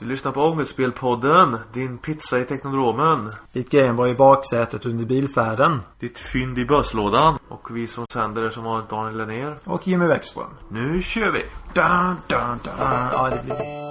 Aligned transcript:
Du 0.00 0.06
lyssnar 0.06 0.32
på 0.32 0.40
Ångestspelpodden, 0.40 1.58
din 1.72 1.98
pizza 1.98 2.38
i 2.38 2.44
Teknodromen. 2.44 3.32
Ditt 3.52 3.70
Gameboy 3.70 4.10
i 4.10 4.14
baksätet 4.14 4.86
under 4.86 5.04
bilfärden. 5.04 5.80
Ditt 6.00 6.18
fynd 6.18 6.58
i 6.58 6.66
bösslådan. 6.66 7.38
Och 7.48 7.76
vi 7.76 7.86
som 7.86 8.06
sänder 8.12 8.42
är 8.42 8.50
som 8.50 8.64
vanligt 8.64 8.90
Daniel 8.90 9.16
Lennér. 9.16 9.56
Och 9.64 9.88
Jimmy 9.88 10.06
Bäckström. 10.06 10.50
Nu 10.68 11.02
kör 11.02 11.32
vi! 11.32 11.42
Dun, 11.74 12.16
dun, 12.26 12.58
dun. 12.64 12.72
Ja, 13.12 13.30
det 13.30 13.44
blir... 13.44 13.85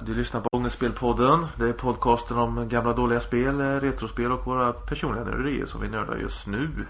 du 0.00 0.14
lyssnar 0.14 0.40
på 0.40 0.48
Ångestspelpodden. 0.52 1.46
Det 1.56 1.68
är 1.68 1.72
podcasten 1.72 2.38
om 2.38 2.68
gamla 2.68 2.92
dåliga 2.92 3.20
spel, 3.20 3.60
eh, 3.60 3.64
retrospel 3.80 4.32
och 4.32 4.46
våra 4.46 4.72
personliga 4.72 5.24
nörderier 5.24 5.66
som 5.66 5.80
vi 5.80 5.88
nördar 5.88 6.16
just 6.16 6.46
nu. 6.46 6.86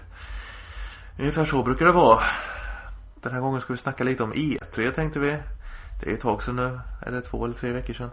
Ungefär 1.19 1.45
så 1.45 1.63
brukar 1.63 1.85
det 1.85 1.91
vara. 1.91 2.19
Den 3.21 3.33
här 3.33 3.39
gången 3.39 3.61
ska 3.61 3.73
vi 3.73 3.77
snacka 3.79 4.03
lite 4.03 4.23
om 4.23 4.33
E3 4.33 4.91
tänkte 4.91 5.19
vi. 5.19 5.37
Det 6.03 6.09
är 6.09 6.13
ett 6.13 6.21
tag 6.21 6.43
sedan 6.43 6.55
nu. 6.55 6.79
Är 7.01 7.11
det 7.11 7.21
två 7.21 7.45
eller 7.45 7.55
tre 7.55 7.71
veckor 7.71 7.93
sedan? 7.93 8.09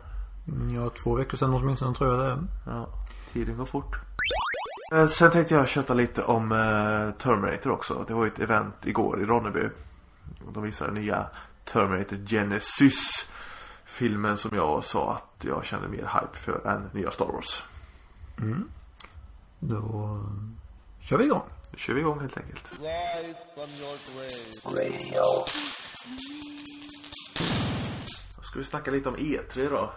Ja, 0.74 0.90
två 1.02 1.14
veckor 1.14 1.36
sedan 1.36 1.54
åtminstone 1.54 1.94
tror 1.94 2.10
jag 2.10 2.18
det 2.18 2.32
är. 2.32 2.38
Ja, 2.66 2.88
tiden 3.32 3.56
går 3.56 3.64
fort. 3.66 3.96
Eh, 4.92 5.06
Sen 5.08 5.30
tänkte 5.30 5.54
jag 5.54 5.68
köta 5.68 5.94
lite 5.94 6.22
om 6.22 6.52
eh, 6.52 7.10
Terminator 7.22 7.70
också. 7.70 8.04
Det 8.08 8.14
var 8.14 8.24
ju 8.24 8.28
ett 8.30 8.38
event 8.38 8.74
igår 8.86 9.22
i 9.22 9.24
Ronneby. 9.24 9.68
De 10.54 10.62
visade 10.62 10.92
nya 10.92 11.26
Terminator 11.64 12.16
Genesis. 12.26 13.26
Filmen 14.00 14.38
som 14.38 14.56
jag 14.56 14.84
sa 14.84 15.12
att 15.12 15.44
jag 15.44 15.64
kände 15.64 15.88
mer 15.88 15.98
hype 15.98 16.36
för 16.38 16.66
än 16.66 16.90
nya 16.92 17.10
Star 17.10 17.26
Wars. 17.26 17.62
Då 19.58 20.20
kör 21.00 21.18
vi 21.18 21.24
igång. 21.24 21.42
Nu 21.70 21.78
kör 21.78 21.94
vi 21.94 22.00
igång 22.00 22.20
helt 22.20 22.36
enkelt. 22.36 22.72
Då 28.36 28.42
ska 28.42 28.58
vi 28.58 28.64
snacka 28.64 28.90
lite 28.90 29.08
om 29.08 29.16
E3 29.16 29.70
då. 29.70 29.92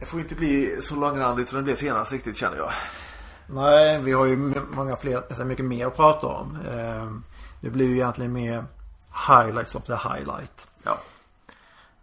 Det 0.00 0.06
får 0.06 0.18
ju 0.18 0.24
inte 0.24 0.34
bli 0.34 0.78
så 0.82 0.96
långrandigt 0.96 1.48
som 1.48 1.56
det 1.56 1.62
blev 1.62 1.76
senast 1.76 2.12
riktigt 2.12 2.36
känner 2.36 2.56
jag. 2.56 2.72
Nej, 3.46 4.00
vi 4.02 4.12
har 4.12 4.24
ju 4.24 4.36
många 4.70 4.96
fler, 4.96 5.16
alltså 5.16 5.44
mycket 5.44 5.64
mer 5.64 5.86
att 5.86 5.96
prata 5.96 6.26
om. 6.26 6.56
Eh, 6.56 7.12
det 7.60 7.70
blir 7.70 7.86
ju 7.86 7.94
egentligen 7.94 8.32
mer 8.32 8.64
highlights 9.28 9.74
of 9.74 9.84
the 9.84 9.94
highlight. 9.94 10.68
Ja. 10.82 10.98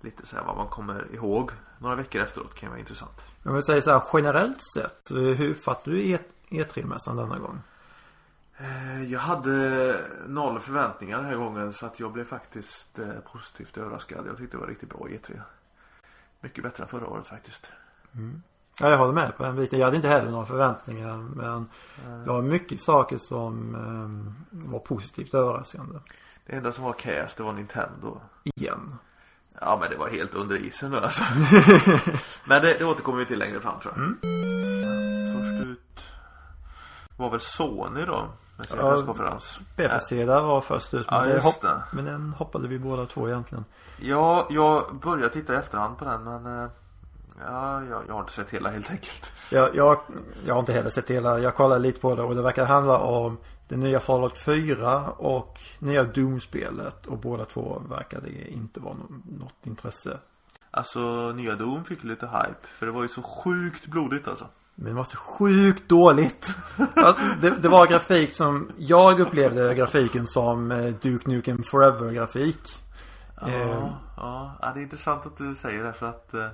Lite 0.02 0.26
så 0.26 0.36
här 0.36 0.44
vad 0.44 0.58
man 0.58 0.68
kommer 0.68 1.14
ihåg 1.16 1.52
några 1.80 1.96
veckor 1.96 2.22
efteråt 2.22 2.56
kan 2.56 2.68
ju 2.68 2.70
vara 2.70 2.80
intressant. 2.80 3.26
Jag 3.44 3.54
vill 3.54 3.64
säga 3.64 3.82
så 3.82 3.92
här 3.92 4.04
generellt 4.14 4.60
sett. 4.76 5.12
Hur 5.12 5.54
fattar 5.54 5.92
du 5.92 6.02
E- 6.06 6.20
E3-mässan 6.50 7.16
denna 7.18 7.40
gång? 7.40 7.60
Eh, 8.58 9.04
Jag 9.04 9.20
hade 9.20 9.96
noll 10.28 10.60
förväntningar 10.60 11.18
den 11.18 11.26
här 11.26 11.36
gången 11.36 11.74
så 11.74 11.86
att 11.86 12.00
jag 12.00 12.12
blev 12.12 12.26
faktiskt 12.26 13.00
eh, 13.00 13.06
positivt 13.32 13.78
överraskad. 13.78 14.28
Jag 14.28 14.38
tyckte 14.38 14.58
det 14.58 14.62
var 14.62 14.68
riktigt 14.68 14.90
bra 14.90 15.00
E3. 15.08 15.42
Mycket 16.42 16.64
bättre 16.64 16.84
än 16.84 16.90
förra 16.90 17.08
året 17.08 17.28
faktiskt. 17.28 17.72
Ja, 18.80 18.90
jag 18.90 18.98
håller 18.98 19.14
med 19.14 19.38
på 19.38 19.44
den 19.44 19.56
biten. 19.56 19.80
Jag 19.80 19.86
hade 19.88 19.96
inte 19.98 20.08
heller 20.10 20.32
några 20.32 20.46
förväntningar. 20.46 21.18
Men 21.18 21.70
det 22.26 22.30
var 22.32 22.42
mycket 22.42 22.82
saker 22.82 23.18
som 23.18 23.76
eh, 23.76 24.70
var 24.72 24.80
positivt 24.80 25.34
överraskande. 25.34 26.00
Det 26.46 26.54
enda 26.56 26.72
som 26.72 26.84
var 26.84 26.94
cast 26.94 27.38
det 27.38 27.44
var 27.44 27.54
Nintendo. 27.54 28.18
Igen. 28.44 28.96
Ja 29.62 29.78
men 29.82 29.90
det 29.90 29.96
var 29.98 30.10
helt 30.10 30.36
under 30.36 30.56
isen 30.56 30.92
nu 30.92 30.98
alltså. 30.98 31.24
men 32.46 32.62
det, 32.62 32.74
det 32.80 32.86
återkommer 32.86 33.20
vi 33.20 33.26
till 33.26 33.40
längre 33.40 33.60
fram 33.60 33.80
tror 33.80 33.94
jag. 33.98 34.16
Först 35.36 35.66
ut 35.66 36.04
var 37.18 37.30
väl 37.30 37.40
Sony 37.40 38.06
då. 38.06 38.26
Med 38.58 38.66
sin 38.68 38.78
Ja. 38.80 38.92
presskonferens. 38.92 39.60
Bethesda 39.76 40.42
var 40.42 40.62
först 40.62 40.94
ut. 40.94 41.12
Men, 41.12 41.30
Ja, 41.30 41.40
hopp- 41.40 41.62
det. 41.62 41.84
men 41.92 42.06
den 42.06 42.34
hoppade 42.34 42.68
vi 42.68 42.80
båda 42.80 43.06
två 43.06 43.28
egentligen. 43.30 43.66
Ja, 44.00 44.48
jag 44.50 44.96
började 45.04 45.30
titta 45.30 45.54
i 45.54 45.58
efterhand 45.58 45.98
på 45.98 46.06
den 46.06 46.24
men 46.24 46.46
eh, 46.64 46.70
Ja, 47.48 47.84
jag, 47.84 48.02
jag 48.08 48.14
har 48.14 48.20
inte 48.20 48.34
sett 48.34 48.50
hela 48.50 48.70
helt 48.70 48.92
enkelt. 48.92 49.32
Jag, 49.50 49.76
jag, 49.76 49.98
jag 50.46 50.54
har 50.54 50.60
inte 50.60 50.74
heller 50.74 50.90
sett 50.90 51.10
hela. 51.12 51.40
Jag 51.40 51.56
kollade 51.56 51.82
lite 51.82 52.00
på 52.00 52.16
det 52.16 52.24
och 52.24 52.36
det 52.36 52.42
verkar 52.42 52.66
handla 52.66 52.98
om 52.98 53.38
det 53.72 53.78
nya 53.78 54.00
Fallout 54.00 54.38
4 54.38 55.12
och 55.12 55.60
nya 55.80 56.04
Doom-spelet. 56.04 57.06
Och 57.06 57.18
båda 57.18 57.46
två 57.46 57.82
verkade 57.90 58.52
inte 58.52 58.80
vara 58.80 58.94
nå- 58.94 59.22
något 59.40 59.66
intresse. 59.66 60.18
Alltså 60.72 61.32
nya 61.36 61.56
Doom 61.56 61.84
fick 61.84 62.04
lite 62.04 62.26
hype 62.26 62.68
för 62.68 62.86
det 62.86 62.92
var 62.92 63.02
ju 63.04 63.08
så 63.08 63.22
sjukt 63.22 63.88
blodigt 63.88 64.28
alltså. 64.28 64.48
Men 64.76 64.88
det 64.88 64.94
var 64.94 65.04
så 65.04 65.18
sjukt 65.18 65.90
dåligt. 65.90 66.56
Alltså, 66.96 67.24
det, 67.42 67.50
det 67.50 67.70
var 67.70 67.88
grafik 67.88 68.34
som, 68.36 68.72
jag 68.78 69.20
upplevde 69.20 69.76
grafiken 69.76 70.28
som 70.28 70.72
eh, 70.72 70.94
Duke 71.02 71.30
Nukem 71.30 71.64
Forever 71.72 72.12
grafik. 72.12 72.60
Ja, 73.42 73.50
Eh. 73.50 73.68
ja, 74.18 74.56
ja, 74.62 74.72
det 74.74 74.80
är 74.80 74.84
intressant 74.84 75.26
att 75.26 75.38
du 75.38 75.56
säger 75.56 75.84
det 75.84 75.94
för 75.94 76.06
att 76.06 76.34
eh, 76.34 76.48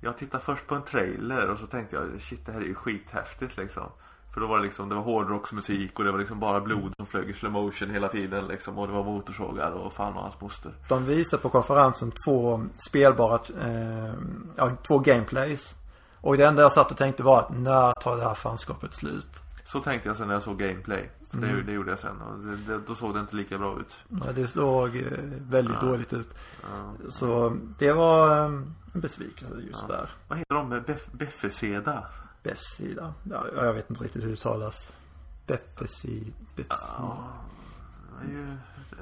jag 0.00 0.18
tittade 0.18 0.44
först 0.44 0.66
på 0.66 0.74
en 0.74 0.82
trailer 0.82 1.48
och 1.50 1.58
så 1.58 1.66
tänkte 1.66 1.96
jag 1.96 2.20
shit 2.20 2.46
det 2.46 2.52
här 2.52 2.60
är 2.60 2.64
ju 2.64 2.74
skithäftigt 2.74 3.56
liksom. 3.56 3.82
För 4.34 4.40
då 4.40 4.46
var 4.46 4.56
det 4.58 4.64
liksom, 4.64 4.88
det 4.88 4.94
var 4.94 5.02
hårdrocksmusik 5.02 5.98
och 5.98 6.04
det 6.04 6.12
var 6.12 6.18
liksom 6.18 6.40
bara 6.40 6.60
blod 6.60 6.92
som 6.96 7.06
flög 7.06 7.30
i 7.30 7.32
slow 7.32 7.52
motion 7.52 7.90
hela 7.90 8.08
tiden 8.08 8.46
liksom 8.46 8.78
och 8.78 8.86
det 8.86 8.92
var 8.92 9.04
motorsågar 9.04 9.70
och 9.70 9.92
fan 9.92 10.14
och 10.14 10.22
hans 10.22 10.40
moster. 10.40 10.72
De 10.88 11.04
visade 11.04 11.42
på 11.42 11.48
konferensen 11.48 12.12
två 12.24 12.62
spelbara, 12.76 13.40
eh, 13.60 14.14
ja, 14.56 14.70
två 14.88 14.98
gameplays. 14.98 15.74
Och 16.20 16.36
det 16.36 16.44
enda 16.46 16.62
jag 16.62 16.72
satt 16.72 16.90
och 16.90 16.96
tänkte 16.96 17.22
var 17.22 17.38
att 17.40 17.50
när 17.58 17.92
tar 17.92 18.16
det 18.16 18.22
här 18.24 18.34
fanskapet 18.34 18.94
slut? 18.94 19.42
Så 19.64 19.80
tänkte 19.80 20.08
jag 20.08 20.16
sen 20.16 20.26
när 20.26 20.34
jag 20.34 20.42
såg 20.42 20.58
gameplay. 20.58 21.10
För 21.30 21.38
Mm. 21.38 21.56
det, 21.56 21.62
det 21.62 21.72
gjorde 21.72 21.90
jag 21.90 21.98
sen 21.98 22.20
och 22.22 22.38
det, 22.38 22.56
det, 22.56 22.80
då 22.86 22.94
såg 22.94 23.14
det 23.14 23.20
inte 23.20 23.36
lika 23.36 23.58
bra 23.58 23.76
ut. 23.80 23.96
Ja, 24.08 24.32
Det 24.34 24.46
såg 24.46 24.96
eh, 24.96 25.02
väldigt 25.50 25.76
Ja. 25.82 25.88
dåligt 25.88 26.12
ut. 26.12 26.28
Ja. 26.62 27.10
Så 27.10 27.56
det 27.78 27.92
var 27.92 28.38
eh, 28.38 28.44
en 28.44 29.00
besvikelse 29.00 29.54
just 29.60 29.84
Ja. 29.88 29.94
där. 29.96 30.10
Vad 30.28 30.38
heter 30.38 30.54
de? 30.54 30.72
Bef- 30.74 31.10
Befeseda? 32.42 33.14
Befsida. 33.14 33.14
Ja, 33.54 33.64
jag 33.64 33.74
vet 33.74 33.90
inte 33.90 34.04
riktigt 34.04 34.22
hur 34.22 34.28
det 34.28 34.32
uttalas. 34.32 34.92
Befsida. 35.46 36.36
Befsida. 36.56 36.94
Ja, 36.98 37.28
det 38.20 38.26
är 38.26 38.32
ju 38.32 38.52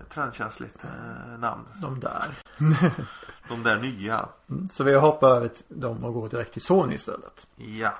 ett 0.00 0.10
trendkänsligt 0.10 0.84
eh, 0.84 1.38
namn. 1.38 1.64
De 1.82 2.00
där. 2.00 2.38
De 3.48 3.62
där 3.62 3.80
nya. 3.80 4.28
Mm. 4.50 4.68
Så 4.68 4.84
vi 4.84 4.94
hoppar 4.94 5.28
över 5.28 5.48
till 5.48 5.80
dem 5.80 6.04
och 6.04 6.14
går 6.14 6.28
direkt 6.28 6.52
till 6.52 6.62
Sony 6.62 6.94
istället. 6.94 7.46
Ja. 7.56 7.94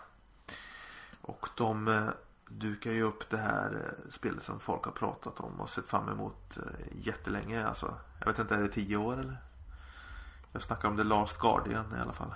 Och 1.23 1.49
de 1.57 1.89
eh, 1.89 2.09
dukar 2.49 2.91
ju 2.91 3.03
upp 3.03 3.31
det 3.31 3.37
här 3.37 3.85
eh, 3.85 4.11
spelet 4.11 4.43
som 4.43 4.61
folk 4.61 4.85
har 4.85 4.93
pratat 4.93 5.41
om 5.41 5.61
och 5.61 5.71
sett 5.71 5.87
fram 5.87 6.09
emot 6.09 6.57
eh, 6.57 6.63
jättelänge. 7.07 7.67
Alltså, 7.67 7.95
jag 8.19 8.27
vet 8.27 8.39
inte, 8.39 8.55
är 8.55 8.63
det 8.63 8.69
tio 8.69 8.97
år 8.97 9.21
eller? 9.21 9.37
Jag 10.53 10.63
snackar 10.63 10.89
om 10.89 10.97
The 10.97 11.05
Last 11.05 11.39
Guardian 11.39 11.95
i 11.99 12.01
alla 12.01 12.13
fall. 12.13 12.35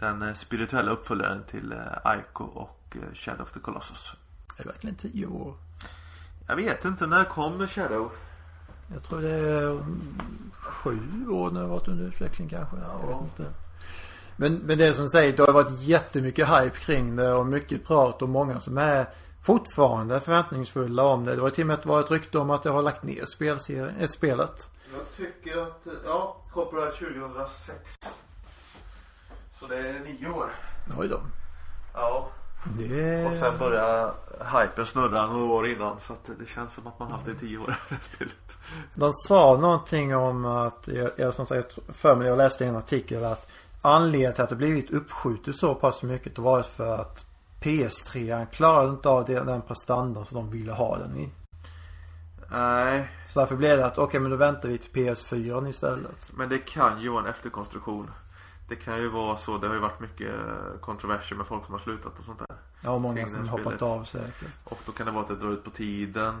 Den 0.00 0.22
eh, 0.22 0.34
spirituella 0.34 0.90
uppföljaren 0.90 1.44
till 1.44 1.72
eh, 1.72 2.18
Ico 2.18 2.44
och 2.44 2.96
eh, 2.96 3.14
Shadow 3.14 3.42
of 3.42 3.52
the 3.52 3.60
Colossus. 3.60 4.12
Det 4.56 4.62
är 4.62 4.66
verkligen 4.66 4.96
tio 4.96 5.26
år. 5.26 5.54
Jag 6.46 6.56
vet 6.56 6.84
inte, 6.84 7.06
när 7.06 7.24
kom 7.24 7.68
Shadow? 7.68 8.12
Jag 8.92 9.02
tror 9.02 9.20
det 9.20 9.30
är 9.30 9.78
sju 10.52 11.28
år 11.28 11.50
när 11.50 11.60
det 11.60 11.66
varit 11.66 11.88
under 11.88 12.04
utveckling 12.04 12.48
kanske. 12.48 12.76
Jag 12.76 13.08
vet 13.08 13.22
inte. 13.22 13.52
Men, 14.36 14.54
men 14.54 14.78
det 14.78 14.86
är 14.86 14.92
som 14.92 15.08
säger, 15.08 15.36
det 15.36 15.42
har 15.42 15.52
varit 15.52 15.80
jättemycket 15.80 16.48
hype 16.48 16.76
kring 16.76 17.16
det 17.16 17.32
och 17.32 17.46
mycket 17.46 17.86
prat 17.86 18.22
och 18.22 18.28
många 18.28 18.60
som 18.60 18.78
är 18.78 19.06
fortfarande 19.44 20.20
förväntningsfulla 20.20 21.02
om 21.02 21.24
det. 21.24 21.34
Det 21.34 21.40
var 21.40 21.50
till 21.50 21.62
och 21.62 21.66
med 21.66 21.74
att 21.74 21.82
det 21.82 21.88
var 21.88 22.00
ett 22.00 22.10
rykte 22.10 22.38
om 22.38 22.50
att 22.50 22.62
det 22.62 22.70
har 22.70 22.82
lagt 22.82 23.02
ner 23.02 23.24
spelserien, 23.24 23.96
äh, 24.00 24.08
spelet. 24.08 24.68
Jag 24.92 25.16
tycker 25.16 25.62
att, 25.62 25.86
ja, 26.04 26.36
copyright 26.52 26.94
2006. 26.94 27.98
Så 29.60 29.66
det 29.66 29.78
är 29.78 30.00
nio 30.00 30.30
år. 30.30 30.50
Oj 30.98 31.08
då. 31.08 31.20
Ja. 31.94 32.28
Det 32.78 33.24
Och 33.26 33.32
sen 33.32 33.58
började 33.58 34.12
hypen 34.38 34.86
snurra 34.86 35.26
några 35.26 35.44
år 35.52 35.66
innan 35.68 36.00
så 36.00 36.12
att 36.12 36.30
det 36.38 36.46
känns 36.48 36.74
som 36.74 36.86
att 36.86 36.98
man 36.98 37.10
haft 37.10 37.24
det 37.24 37.32
i 37.32 37.34
tio 37.34 37.58
år 37.58 37.74
spelet. 38.00 38.56
De 38.94 39.12
sa 39.12 39.58
någonting 39.60 40.16
om 40.16 40.44
att, 40.44 40.88
jag, 40.88 41.10
jag 41.16 41.34
som 41.34 41.46
sagt 41.46 41.78
för 41.88 42.16
mig, 42.16 42.26
jag 42.26 42.38
läste 42.38 42.64
i 42.64 42.68
en 42.68 42.76
artikel 42.76 43.24
att 43.24 43.50
anledningen 43.82 44.34
till 44.34 44.42
att 44.44 44.50
det 44.50 44.56
blivit 44.56 44.90
uppskjutet 44.90 45.56
så 45.56 45.74
pass 45.74 46.02
mycket 46.02 46.36
det 46.36 46.42
var 46.42 46.62
för 46.62 46.98
att 46.98 47.26
PS3 47.62 48.46
klarade 48.46 48.90
inte 48.90 49.08
av 49.08 49.24
den 49.24 49.62
prestandan 49.62 50.24
som 50.24 50.36
de 50.36 50.50
ville 50.50 50.72
ha 50.72 50.98
den 50.98 51.16
i. 51.16 51.30
Nej, 52.52 53.10
Så 53.26 53.40
därför 53.40 53.56
blev 53.56 53.78
det 53.78 53.86
att 53.86 53.98
okej 53.98 54.20
men 54.20 54.30
då 54.30 54.36
väntar 54.36 54.68
vi 54.68 54.78
till 54.78 54.92
PS4 54.92 55.68
istället. 55.68 56.30
men 56.34 56.48
det 56.48 56.58
kan 56.58 57.00
ju 57.00 57.08
vara 57.08 57.22
en 57.22 57.30
efterkonstruktion. 57.30 58.10
Det 58.70 58.76
kan 58.76 58.98
ju 58.98 59.08
vara 59.08 59.36
så, 59.36 59.58
det 59.58 59.66
har 59.66 59.74
ju 59.74 59.80
varit 59.80 60.00
mycket 60.00 60.30
kontroverser 60.80 61.36
med 61.36 61.46
folk 61.46 61.64
som 61.64 61.74
har 61.74 61.80
slutat 61.80 62.18
och 62.18 62.24
sånt 62.24 62.38
där. 62.38 62.56
Ja 62.80 62.90
och 62.90 63.00
många 63.00 63.26
som 63.28 63.48
hoppat 63.48 63.82
av 63.82 64.04
säkert. 64.04 64.48
Och 64.64 64.78
då 64.86 64.92
kan 64.92 65.06
det 65.06 65.12
vara 65.12 65.22
att 65.22 65.28
det 65.28 65.36
drar 65.36 65.50
ut 65.50 65.64
på 65.64 65.70
tiden. 65.70 66.34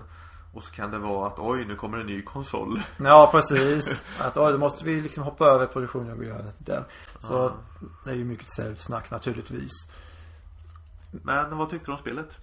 Och 0.54 0.62
så 0.62 0.72
kan 0.72 0.90
det 0.90 0.98
vara 0.98 1.26
att 1.26 1.38
oj 1.38 1.64
nu 1.64 1.76
kommer 1.76 1.98
en 1.98 2.06
ny 2.06 2.22
konsol. 2.22 2.82
Ja 2.98 3.28
precis. 3.32 4.04
Att 4.20 4.36
oj, 4.36 4.52
då 4.52 4.58
måste 4.58 4.84
vi 4.84 5.00
liksom 5.00 5.22
hoppa 5.24 5.44
över 5.44 5.66
produktionen 5.66 6.18
och 6.18 6.24
göra 6.24 6.44
det. 6.58 6.84
Så 7.18 7.34
Ja. 7.34 7.52
det 8.04 8.10
är 8.10 8.14
ju 8.14 8.24
mycket 8.24 8.48
säljsnack 8.48 9.10
naturligtvis. 9.10 9.70
Men 11.10 11.56
vad 11.56 11.70
tyckte 11.70 11.86
du 11.86 11.92
om 11.92 11.98
spelet? 11.98 12.36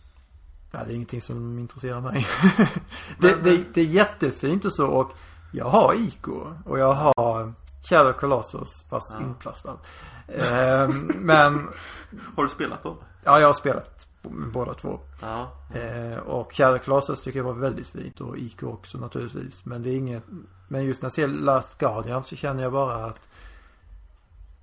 Ja, 0.71 0.83
det 0.83 0.91
är 0.91 0.95
ingenting 0.95 1.21
som 1.21 1.59
intresserar 1.59 2.01
mig. 2.01 2.27
det, 3.19 3.35
Men- 3.35 3.43
det, 3.43 3.63
det 3.73 3.81
är 3.81 3.85
jättefint 3.85 4.65
och 4.65 4.75
så 4.75 4.87
och 4.87 5.11
jag 5.51 5.69
har 5.69 5.93
Ico 5.93 6.53
och 6.65 6.79
jag 6.79 6.93
har 6.93 7.53
Shadow 7.89 8.13
Colossus 8.13 8.85
fast 8.89 9.15
Ja. 9.19 9.25
inplastad. 9.25 9.77
Ehm, 10.27 11.11
men 11.15 11.53
Har 12.35 12.43
du 12.43 12.49
spelat 12.49 12.83
dem? 12.83 12.97
ja, 13.23 13.39
jag 13.39 13.47
har 13.47 13.53
spelat 13.53 14.07
båda 14.53 14.73
två. 14.73 14.99
Ja. 15.21 15.51
Eh, 15.73 16.17
och 16.17 16.53
Shadow 16.53 16.77
Colossus 16.77 17.21
tycker 17.21 17.39
jag 17.39 17.43
var 17.43 17.53
väldigt 17.53 17.87
fint 17.87 18.21
och 18.21 18.37
Ico 18.37 18.67
också 18.67 18.97
naturligtvis. 18.97 19.65
Men 19.65 19.83
det 19.83 19.89
är 19.89 19.95
inget 19.95 20.23
Men 20.67 20.83
just 20.85 21.01
när 21.01 21.05
jag 21.05 21.13
ser 21.13 21.27
Last 21.27 21.77
Guardian 21.77 22.23
så 22.23 22.35
känner 22.35 22.63
jag 22.63 22.71
bara 22.71 23.05
att 23.05 23.19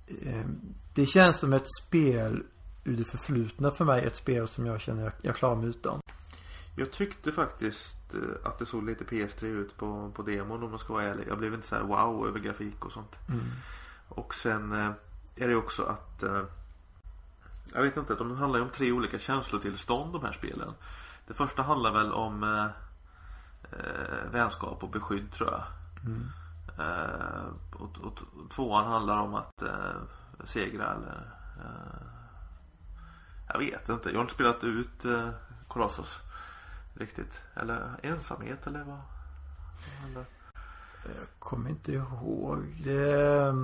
eh, 0.07 0.45
Det 0.93 1.05
känns 1.05 1.39
som 1.39 1.53
ett 1.53 1.67
spel 1.81 2.43
ur 2.83 2.97
det 2.97 3.03
förflutna 3.05 3.71
för 3.71 3.85
mig. 3.85 4.03
Ett 4.05 4.15
spel 4.15 4.47
som 4.47 4.65
jag 4.65 4.81
känner 4.81 5.03
jag, 5.03 5.11
jag 5.21 5.35
klarar 5.35 5.55
mig 5.55 5.67
utan. 5.69 5.99
Jag 6.75 6.91
tyckte 6.91 7.31
faktiskt 7.31 8.13
eh, 8.13 8.47
att 8.47 8.59
det 8.59 8.65
såg 8.65 8.83
lite 8.83 9.03
PS3 9.03 9.45
ut 9.45 9.77
på, 9.77 10.11
på 10.15 10.21
demon 10.21 10.63
om 10.63 10.69
man 10.69 10.79
ska 10.79 10.93
vara 10.93 11.03
ärlig. 11.03 11.27
Jag 11.27 11.37
blev 11.37 11.53
inte 11.53 11.67
så 11.67 11.75
här 11.75 11.83
wow 11.83 12.27
över 12.27 12.39
grafik 12.39 12.85
och 12.85 12.91
sånt. 12.91 13.15
Mm. 13.29 13.45
Och 14.07 14.35
sen 14.35 14.71
eh, 14.71 14.91
är 15.35 15.47
det 15.47 15.55
också 15.55 15.83
att 15.83 16.23
eh, 16.23 16.43
Jag 17.73 17.81
vet 17.81 17.97
inte, 17.97 18.15
de 18.15 18.35
handlar 18.35 18.59
ju 18.59 18.65
om 18.65 18.71
tre 18.71 18.91
olika 18.91 19.19
känslotillstånd 19.19 20.13
de 20.13 20.23
här 20.23 20.31
spelen. 20.31 20.73
Det 21.27 21.33
första 21.33 21.63
handlar 21.63 21.91
väl 21.91 22.11
om 22.11 22.43
eh, 22.43 22.67
vänskap 24.31 24.83
och 24.83 24.89
beskydd 24.89 25.31
tror 25.31 25.51
jag. 25.51 25.63
Mm. 26.05 26.29
Eh, 26.79 27.45
och, 27.73 27.97
och, 27.97 28.21
och 28.43 28.49
tvåan 28.49 28.91
handlar 28.91 29.17
om 29.17 29.35
att 29.35 29.61
eh, 29.61 30.01
segra 30.43 30.93
eller 30.93 31.31
Jag 33.47 33.59
vet 33.59 33.89
inte, 33.89 34.09
jag 34.09 34.17
har 34.17 34.21
inte 34.21 34.33
spelat 34.33 34.63
ut 34.63 35.05
eh, 35.05 35.29
Colossus 35.67 36.19
Riktigt. 36.95 37.41
Eller 37.55 37.99
ensamhet 38.03 38.67
eller 38.67 38.83
vad? 38.83 38.99
handlar- 40.01 40.25
Jag 41.03 41.27
kommer 41.39 41.69
inte 41.69 41.91
ihåg. 41.91 42.63
Det, 42.83 43.55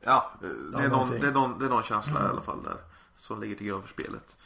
Ja, 0.00 0.30
det 0.40 0.46
är, 0.46 0.52
någon, 0.72 0.88
någonting. 0.90 1.20
det, 1.20 1.26
är 1.28 1.32
någon, 1.32 1.58
det 1.58 1.64
är 1.64 1.68
någon 1.68 1.82
känsla 1.82 2.12
Mm. 2.20 2.26
i 2.26 2.30
alla 2.30 2.42
fall 2.42 2.62
där. 2.62 2.76
Som 3.18 3.40
ligger 3.40 3.56
till 3.56 3.66
grund 3.66 3.84
för 3.84 3.90
spelet. 3.92 4.36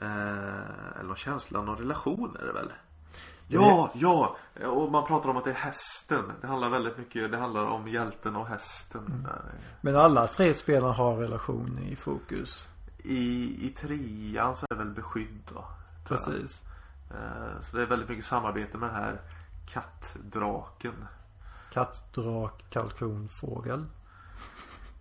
Eh, 0.00 0.94
eller 0.94 1.04
någon 1.06 1.16
känsla, 1.16 1.62
någon 1.62 1.76
relation 1.78 2.36
är 2.42 2.46
det 2.46 2.52
väl? 2.52 2.72
Ja, 3.48 3.90
ja! 3.94 4.36
Och 4.66 4.92
man 4.92 5.06
pratar 5.06 5.28
om 5.30 5.36
att 5.36 5.44
det 5.44 5.50
är 5.50 5.54
hästen. 5.54 6.32
Det 6.40 6.46
handlar 6.46 6.68
väldigt 6.70 6.98
mycket, 6.98 7.30
det 7.32 7.36
handlar 7.38 7.64
om 7.64 7.88
hjälten 7.88 8.36
och 8.36 8.46
hästen. 8.46 9.06
Mm. 9.06 9.22
Där. 9.22 9.42
men 9.80 9.96
alla 9.96 10.26
tre 10.26 10.54
spelen 10.54 10.90
har 10.90 11.16
relation 11.16 11.78
i 11.78 11.96
fokus. 11.96 12.68
I, 13.04 13.66
I 13.66 13.68
trean 13.70 14.56
så 14.56 14.66
är 14.70 14.74
det 14.74 14.84
väl 14.84 14.94
beskydd 14.94 15.42
då. 15.54 15.64
Precis. 16.08 16.62
Eh, 17.10 17.60
så 17.60 17.76
det 17.76 17.82
är 17.82 17.86
väldigt 17.86 18.08
mycket 18.08 18.24
samarbete 18.24 18.78
med 18.78 18.88
den 18.88 18.96
här 18.96 19.20
kattdraken. 19.66 20.94
Katt, 21.72 22.14
drak, 22.14 22.64
kalkon, 22.70 23.28
fågel. 23.28 23.84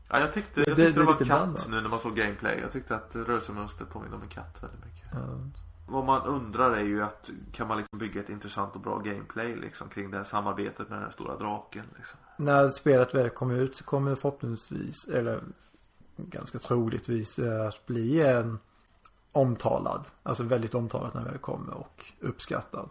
Ja, 0.10 0.20
jag 0.20 0.34
tyckte, 0.34 0.62
Det- 0.62 0.68
jag 0.70 0.78
det- 0.78 0.86
tyckte 0.86 1.00
det 1.00 1.04
det, 1.06 1.12
är 1.12 1.14
var 1.14 1.14
katt 1.18 1.28
blandat. 1.28 1.68
nu 1.70 1.82
när 1.82 1.90
man 1.90 2.00
såg 2.00 2.16
gameplay. 2.16 2.60
Jag 2.60 2.72
tyckte 2.72 2.96
att 2.96 3.16
rörelsemönstret 3.16 3.90
påminner 3.90 4.16
om 4.16 4.22
en 4.22 4.28
katt 4.28 4.64
väldigt 4.64 4.86
mycket. 4.86 5.08
Ja. 5.14 5.20
Vad 5.88 6.06
man 6.06 6.22
undrar 6.22 6.72
är 6.72 6.84
ju 6.84 7.04
att 7.04 7.30
kan 7.52 7.68
man 7.68 7.78
liksom 7.78 8.00
bygga 8.00 8.22
ett 8.22 8.30
intressant 8.30 8.76
och 8.76 8.82
bra 8.82 8.98
gameplay 9.00 9.56
liksom 9.56 9.90
kring 9.90 10.12
det 10.12 10.18
här 10.18 10.24
samarbetet 10.24 10.90
med 10.90 10.98
den 10.98 11.04
här 11.06 11.12
stora 11.12 11.38
draken 11.38 11.84
liksom. 11.98 12.20
När 12.38 12.70
spelet 12.70 13.14
väl 13.16 13.30
kommer 13.30 13.56
ut 13.56 13.76
så 13.76 13.84
kommer 13.84 14.10
det 14.10 14.16
förhoppningsvis, 14.16 15.08
eller 15.08 15.44
ganska 16.18 16.60
troligtvis 16.60 17.40
att 17.40 17.86
bli 17.86 18.22
en 18.22 18.60
omtalad. 19.40 20.06
Alltså 20.24 20.44
väldigt 20.44 20.76
omtalad 20.76 21.16
när 21.16 21.24
väl 21.24 21.38
kommer 21.38 21.74
och 21.74 22.06
uppskattad. 22.20 22.90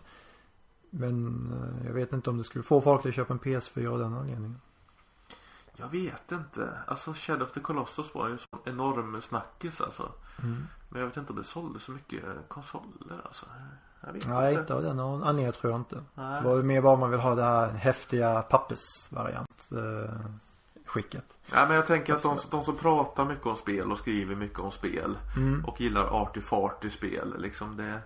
Men 0.90 1.52
eh, 1.52 1.86
jag 1.86 1.94
vet 1.94 2.12
inte 2.12 2.30
om 2.30 2.38
det 2.38 2.44
skulle 2.44 2.62
få 2.62 2.80
folk 2.80 3.06
att 3.06 3.14
köpa 3.14 3.32
en 3.32 3.40
PS4 3.40 3.86
av 3.86 3.98
den 3.98 4.14
anledningen. 4.14 4.60
Jag 5.76 5.88
vet 5.88 6.32
inte. 6.32 6.68
Alltså 6.86 7.12
Shadow 7.12 7.42
of 7.42 7.52
the 7.52 7.60
Colossus 7.60 8.14
var 8.14 8.26
ju 8.26 8.32
en 8.32 8.38
sån 8.38 8.60
enorm 8.64 9.20
snackis 9.20 9.80
alltså. 9.80 10.12
Mm. 10.42 10.66
Men 10.88 11.00
jag 11.00 11.08
vet 11.08 11.16
inte 11.16 11.32
om 11.32 11.38
det 11.38 11.44
sålde 11.44 11.80
så 11.80 11.92
mycket 11.92 12.22
konsoler 12.48 13.20
alltså. 13.24 13.46
Jag 14.00 14.12
vet 14.12 14.28
Nej, 14.28 14.50
inte. 14.50 14.60
inte 14.60 14.74
av 14.74 14.82
den 14.82 15.00
anledningen 15.00 15.52
tror 15.52 15.72
jag 15.72 15.80
inte. 15.80 16.04
Nej. 16.14 16.42
Det 16.42 16.48
var 16.48 16.62
mer 16.62 16.82
bara 16.82 16.92
om 16.92 17.00
man 17.00 17.10
vill 17.10 17.20
ha 17.20 17.34
det 17.34 17.42
här 17.42 17.68
häftiga 17.68 18.42
pappersvariant 18.42 19.72
eh, 19.72 20.14
skicket. 20.88 21.24
Ja, 21.52 21.66
men 21.66 21.76
jag 21.76 21.86
tänker 21.86 22.14
att 22.14 22.22
de, 22.22 22.38
de 22.50 22.64
som 22.64 22.76
pratar 22.76 23.24
mycket 23.24 23.46
om 23.46 23.56
spel 23.56 23.92
och 23.92 23.98
skriver 23.98 24.36
mycket 24.36 24.58
om 24.58 24.70
spel 24.70 25.18
Mm. 25.36 25.64
och 25.64 25.80
gillar 25.80 26.04
arty-farty 26.10 26.88
spel 26.88 27.34
liksom 27.38 27.76
det, 27.76 28.00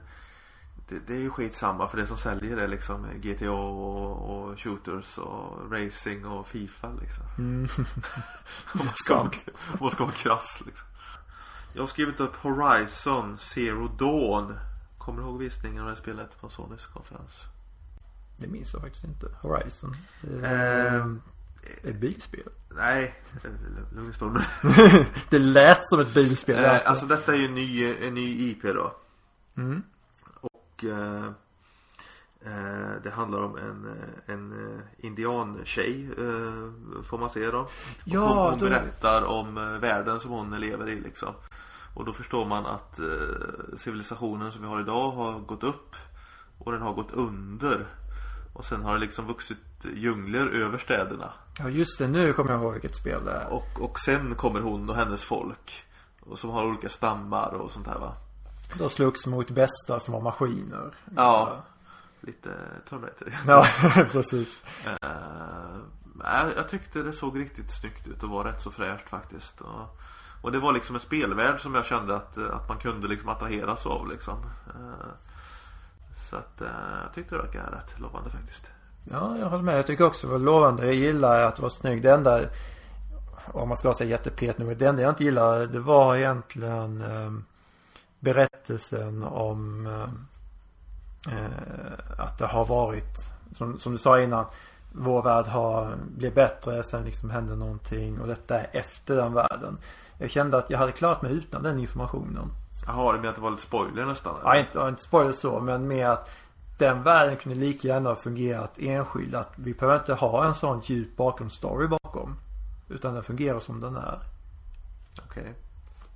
det, 0.88 0.98
det 1.06 1.14
är 1.14 1.18
ju 1.18 1.30
skitsamma 1.30 1.88
för 1.88 1.96
det 1.98 2.06
som 2.06 2.16
säljer 2.16 2.56
är 2.56 2.68
liksom 2.68 3.06
GTA 3.14 3.50
och, 3.50 4.38
och 4.48 4.60
shooters 4.60 5.18
och 5.18 5.70
racing 5.72 6.26
och 6.26 6.46
Fifa 6.46 6.88
liksom. 7.00 7.24
Mm. 7.38 7.68
Om 8.74 8.86
man 8.86 8.94
ska, 8.94 9.20
om 9.20 9.30
man 9.80 9.90
ska 9.90 10.04
vara 10.04 10.14
krass 10.14 10.62
liksom. 10.66 10.86
Jag 11.74 11.82
har 11.82 11.86
skrivit 11.86 12.20
upp 12.20 12.36
Horizon 12.36 13.38
Zero 13.38 13.88
Dawn. 13.88 14.54
Kommer 14.98 15.22
du 15.22 15.28
ihåg 15.28 15.38
visningen 15.38 15.82
av 15.82 15.88
det 15.90 15.96
spelet 15.96 16.40
på 16.40 16.48
Sonys 16.48 16.86
konferens? 16.86 17.40
Det 18.36 18.46
minns 18.48 18.72
jag 18.72 18.82
faktiskt 18.82 19.04
inte. 19.04 19.26
Horizon. 19.40 19.96
Eh, 20.42 20.52
Eh, 20.52 21.06
ett 21.82 21.96
bilspel. 22.00 22.48
Nej, 22.76 23.14
lugn 23.94 24.12
stund 24.14 24.34
nu. 24.34 25.04
det 25.30 25.38
lät 25.38 25.86
som 25.86 26.00
ett 26.00 26.14
bilspel. 26.14 26.56
Eh, 26.56 26.62
därför. 26.62 26.86
alltså 26.88 27.06
detta 27.06 27.32
är 27.32 27.36
ju 27.36 27.44
en 27.44 27.54
ny, 27.54 27.94
en 28.06 28.14
ny 28.14 28.50
IP 28.50 28.62
då. 28.62 28.96
Mm. 29.56 29.82
Och 30.40 30.84
eh, 30.84 31.24
eh, 32.44 33.02
det 33.02 33.10
handlar 33.10 33.42
om 33.42 33.56
en, 33.56 33.94
en 34.26 34.52
eh, 34.76 35.06
indiantjej 35.06 36.08
eh, 36.18 37.02
får 37.02 37.18
man 37.18 37.30
se 37.30 37.50
då. 37.50 37.68
Ja, 38.04 38.20
hon, 38.28 38.50
hon 38.50 38.58
då- 38.58 38.64
berättar 38.66 39.22
om 39.22 39.58
eh, 39.58 39.64
världen 39.64 40.20
som 40.20 40.30
hon 40.30 40.60
lever 40.60 40.88
i 40.88 41.00
liksom. 41.00 41.34
Och 41.94 42.04
då 42.04 42.12
förstår 42.12 42.46
man 42.46 42.66
att 42.66 43.00
civilisationen 43.76 44.52
som 44.52 44.62
vi 44.62 44.68
har 44.68 44.80
idag 44.80 45.10
har 45.10 45.38
gått 45.40 45.64
upp 45.64 45.96
och 46.58 46.72
den 46.72 46.82
har 46.82 46.92
gått 46.92 47.12
under. 47.12 47.86
Och 48.52 48.64
sen 48.64 48.82
har 48.82 48.94
det 48.94 49.00
liksom 49.00 49.26
vuxit 49.26 49.58
djungler 49.94 50.46
över 50.46 50.78
städerna. 50.78 51.32
Ja 51.58 51.68
just 51.68 51.98
det, 51.98 52.08
nu 52.08 52.32
kommer 52.32 52.50
jag 52.50 52.62
ihåg 52.62 52.72
vilket 52.72 52.94
spel 52.94 53.24
det 53.24 53.32
är. 53.32 53.52
Och, 53.52 53.80
och 53.80 54.00
sen 54.00 54.34
kommer 54.34 54.60
hon 54.60 54.90
och 54.90 54.96
hennes 54.96 55.22
folk. 55.22 55.84
Och 56.20 56.38
som 56.38 56.50
har 56.50 56.66
olika 56.66 56.88
stammar 56.88 57.48
och 57.54 57.70
sånt 57.70 57.86
här 57.86 57.98
va. 57.98 58.14
Då 58.78 58.88
slogs 58.88 59.26
mot 59.26 59.50
bästa 59.50 60.00
som 60.00 60.14
var 60.14 60.20
maskiner. 60.20 60.94
Ja. 61.16 61.62
Lite 62.20 62.50
Terminator. 62.88 63.38
Ja, 63.46 63.66
precis. 64.12 64.60
Nej, 66.14 66.52
jag 66.56 66.68
tyckte 66.68 67.02
det 67.02 67.12
såg 67.12 67.40
riktigt 67.40 67.70
snyggt 67.70 68.08
ut 68.08 68.22
och 68.22 68.30
var 68.30 68.44
rätt 68.44 68.62
så 68.62 68.70
fräscht 68.70 69.08
faktiskt. 69.08 69.60
Och, 69.60 70.00
och 70.42 70.52
det 70.52 70.58
var 70.58 70.72
liksom 70.72 70.96
en 70.96 71.00
spelvärld 71.00 71.60
som 71.60 71.74
jag 71.74 71.84
kände 71.84 72.16
att, 72.16 72.38
att 72.38 72.68
man 72.68 72.78
kunde 72.78 73.08
liksom 73.08 73.28
attraheras 73.28 73.86
av 73.86 74.08
liksom. 74.08 74.38
Eh, 74.66 75.08
så 76.32 76.38
att 76.38 76.60
eh, 76.60 76.68
jag 77.04 77.14
tyckte 77.14 77.34
det 77.34 77.42
verkade 77.42 77.76
rätt 77.76 78.00
lovande 78.00 78.30
faktiskt. 78.30 78.70
Ja, 79.10 79.38
jag 79.38 79.46
håller 79.48 79.62
med. 79.62 79.78
Jag 79.78 79.86
tycker 79.86 80.04
också 80.04 80.26
det 80.26 80.32
var 80.32 80.38
lovande. 80.38 80.86
Jag 80.86 80.94
gillar 80.94 81.42
att 81.42 81.56
det 81.56 81.62
var 81.62 81.68
snyggt. 81.68 82.02
Det 82.02 82.12
enda, 82.12 82.40
om 83.52 83.68
man 83.68 83.76
ska 83.76 83.94
säga 83.94 84.10
jättepet 84.10 84.58
nu, 84.58 84.74
det 84.74 84.86
enda 84.86 85.02
jag 85.02 85.10
inte 85.10 85.24
gillar 85.24 85.66
det 85.66 85.80
var 85.80 86.16
egentligen 86.16 87.02
eh, 87.02 87.32
berättelsen 88.18 89.22
om 89.22 89.86
eh, 89.86 91.34
eh, 91.34 92.18
att 92.18 92.38
det 92.38 92.46
har 92.46 92.66
varit, 92.66 93.18
som, 93.52 93.78
som 93.78 93.92
du 93.92 93.98
sa 93.98 94.20
innan, 94.20 94.44
vår 94.92 95.22
värld 95.22 95.46
har 95.46 95.96
blivit 96.16 96.34
bättre, 96.34 96.82
sen 96.82 97.04
liksom 97.04 97.30
hände 97.30 97.56
någonting 97.56 98.20
och 98.20 98.28
detta 98.28 98.60
är 98.60 98.70
efter 98.72 99.16
den 99.16 99.32
världen. 99.32 99.78
Jag 100.18 100.30
kände 100.30 100.58
att 100.58 100.70
jag 100.70 100.78
hade 100.78 100.92
klarat 100.92 101.22
mig 101.22 101.32
utan 101.32 101.62
den 101.62 101.78
informationen. 101.78 102.50
Jaha, 102.86 103.12
det 103.12 103.18
menar 103.18 103.28
att 103.30 103.34
det 103.36 103.42
var 103.42 103.50
lite 103.50 103.62
spoiler 103.62 104.04
nästan? 104.06 104.34
eller? 104.40 104.54
Ja, 104.54 104.56
inte, 104.60 104.78
ja, 104.78 104.88
inte 104.88 105.02
spoiler 105.02 105.32
så, 105.32 105.60
men 105.60 105.88
mer 105.88 106.06
att 106.06 106.30
den 106.78 107.02
världen 107.02 107.36
kunde 107.36 107.58
lika 107.58 107.88
gärna 107.88 108.08
ha 108.08 108.16
fungerat 108.16 108.78
enskild. 108.78 109.34
Att 109.34 109.52
vi 109.56 109.74
behöver 109.74 109.98
inte 109.98 110.14
ha 110.14 110.44
en 110.44 110.54
sån 110.54 110.80
djup 110.80 111.16
bakgrundsstory 111.16 111.86
bakom. 111.88 112.36
Utan 112.88 113.14
den 113.14 113.22
fungerar 113.22 113.60
som 113.60 113.80
den 113.80 113.96
är. 113.96 114.18
Okej. 115.30 115.54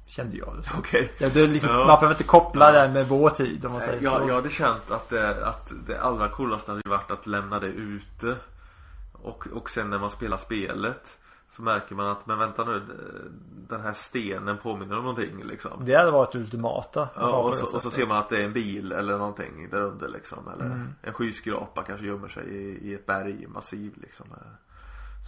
Kände 0.07 0.37
jag 0.37 0.57
det. 0.63 0.71
Okej. 0.79 1.13
Ja, 1.19 1.29
det 1.29 1.41
är 1.41 1.47
liksom, 1.49 1.71
Ja. 1.71 1.77
Man 1.77 1.87
behöver 1.87 2.11
inte 2.11 2.25
koppla 2.25 2.73
den 2.73 2.93
med 2.93 3.09
vår 3.09 3.31
tid 3.31 3.65
om 3.67 3.73
man 3.73 3.81
säger 3.81 4.03
Jag, 4.03 4.23
så. 4.23 4.29
jag 4.29 4.35
hade 4.35 4.51
känt 4.51 4.91
att 4.91 5.09
det, 5.09 5.47
att 5.47 5.73
det 5.87 6.01
allra 6.01 6.29
coolaste 6.29 6.71
hade 6.71 6.91
varit 6.91 7.11
att 7.11 7.27
lämna 7.27 7.61
det 7.61 7.67
ute. 7.67 8.37
Och, 9.13 9.47
och 9.47 9.71
sen 9.71 9.91
när 9.91 9.99
man 9.99 10.11
spelar 10.11 10.37
spelet 10.37 11.17
Så 11.49 11.63
märker 11.63 11.95
man 11.95 12.07
att, 12.09 12.27
men 12.27 12.39
vänta 12.39 12.65
nu, 12.65 12.83
den 13.69 13.81
här 13.81 13.93
stenen 13.95 14.59
påminner 14.59 14.97
om 14.99 15.05
någonting 15.05 15.45
liksom. 15.45 15.85
Det 15.85 15.95
hade 15.95 16.11
varit 16.11 16.35
ultimata. 16.35 17.09
Ja, 17.15 17.37
och, 17.37 17.55
så, 17.55 17.77
och 17.77 17.83
så 17.83 17.91
ser 17.91 18.07
man 18.07 18.17
att 18.19 18.29
det 18.29 18.41
är 18.41 18.45
en 18.45 18.53
bil 18.53 18.93
eller 18.93 19.19
någonting 19.19 19.69
där 19.71 19.83
under 19.83 20.09
liksom. 20.09 20.49
Eller 20.49 20.65
Mm. 20.65 20.95
en 21.03 21.13
skyskrapa 21.13 21.83
kanske 21.83 22.07
gömmer 22.07 22.29
sig 22.29 22.45
i, 22.49 22.89
i 22.91 22.95
ett 22.95 23.07
bergmassiv 23.07 23.93
liksom. 23.97 24.27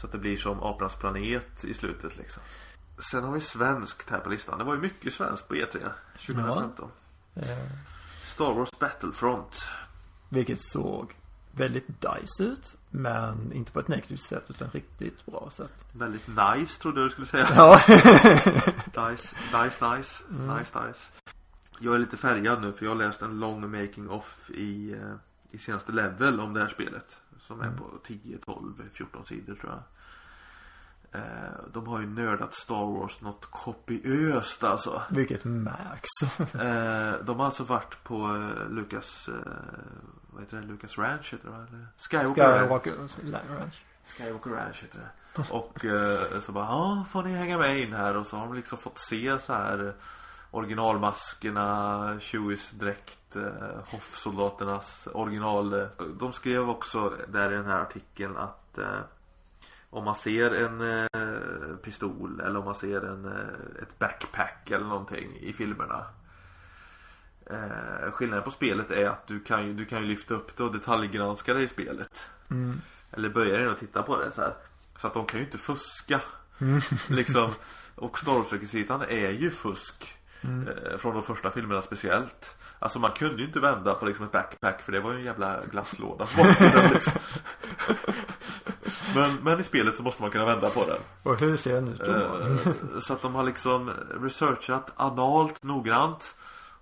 Så 0.00 0.06
att 0.06 0.12
det 0.12 0.18
blir 0.18 0.37
som 0.37 0.62
Apornas 0.62 0.94
planet 0.94 1.64
i 1.64 1.75
slutet 1.75 2.16
liksom. 2.16 2.42
Sen 3.10 3.25
har 3.25 3.32
vi 3.32 3.40
svenskt 3.40 4.10
här 4.10 4.18
på 4.20 4.28
listan. 4.30 4.58
Det 4.58 4.64
var 4.64 4.75
ju 4.75 4.80
mycket 4.80 5.12
svenskt 5.12 5.48
på 5.48 5.54
E3 5.54 5.90
2015. 6.26 6.90
Eh, 7.34 7.42
Star 8.26 8.52
Wars 8.54 8.70
Battlefront. 8.78 9.66
vilket 10.28 10.60
såg 10.62 11.14
väldigt 11.52 11.87
dice 12.00 12.44
ut. 12.44 12.76
Men 12.90 13.52
inte 13.52 13.73
på 13.73 13.80
ett 13.80 13.88
negativt 13.88 14.21
sätt 14.21 14.45
utan 14.49 14.71
riktigt 14.71 15.26
bra 15.26 15.50
sätt. 15.52 15.73
Väldigt 15.92 16.28
nice 16.28 16.80
trodde 16.83 17.00
jag 17.00 17.07
du 17.09 17.11
skulle 17.12 17.26
säga. 17.26 17.49
Ja. 17.57 17.83
Dice, 17.87 19.35
dice, 19.64 19.97
nice. 19.97 20.23
Nice, 20.28 20.78
dice. 20.87 21.11
Jag 21.78 21.95
är 21.95 21.99
lite 21.99 22.16
färgad 22.16 22.62
nu 22.62 22.73
för 22.73 22.85
jag 22.85 22.90
har 22.90 22.97
läst 22.97 23.23
en 23.23 23.40
lång 23.40 23.71
making 23.71 24.11
off 24.11 24.50
i, 24.50 24.92
eh, 24.92 25.14
i 25.50 25.59
senaste 25.59 25.92
level 25.92 26.40
om 26.40 26.54
det 26.54 26.61
här 26.61 26.68
spelet. 26.68 27.21
Som 27.40 27.61
är 27.61 27.71
på 27.71 27.85
10, 28.07 28.38
12, 28.38 28.73
14 28.92 29.26
sidor 29.26 29.54
tror 29.54 29.73
jag. 29.73 29.83
Eh, 31.12 31.50
De 31.73 31.87
har 31.87 32.00
ju 32.00 32.07
nördat 32.07 32.54
Star 32.54 32.99
Wars 33.00 33.21
något 33.21 33.47
kopiöst 33.50 34.64
alltså. 34.64 35.02
vilket 35.11 35.45
märks. 35.45 36.09
Eh, 36.54 37.25
De 37.25 37.38
har 37.38 37.45
alltså 37.47 37.64
varit 37.64 38.04
på 38.04 38.14
eh, 38.37 38.71
Lucas, 38.71 39.28
eh, 39.28 39.52
vad 40.38 40.45
heter 40.47 40.57
det, 40.61 40.66
Lucas 40.66 40.99
Ranch 40.99 41.33
heter 41.33 41.49
det? 41.49 41.54
Eller? 41.54 41.87
Skywalker. 41.99 42.95
Skywalker 43.09 43.54
Ranch. 43.61 43.83
Skywalker 44.04 44.50
Ranch 44.50 44.83
heter 44.83 44.99
det. 44.99 45.42
Och 45.50 45.85
eh, 45.85 46.40
så 46.40 46.52
bara, 46.52 46.64
ja 46.64 47.04
får 47.11 47.23
ni 47.23 47.30
hänga 47.30 47.59
med 47.59 47.78
in 47.80 47.92
här 47.92 48.16
och 48.16 48.26
så 48.26 48.37
har 48.37 48.47
de 48.47 48.54
liksom 48.54 48.78
fått 48.78 48.99
se 48.99 49.38
så 49.40 49.52
här 49.52 49.87
eh, 49.87 49.92
originalmaskerna, 50.50 52.21
Chewies 52.21 52.71
dräkt, 52.71 53.37
eh, 53.37 53.42
Hoff-soldaternas 53.90 55.09
original. 55.12 55.73
eh, 55.75 55.87
De 56.21 56.33
skrev 56.33 56.71
också 56.71 57.12
där 57.28 57.52
i 57.52 57.57
den 57.57 57.66
här 57.66 57.80
artikeln 57.80 58.37
att 58.37 58.78
eh, 58.78 59.00
om 59.90 60.04
man 60.04 60.14
ser 60.14 60.50
en 60.64 60.80
eh, 61.02 61.76
pistol 61.83 62.40
eller 62.40 62.59
om 62.59 62.64
man 62.64 62.75
ser 62.75 63.02
en, 63.02 63.25
eh, 63.25 63.83
ett 63.83 63.99
backpack 63.99 64.71
eller 64.71 64.87
någonting 64.87 65.37
i 65.40 65.52
filmerna. 65.52 66.04
Eh, 67.50 68.11
skillnaden 68.12 68.45
på 68.45 68.50
spelet 68.50 68.90
är 68.90 69.09
att 69.09 69.26
du 69.26 69.40
kan 69.40 69.67
ju, 69.67 69.73
du 69.73 69.85
kan 69.85 70.02
ju 70.02 70.09
lyfta 70.09 70.35
upp 70.35 70.57
det 70.57 70.62
och 70.64 70.73
detaljgranska 70.73 71.55
det 71.55 71.62
i 71.62 71.69
spelet. 71.69 72.26
Mm. 72.50 72.81
Eller 73.11 73.28
börja 73.28 73.61
in 73.61 73.69
och 73.69 73.78
titta 73.78 74.02
på 74.02 74.19
det 74.19 74.33
så 74.33 74.40
här. 74.40 74.55
Så 74.99 75.07
att 75.07 75.14
de 75.14 75.26
kan 75.26 75.40
ju 75.40 75.47
inte 75.47 75.59
fuska. 75.59 76.21
liksom. 77.09 77.52
Och 77.95 78.19
Star 78.19 78.33
Wars-rekvisitan 78.33 79.02
är 79.09 79.31
ju 79.31 79.50
fusk. 79.50 80.14
Eh, 80.43 80.99
från 80.99 81.14
de 81.14 81.23
första 81.23 81.50
filmerna 81.50 81.83
speciellt. 81.83 82.55
Alltså 82.78 82.99
man 82.99 83.11
kunde 83.11 83.43
ju 83.43 83.47
inte 83.47 83.61
vända 83.61 83.95
på 83.95 84.07
liksom 84.07 84.25
ett 84.25 84.33
backpack 84.33 84.83
för 84.83 84.93
det 84.93 85.00
var 85.00 85.12
ju 85.12 85.19
en 85.19 85.25
jävla 85.25 85.64
glasslåda 85.71 86.26
på 86.26 86.43
baksidan, 86.43 86.90
liksom. 86.93 87.12
men, 89.14 89.37
men 89.43 89.61
i 89.61 89.64
spelet 89.64 89.97
så 89.97 90.02
måste 90.02 90.23
man 90.23 90.31
kunna 90.31 90.45
vända 90.45 90.71
på 90.71 90.87
den. 90.87 90.99
Och 91.23 91.40
hur 91.40 91.57
ser 91.57 91.75
den 91.75 91.88
ut 91.88 91.99
då? 91.99 92.12
Eh, 92.12 93.00
så 93.00 93.12
att 93.12 93.23
de 93.23 93.35
har 93.35 93.45
liksom 93.45 93.90
researchat 94.21 94.93
analt 94.97 95.62
noggrant. 95.62 96.35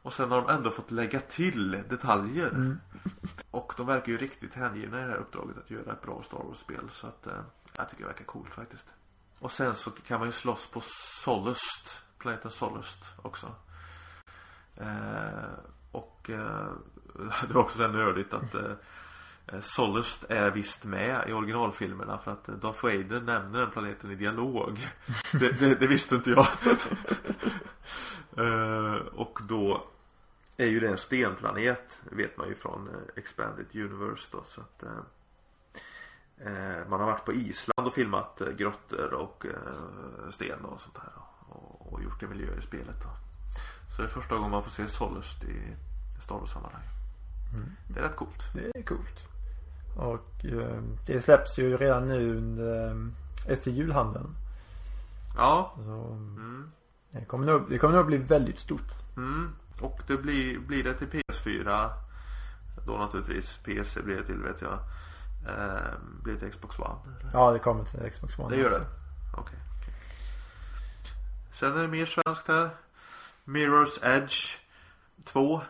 Och 0.06 0.12
sen 0.12 0.30
har 0.30 0.42
de 0.42 0.50
ändå 0.50 0.70
fått 0.70 0.90
lägga 0.90 1.20
till 1.20 1.70
detaljer. 1.70 2.76
Och 3.50 3.72
de 3.76 3.86
verkar 3.86 4.12
ju 4.12 4.18
riktigt 4.18 4.54
hängivna 4.54 4.98
i 4.98 5.04
det 5.04 5.10
här 5.10 5.16
uppdraget 5.16 5.58
att 5.58 5.70
göra 5.70 5.92
ett 5.92 6.02
bra 6.02 6.22
Star 6.22 6.38
Wars-spel. 6.38 6.90
Så 6.90 7.06
att 7.06 7.26
eh, 7.26 7.32
jag 7.76 7.88
tycker 7.88 8.02
det 8.02 8.08
verkar 8.08 8.24
coolt 8.24 8.54
faktiskt. 8.54 8.94
Och 9.38 9.52
sen 9.52 9.74
så 9.74 9.90
kan 9.90 10.18
man 10.18 10.28
ju 10.28 10.32
slåss 10.32 10.66
på 10.66 10.80
Solust. 11.24 12.00
Planeten 12.18 12.50
Solust 12.50 13.04
också. 13.22 13.54
Eh, 14.76 15.48
och 15.92 16.30
eh, 16.30 16.68
det 17.48 17.54
var 17.54 17.62
också 17.62 17.78
så 17.78 17.88
nördigt 17.88 18.34
att 18.34 18.54
eh, 18.54 18.72
eh, 19.46 19.60
Solust 19.60 20.24
är 20.28 20.50
visst 20.50 20.84
med 20.84 21.28
i 21.28 21.32
originalfilmerna 21.32 22.18
för 22.18 22.32
att 22.32 22.44
Darth 22.44 22.84
Vader 22.84 23.20
nämner 23.20 23.60
den 23.60 23.70
planeten 23.70 24.10
i 24.10 24.14
dialog. 24.14 24.88
Det, 25.32 25.60
det, 25.60 25.74
det 25.74 25.86
visste 25.86 26.14
inte 26.14 26.30
jag. 26.30 26.46
Eh, 28.38 28.94
och 28.94 29.38
då 29.48 29.86
är 30.56 30.66
ju 30.66 30.80
det 30.80 30.88
en 30.88 30.98
stenplanet 30.98 32.00
vet 32.10 32.36
man 32.36 32.48
ju 32.48 32.54
från 32.54 32.88
eh, 32.88 32.94
Expanded 33.16 33.66
Universe 33.74 34.28
då 34.32 34.42
så 34.44 34.60
att 34.60 34.82
eh, 34.82 34.90
eh, 36.46 36.88
man 36.88 37.00
har 37.00 37.06
varit 37.06 37.24
på 37.24 37.32
Island 37.32 37.88
och 37.88 37.94
filmat 37.94 38.40
eh, 38.40 38.48
grottor 38.48 39.14
och 39.14 39.46
eh, 39.46 40.30
sten 40.30 40.64
och 40.64 40.80
sånt 40.80 40.98
här 40.98 41.12
och, 41.48 41.92
och 41.92 42.02
gjort 42.02 42.20
det 42.20 42.26
miljöer 42.26 42.58
i 42.58 42.62
spelet 42.62 43.02
då. 43.02 43.08
Så 43.96 44.02
det 44.02 44.08
är 44.08 44.12
första 44.12 44.34
gången 44.36 44.50
man 44.50 44.62
får 44.62 44.70
se 44.70 44.88
Solust 44.88 45.44
i 45.44 45.74
Star 46.22 46.38
Wars-sammanhang. 46.38 46.82
Det 47.88 48.00
är 48.00 48.04
rätt 48.04 48.16
coolt. 48.16 48.42
Det 48.54 48.78
är 48.78 48.82
coolt. 48.82 49.20
Och 49.96 50.44
eh, 50.44 50.82
det 51.06 51.22
släpps 51.22 51.58
ju 51.58 51.76
redan 51.76 52.08
nu 52.08 52.36
under, 52.36 53.10
efter 53.48 53.70
julhandeln. 53.70 54.34
Ja. 55.36 55.74
Så 55.84 55.90
Mm. 55.90 56.70
det 57.10 57.24
kommer 57.24 57.46
nog, 57.46 57.70
det 57.70 57.78
kommer 57.78 57.96
nog 57.96 58.06
bli 58.06 58.16
väldigt 58.18 58.58
stort. 58.58 58.92
Mm. 59.16 59.50
Och 59.80 60.00
det 60.06 60.16
blir, 60.16 60.58
blir 60.58 60.84
det 60.84 60.94
till 60.94 61.08
PS4 61.08 61.90
Då 62.86 62.96
naturligtvis 62.98 63.56
PC 63.56 64.02
blir 64.02 64.16
det 64.16 64.24
till 64.26 64.42
vet 64.42 64.60
jag 64.62 64.78
eh, 65.48 65.92
Blir 66.22 66.34
det 66.34 66.40
till 66.40 66.50
Xbox 66.50 66.78
One? 66.78 66.98
Eller? 67.20 67.30
Ja, 67.32 67.50
det 67.52 67.58
kommer 67.58 67.84
till 67.84 68.10
Xbox 68.10 68.38
One 68.38 68.56
Det 68.56 68.62
gör 68.62 68.66
också. 68.68 68.78
det? 68.80 68.86
Okej. 69.36 69.58
Sen 71.52 71.76
är 71.76 71.82
det 71.82 71.88
mer 71.88 72.06
svenskt 72.06 72.48
här 72.48 72.70
Mirror's 73.44 73.98
Edge 74.16 74.56
2 75.24 75.60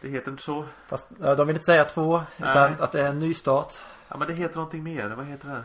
Det 0.00 0.08
heter 0.08 0.30
inte 0.30 0.42
så 0.42 0.66
Fast 0.88 1.04
de 1.18 1.46
vill 1.46 1.56
inte 1.56 1.64
säga 1.66 1.84
två. 1.84 2.24
Utan 2.38 2.70
Nej. 2.70 2.80
att 2.80 2.92
det 2.92 3.02
är 3.02 3.08
en 3.08 3.18
ny 3.18 3.34
start. 3.34 3.74
Ja 4.08 4.16
men 4.16 4.28
det 4.28 4.34
heter 4.34 4.56
någonting 4.56 4.82
mer, 4.82 5.08
vad 5.08 5.26
heter 5.26 5.48
det? 5.48 5.64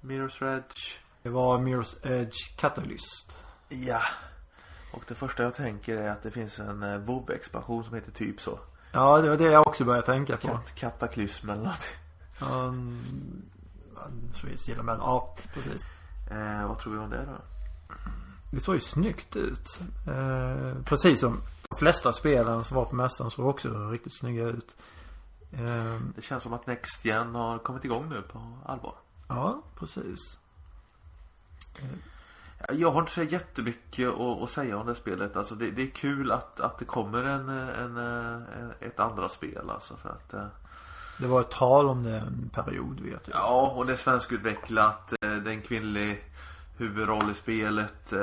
Mirror's 0.00 0.56
Edge 0.56 0.98
Det 1.22 1.28
var 1.28 1.58
Mirror's 1.58 2.06
Edge 2.06 2.56
Catalyst. 2.58 3.44
Ja 3.68 4.02
Och 4.92 5.04
det 5.08 5.14
första 5.14 5.42
jag 5.42 5.54
tänker 5.54 5.96
är 5.96 6.10
att 6.10 6.22
det 6.22 6.30
finns 6.30 6.58
en 6.58 6.82
eh, 6.82 6.98
WoW-expansion 6.98 7.84
som 7.84 7.94
heter 7.94 8.12
typ 8.12 8.40
så 8.40 8.58
Ja, 8.92 9.20
det 9.20 9.28
var 9.28 9.36
det 9.36 9.44
jag 9.44 9.66
också 9.66 9.84
började 9.84 10.06
tänka 10.06 10.36
på. 10.36 10.48
Kat 10.48 10.74
Kataklysm 10.74 11.50
eller 11.50 11.62
någonting 11.62 11.90
Um, 12.40 13.42
gillar 14.66 14.82
men 14.82 14.98
ja, 14.98 15.34
precis. 15.54 15.82
eh, 16.30 16.68
Vad 16.68 16.78
tror 16.78 16.92
vi 16.92 16.98
om 16.98 17.10
det 17.10 17.24
då? 17.26 17.36
Det 18.50 18.60
såg 18.60 18.74
ju 18.74 18.80
snyggt 18.80 19.36
ut. 19.36 19.80
Eh, 20.06 20.82
precis 20.84 21.20
som 21.20 21.40
de 21.70 21.78
flesta 21.78 22.12
spelen 22.12 22.64
som 22.64 22.76
var 22.76 22.84
på 22.84 22.94
mässan 22.94 23.30
såg 23.30 23.46
också 23.46 23.90
riktigt 23.90 24.18
snygga 24.18 24.46
ut. 24.46 24.76
Eh, 25.52 25.98
Det 26.16 26.22
känns 26.22 26.42
som 26.42 26.52
att 26.52 26.66
Next 26.66 27.04
Gen 27.04 27.34
har 27.34 27.58
kommit 27.58 27.84
igång 27.84 28.08
nu 28.08 28.22
på 28.22 28.52
allvar 28.66 28.94
ja, 29.28 29.62
precis. 29.78 30.38
Jag 32.72 32.90
har 32.90 33.00
inte 33.00 33.12
så 33.12 33.22
jättemycket 33.22 34.08
att, 34.08 34.42
att 34.42 34.50
säga 34.50 34.78
om 34.78 34.86
det 34.86 34.94
spelet. 34.94 35.36
Alltså 35.36 35.54
det, 35.54 35.70
det 35.70 35.82
är 35.82 35.90
kul 35.90 36.32
att, 36.32 36.60
att 36.60 36.78
det 36.78 36.84
kommer 36.84 37.24
en, 37.24 37.48
en, 37.48 37.96
en, 37.96 38.72
ett 38.80 39.00
andra 39.00 39.28
spel 39.28 39.70
alltså 39.70 39.96
för 39.96 40.08
att 40.08 40.34
eh, 40.34 40.46
Det 41.18 41.26
var 41.26 41.40
ett 41.40 41.50
tal 41.50 41.88
om 41.88 42.02
det 42.02 42.16
en 42.16 42.50
period 42.54 43.00
vet 43.00 43.28
jag. 43.28 43.36
Ja, 43.36 43.72
och 43.76 43.86
det 43.86 43.92
är 43.92 43.96
svenskutvecklat. 43.96 45.12
eh, 45.12 45.30
Det 45.30 45.50
är 45.50 45.54
en 45.54 45.62
kvinnlig 45.62 46.24
huvudroll 46.76 47.30
i 47.30 47.34
spelet. 47.34 48.12
eh, 48.12 48.18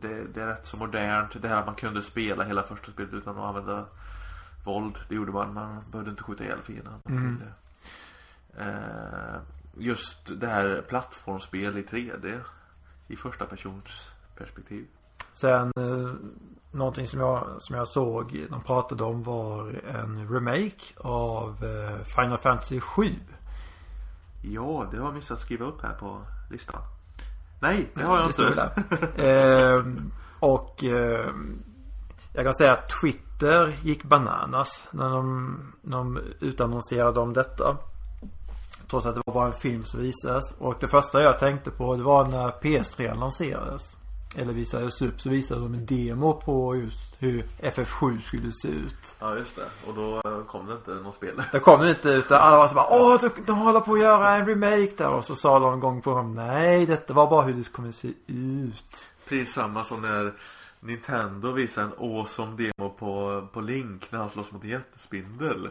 Det, 0.00 0.24
det 0.34 0.42
är 0.42 0.46
rätt 0.46 0.66
så 0.66 0.76
modernt. 0.76 1.42
Det 1.42 1.48
här 1.48 1.56
att 1.60 1.66
man 1.66 1.74
kunde 1.74 2.02
spela 2.02 2.44
hela 2.44 2.62
första 2.62 2.92
spelet 2.92 3.12
utan 3.14 3.38
att 3.38 3.44
använda 3.44 3.84
våld. 4.64 4.98
Det 5.08 5.14
gjorde 5.14 5.32
man. 5.32 5.54
Man 5.54 5.84
behövde 5.90 6.10
inte 6.10 6.22
skjuta 6.22 6.44
ihjäl 6.44 6.58
fienden. 6.64 6.94
Mm. 7.08 7.42
Just 9.78 10.40
det 10.40 10.46
här 10.46 10.84
plattformsspel 10.88 11.76
i 11.78 11.82
3D. 11.82 12.40
I 13.08 13.16
första 13.16 13.44
persons 13.44 14.12
perspektiv. 14.36 14.86
Sen 15.32 15.72
eh, 15.76 16.14
någonting 16.70 17.06
som 17.06 17.20
jag, 17.20 17.46
som 17.58 17.76
jag 17.76 17.88
såg 17.88 18.46
de 18.50 18.60
pratade 18.60 19.04
om 19.04 19.22
var 19.22 19.82
en 19.88 20.28
remake 20.28 20.94
av 20.96 21.64
eh, 21.64 22.04
Final 22.04 22.38
Fantasy 22.38 22.80
7. 22.80 23.14
Ja, 24.42 24.86
det 24.90 24.96
har 24.98 25.04
jag 25.04 25.14
missat 25.14 25.40
skriva 25.40 25.66
upp 25.66 25.82
här 25.82 25.94
på 25.94 26.20
listan. 26.50 26.80
Nej, 27.60 27.90
det 27.94 28.02
har 28.02 28.18
jag 28.18 28.26
inte. 28.26 28.70
Ehm, 29.16 30.12
och 30.40 30.84
ehm, 30.84 31.62
jag 32.32 32.44
kan 32.44 32.54
säga 32.54 32.72
att 32.72 32.90
Twitter 33.00 33.76
gick 33.82 34.04
bananas 34.04 34.88
när 34.90 35.10
de, 35.10 35.56
när 35.82 35.96
de 35.96 36.18
utannonserade 36.40 37.20
om 37.20 37.32
detta. 37.32 37.76
Trots 38.90 39.06
att 39.06 39.14
det 39.14 39.22
var 39.26 39.34
bara 39.34 39.46
en 39.46 39.52
film 39.52 39.82
som 39.84 40.00
visades. 40.00 40.52
Och 40.58 40.74
det 40.80 40.88
första 40.88 41.22
jag 41.22 41.38
tänkte 41.38 41.70
på 41.70 41.96
det 41.96 42.02
var 42.02 42.24
när 42.24 42.48
PS3 42.48 43.18
lanserades. 43.18 43.96
eller 44.36 44.52
visades 44.52 45.02
upp 45.02 45.20
så 45.20 45.28
visade 45.30 45.60
de 45.60 45.74
en 45.74 45.86
demo 45.86 46.32
på 46.34 46.76
just 46.76 47.16
hur 47.18 47.46
FF7 47.62 48.20
skulle 48.20 48.52
se 48.52 48.68
ut. 48.68 49.16
Ja 49.20 49.34
just 49.36 49.56
det. 49.56 49.66
Och 49.86 49.94
då 49.94 50.16
eh, 50.30 50.44
kom 50.46 50.66
det 50.66 50.72
inte 50.72 50.90
något 50.90 51.14
spel. 51.14 51.42
Det 51.52 51.60
kom 51.60 51.80
det 51.80 51.90
inte 51.90 52.08
utan 52.08 52.40
alla 52.40 52.56
var 52.56 52.68
så 52.68 52.74
bara 52.74 52.88
Åh, 52.90 53.20
de, 53.20 53.30
de 53.46 53.58
håller 53.58 53.80
på 53.80 53.92
att 53.92 54.00
göra 54.00 54.36
en 54.36 54.46
remake 54.46 54.92
där 54.96 55.08
och 55.08 55.24
så 55.24 55.36
sa 55.36 55.58
de 55.58 55.80
gång 55.80 56.02
på 56.02 56.14
gång 56.14 56.34
Nej, 56.34 56.86
detta 56.86 57.14
var 57.14 57.30
bara 57.30 57.42
hur 57.42 57.54
det 57.54 57.72
kommer 57.72 57.92
se 57.92 58.08
ut. 58.26 59.10
Precis 59.28 59.54
samma 59.54 59.84
som 59.84 60.02
när 60.02 60.32
Nintendo 60.80 61.52
visade 61.52 61.86
en 61.86 62.10
awesome 62.10 62.56
demo 62.56 62.90
på, 62.90 63.42
på 63.52 63.60
Link 63.60 64.12
när 64.12 64.18
han 64.18 64.30
slåss 64.30 64.52
mot 64.52 64.64
en 64.64 64.70
jättespindel. 64.70 65.68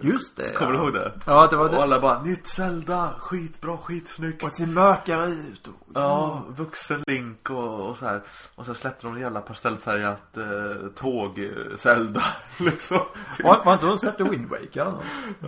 Just 0.00 0.36
det. 0.36 0.52
Kommer 0.52 0.72
ja. 0.72 0.78
du 0.78 0.84
ihåg 0.84 0.94
det? 0.94 1.12
Ja, 1.26 1.46
det 1.50 1.56
var 1.56 1.64
Och 1.64 1.70
det. 1.70 1.82
alla 1.82 2.00
bara, 2.00 2.22
nytt 2.22 2.46
Zelda, 2.46 3.10
skitbra, 3.18 3.76
skitsnyggt. 3.78 4.42
Och 4.42 4.48
det 4.48 4.54
ser 4.54 4.66
mörkare 4.66 5.26
ut. 5.30 5.66
Och, 5.66 5.74
Ja, 5.94 6.42
vuxen 6.56 7.02
Link 7.06 7.50
och, 7.50 7.88
och 7.90 7.96
så 7.98 8.06
här. 8.06 8.22
Och 8.54 8.66
sen 8.66 8.74
släppte 8.74 9.06
de 9.06 9.14
en 9.14 9.20
jävla 9.20 9.40
pastellfärgat 9.40 10.36
eh, 10.36 10.88
tåg 10.96 11.38
eh, 11.38 11.76
Zelda 11.78 12.22
liksom. 12.58 12.98
Var, 13.44 13.64
var 13.64 13.72
inte 13.72 13.86
de 13.86 13.98
släppte 13.98 14.24
Wind 14.24 14.48
Waker? 14.50 14.80
eller? 14.80 14.94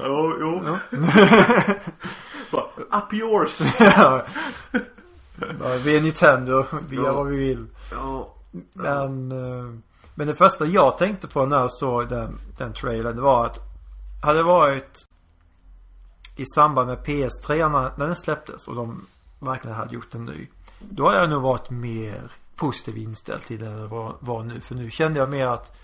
Jo, 0.04 0.34
jo. 0.40 0.76
Bara, 2.50 2.64
Up 2.98 3.12
yours! 3.14 3.58
Ja. 3.80 4.22
Ja, 5.60 5.68
Vi 5.84 5.96
är 5.96 6.00
Nintendo, 6.00 6.64
vi 6.88 6.96
gör 6.96 7.04
Ja. 7.04 7.12
vad 7.12 7.26
vi 7.26 7.36
vill. 7.36 7.66
ja. 7.92 8.34
Men, 8.72 9.32
eh, 9.32 9.74
men 10.14 10.26
det 10.26 10.34
första 10.34 10.66
jag 10.66 10.98
tänkte 10.98 11.28
på 11.28 11.46
när 11.46 11.56
jag 11.58 11.72
såg 11.72 12.08
den, 12.08 12.38
den 12.58 12.72
trailern 12.72 13.16
det 13.16 13.22
var 13.22 13.46
att 13.46 13.58
hade 14.20 14.42
varit 14.42 15.06
i 16.36 16.44
samband 16.54 16.88
med 16.88 16.98
PS3 16.98 17.68
när, 17.98 18.06
den 18.06 18.16
släpptes 18.16 18.68
och 18.68 18.74
de 18.74 19.06
verkligen 19.38 19.76
hade 19.76 19.94
gjort 19.94 20.14
en 20.14 20.24
ny. 20.24 20.48
Då 20.80 21.06
hade 21.06 21.18
jag 21.18 21.30
nog 21.30 21.42
varit 21.42 21.70
mer 21.70 22.32
positiv 22.56 22.98
inställd 22.98 23.42
till 23.42 23.60
det 23.60 23.66
jag 23.66 23.88
var, 23.88 24.16
var 24.20 24.42
nu. 24.42 24.60
För 24.60 24.74
nu 24.74 24.90
kände 24.90 25.20
jag 25.20 25.30
mer 25.30 25.46
att 25.46 25.76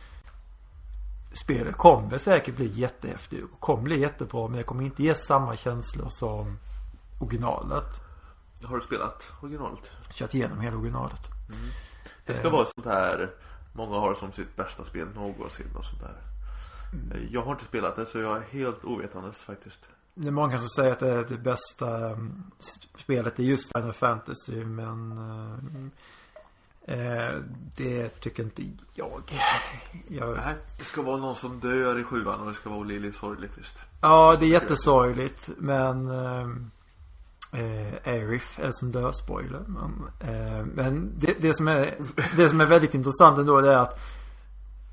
spelet 1.33 1.77
kommer 1.77 2.19
säkert 2.19 2.57
bli 2.57 2.67
jättehäftigt 2.67 3.45
och 3.53 3.61
kommer 3.61 3.83
bli 3.83 4.01
jättebra 4.01 4.49
men 4.49 4.57
det 4.57 4.63
kommer 4.63 4.85
inte 4.85 5.03
ge 5.03 5.15
samma 5.15 5.57
känslor 5.57 6.09
som 6.09 6.59
originalet. 7.21 8.01
Har 8.65 8.77
du 8.77 8.83
spelat 8.83 9.33
originalet? 9.43 9.91
Kört 10.13 10.35
igenom 10.35 10.61
hela 10.61 10.77
originalet. 10.77 11.21
Det 12.27 12.35
ska 12.35 12.51
vara 12.51 12.63
ett 12.63 12.73
sånt 12.75 12.87
här 12.87 13.31
Många 13.77 13.99
har 13.99 14.11
det 14.11 14.17
som 14.17 14.33
sitt 14.33 14.57
bästa 14.57 14.85
spel 14.85 15.09
någonsin 15.15 15.77
och 15.77 15.85
sånt 15.85 16.03
där 16.03 16.15
Mm. 16.15 16.34
Jag 17.31 17.43
har 17.43 17.53
inte 17.53 17.65
spelat 17.65 17.97
det 17.97 18.07
så 18.07 18.19
jag 18.19 18.37
är 18.37 18.41
helt 18.51 18.85
ovetandes 18.85 19.39
faktiskt 19.39 19.89
Det 20.15 20.27
är 20.29 20.33
många 20.33 20.59
som 20.59 20.69
säger 20.69 20.93
att 20.93 20.99
det 20.99 21.11
är 21.11 21.25
det 21.29 21.37
bästa 21.39 22.11
s- 22.59 22.89
spelet 22.99 23.39
är 23.39 23.43
just 23.43 23.69
Final 23.77 23.93
Fantasy 23.93 24.65
men 24.65 25.19
eh, 26.87 26.99
eh, 26.99 27.41
det 27.77 28.09
tycker 28.09 28.43
inte 28.43 28.63
jag. 28.95 29.23
jag. 30.09 30.37
Nej, 30.37 30.55
det 30.79 30.85
ska 30.85 31.03
vara 31.03 31.17
någon 31.17 31.35
som 31.35 31.61
dör 31.61 31.99
i 31.99 32.05
sjuan 32.05 32.41
och 32.41 32.47
det 32.47 32.55
ska 32.55 32.69
vara 32.71 32.81
olidligt 32.81 33.17
sorgligt 33.17 33.59
visst 33.59 33.79
Ja, 34.01 34.37
det 34.41 34.47
är 34.47 34.51
jättesorgligt 34.51 35.51
men 35.59 36.09
eh, 36.11 36.49
eh, 37.61 37.95
Arif 38.07 38.59
är 38.59 38.71
som 38.73 38.91
dör, 38.93 39.13
spoiler. 39.13 39.63
Men, 39.67 40.05
eh, 40.21 40.65
men 40.75 41.13
det, 41.19 41.35
det, 41.41 41.55
som 41.55 41.69
är, 41.69 41.99
det 42.37 42.49
som 42.49 42.61
är 42.61 42.67
väldigt 42.67 42.95
intressant 42.95 43.39
ändå 43.39 43.61
det 43.61 43.73
är 43.73 43.77
att 43.79 43.99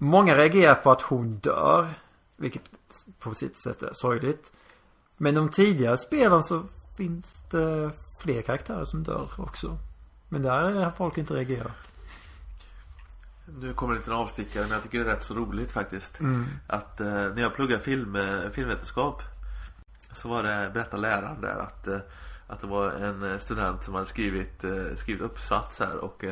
många 0.02 0.36
reagerar 0.36 0.76
på 0.76 0.92
att 0.92 1.02
hon 1.02 1.38
dör. 1.38 1.94
Vilket 2.38 2.62
på 3.20 3.34
sitt 3.34 3.62
sätt 3.64 3.84
är 3.84 3.94
sorgligt. 3.94 4.52
Men 5.18 5.36
de 5.36 5.50
tidigare 5.50 5.98
spelen 5.98 6.44
så 6.44 6.64
finns 6.98 7.44
det 7.52 7.92
fler 8.20 8.42
karaktärer 8.42 8.86
som 8.86 9.04
dör 9.04 9.30
också. 9.38 9.78
Men 10.30 10.42
där 10.42 10.72
har 10.72 10.92
folk 10.92 11.18
inte 11.18 11.34
reagerat. 11.34 11.94
Nu 13.60 13.74
kommer 13.74 14.02
en 14.08 14.12
avstickare 14.14 14.64
men 14.64 14.72
jag 14.72 14.84
tycker 14.84 15.00
det 15.00 15.12
är 15.12 15.16
rätt 15.16 15.24
så 15.24 15.34
roligt 15.34 15.72
faktiskt 15.72 16.20
Mm. 16.20 16.46
Att 16.68 17.00
eh, 17.00 17.08
när 17.08 17.42
jag 17.42 17.54
pluggade 17.54 17.82
film, 17.82 18.16
eh, 18.16 18.50
filmvetenskap 18.52 19.22
Så 20.12 20.30
var 20.30 20.44
det, 20.44 20.72
berättade 20.74 21.02
läraren 21.02 21.42
där 21.42 21.58
att 21.60 21.88
eh, 21.88 22.00
Att 22.48 22.62
det 22.62 22.68
var 22.68 22.92
en 22.92 23.32
eh, 23.32 23.40
student 23.40 23.84
som 23.84 23.94
hade 23.94 24.08
skrivit, 24.08 24.66
skrivit 24.98 25.22
uppsats 25.22 25.80
här 25.80 25.98
och 25.98 26.26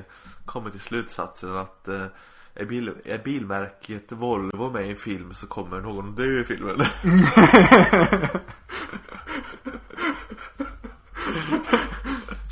kommit 0.46 0.74
till 0.74 0.82
slutsatsen 0.82 1.56
att 1.56 1.90
är, 2.60 2.66
bil, 2.66 2.92
är 3.06 3.18
bilmärket 3.18 4.12
Volvo 4.12 4.70
med 4.72 4.86
i 4.88 4.90
en 4.90 4.96
film 4.96 5.34
så 5.34 5.48
kommer 5.48 5.82
någon 5.82 6.16
dö 6.16 6.42
i 6.42 6.44
filmen. 6.44 6.82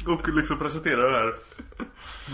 och 0.07 0.27
liksom 0.27 0.57
presentera 0.57 1.11
det 1.11 1.17
här 1.17 1.35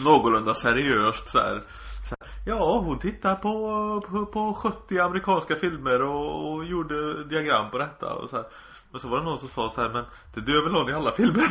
någorlunda 0.04 0.54
seriöst 0.54 1.30
så 1.30 1.38
här. 1.38 1.62
Så 2.10 2.16
här, 2.20 2.30
Ja, 2.46 2.80
hon 2.80 3.00
tittar 3.00 3.36
på, 3.36 4.02
på, 4.10 4.26
på 4.26 4.54
70 4.54 5.00
amerikanska 5.00 5.56
filmer 5.56 6.02
och, 6.02 6.54
och 6.54 6.66
gjorde 6.66 7.24
diagram 7.24 7.72
på 7.72 7.78
detta 7.78 8.14
och 8.14 8.30
så 8.30 8.36
här. 8.36 8.46
Men 8.92 9.00
så 9.02 9.08
var 9.08 9.18
det 9.18 9.24
någon 9.24 9.40
som 9.40 9.50
sa 9.50 9.72
så 9.76 9.82
här, 9.82 9.90
men 9.90 10.06
det 10.34 10.42
dör 10.42 10.64
väl 10.64 10.72
någon 10.72 10.90
i 10.90 10.94
alla 10.94 11.12
filmer? 11.12 11.44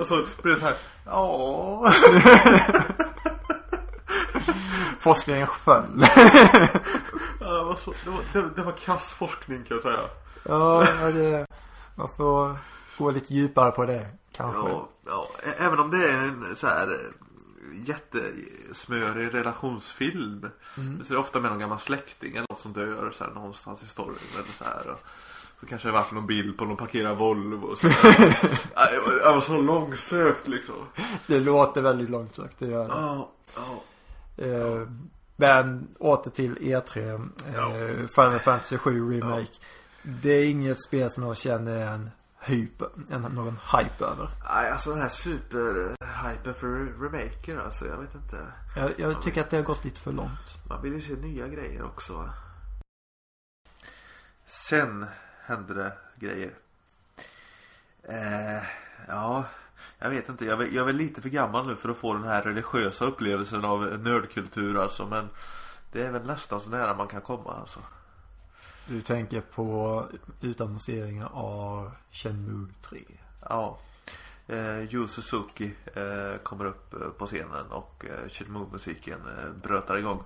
och 0.00 0.06
så 0.06 0.26
blev 0.42 0.54
det 0.54 0.60
så 0.60 0.66
här, 0.66 0.76
ja. 1.06 1.92
Forskningen 5.04 5.46
föll. 5.64 6.06
Ja, 7.40 7.46
det, 7.58 7.64
var 7.64 7.76
så, 7.76 7.94
det, 8.04 8.10
var, 8.10 8.20
det, 8.32 8.50
det 8.56 8.62
var 8.62 8.72
kass 8.72 9.06
forskning 9.06 9.64
kan 9.64 9.76
jag 9.76 9.82
säga. 9.82 10.00
ja, 10.44 10.86
det, 11.10 11.46
man 11.94 12.08
får 12.16 12.58
gå 12.98 13.10
lite 13.10 13.34
djupare 13.34 13.70
på 13.70 13.84
det 13.86 14.06
kanske. 14.32 14.60
Ja, 14.60 14.88
ja, 15.06 15.28
även 15.58 15.78
om 15.78 15.90
det 15.90 16.08
är 16.08 16.16
en 16.16 16.56
så 16.56 16.66
här 16.66 16.88
eh, 16.88 17.88
jättesmörig 17.88 19.34
relationsfilm. 19.34 20.46
Så 20.74 21.12
är 21.12 21.14
det 21.14 21.20
ofta 21.20 21.40
med 21.40 21.50
någon 21.50 21.60
gammal 21.60 21.80
släkting 21.80 22.36
eller 22.36 22.46
något 22.50 22.60
som 22.60 22.72
dör 22.72 23.10
så 23.14 23.24
här, 23.24 23.30
någonstans 23.30 23.82
i 23.82 23.88
storyn 23.88 24.18
eller 24.34 24.52
så 24.58 24.64
här. 24.64 24.90
Och 24.90 25.00
så 25.60 25.66
kanske 25.66 25.88
det 25.88 25.92
varit 25.92 26.12
någon 26.12 26.26
bild 26.26 26.58
på 26.58 26.64
någon 26.64 26.76
parkerad 26.76 27.16
Volvo 27.16 27.66
och 27.66 27.78
så 27.78 27.86
det 27.88 29.22
var 29.24 29.40
så 29.40 29.58
långsökt 29.58 30.48
liksom. 30.48 30.86
Det 31.26 31.40
låter 31.40 31.82
väldigt 31.82 32.10
långsökt, 32.10 32.58
det 32.58 32.66
gör 32.66 32.88
det. 32.88 32.94
Ja, 32.94 33.30
ja. 33.56 33.82
Eh, 34.36 34.88
men 35.36 35.88
åter 35.98 36.30
till 36.30 36.56
E3. 36.56 37.30
Eh, 37.54 38.06
Final 38.06 38.38
Fantasy 38.38 38.78
7 38.78 39.12
Remake. 39.12 39.52
Det 40.02 40.30
är 40.30 40.44
inget 40.44 40.82
spel 40.82 41.10
som 41.10 41.22
jag 41.22 41.36
känner 41.36 41.76
en 41.76 42.10
hype, 42.46 42.84
en, 43.10 43.22
någon 43.22 43.58
hype 43.78 44.04
över. 44.04 44.28
Nej, 44.54 44.70
alltså 44.70 44.90
den 44.90 45.02
här 45.02 45.08
super-hypen 45.08 46.54
för 46.54 46.68
remaker 47.02 47.58
alltså, 47.58 47.86
jag 47.86 47.96
vet 47.96 48.14
inte. 48.14 48.46
Jag, 48.76 48.90
jag 48.96 49.22
tycker 49.22 49.40
att 49.40 49.50
det 49.50 49.56
har 49.56 49.64
gått 49.64 49.84
lite 49.84 50.00
för 50.00 50.12
långt. 50.12 50.64
Man 50.68 50.82
vill 50.82 50.92
ju 50.92 51.00
se 51.00 51.16
nya 51.16 51.48
grejer 51.48 51.84
också. 51.84 52.30
Sen 54.46 55.06
hände 55.40 55.74
det 55.74 55.92
grejer. 56.16 56.54
Eh, 58.02 58.62
ja, 59.08 59.44
jag 59.98 60.10
vet 60.10 60.28
inte. 60.28 60.44
Jag 60.44 60.62
är, 60.62 60.66
jag 60.66 60.88
är 60.88 60.92
lite 60.92 61.22
för 61.22 61.28
gammal 61.28 61.66
nu 61.66 61.76
för 61.76 61.88
att 61.88 61.96
få 61.96 62.12
den 62.14 62.24
här 62.24 62.42
religiösa 62.42 63.04
upplevelsen 63.04 63.64
av 63.64 63.80
nördkultur 64.00 64.78
alltså. 64.78 65.06
Men 65.06 65.28
det 65.92 66.02
är 66.02 66.10
väl 66.10 66.26
nästan 66.26 66.60
så 66.60 66.70
nära 66.70 66.94
man 66.94 67.08
kan 67.08 67.20
komma 67.20 67.54
alltså. 67.60 67.80
Du 68.86 69.02
tänker 69.02 69.40
på 69.40 70.04
utannonseringar 70.40 71.28
av 71.32 71.90
Shenmue 72.10 72.68
3. 72.82 73.00
Ja. 73.48 73.78
Eh, 74.46 74.94
Yu 74.94 75.08
Suzuki 75.08 75.74
eh, 75.94 76.38
kommer 76.42 76.64
upp 76.64 76.94
eh, 76.94 77.08
på 77.18 77.26
scenen 77.26 77.66
och 77.70 78.04
eh, 78.04 78.28
Shenmue-musiken 78.28 79.18
eh, 79.38 79.50
brötar 79.62 79.98
igång. 79.98 80.22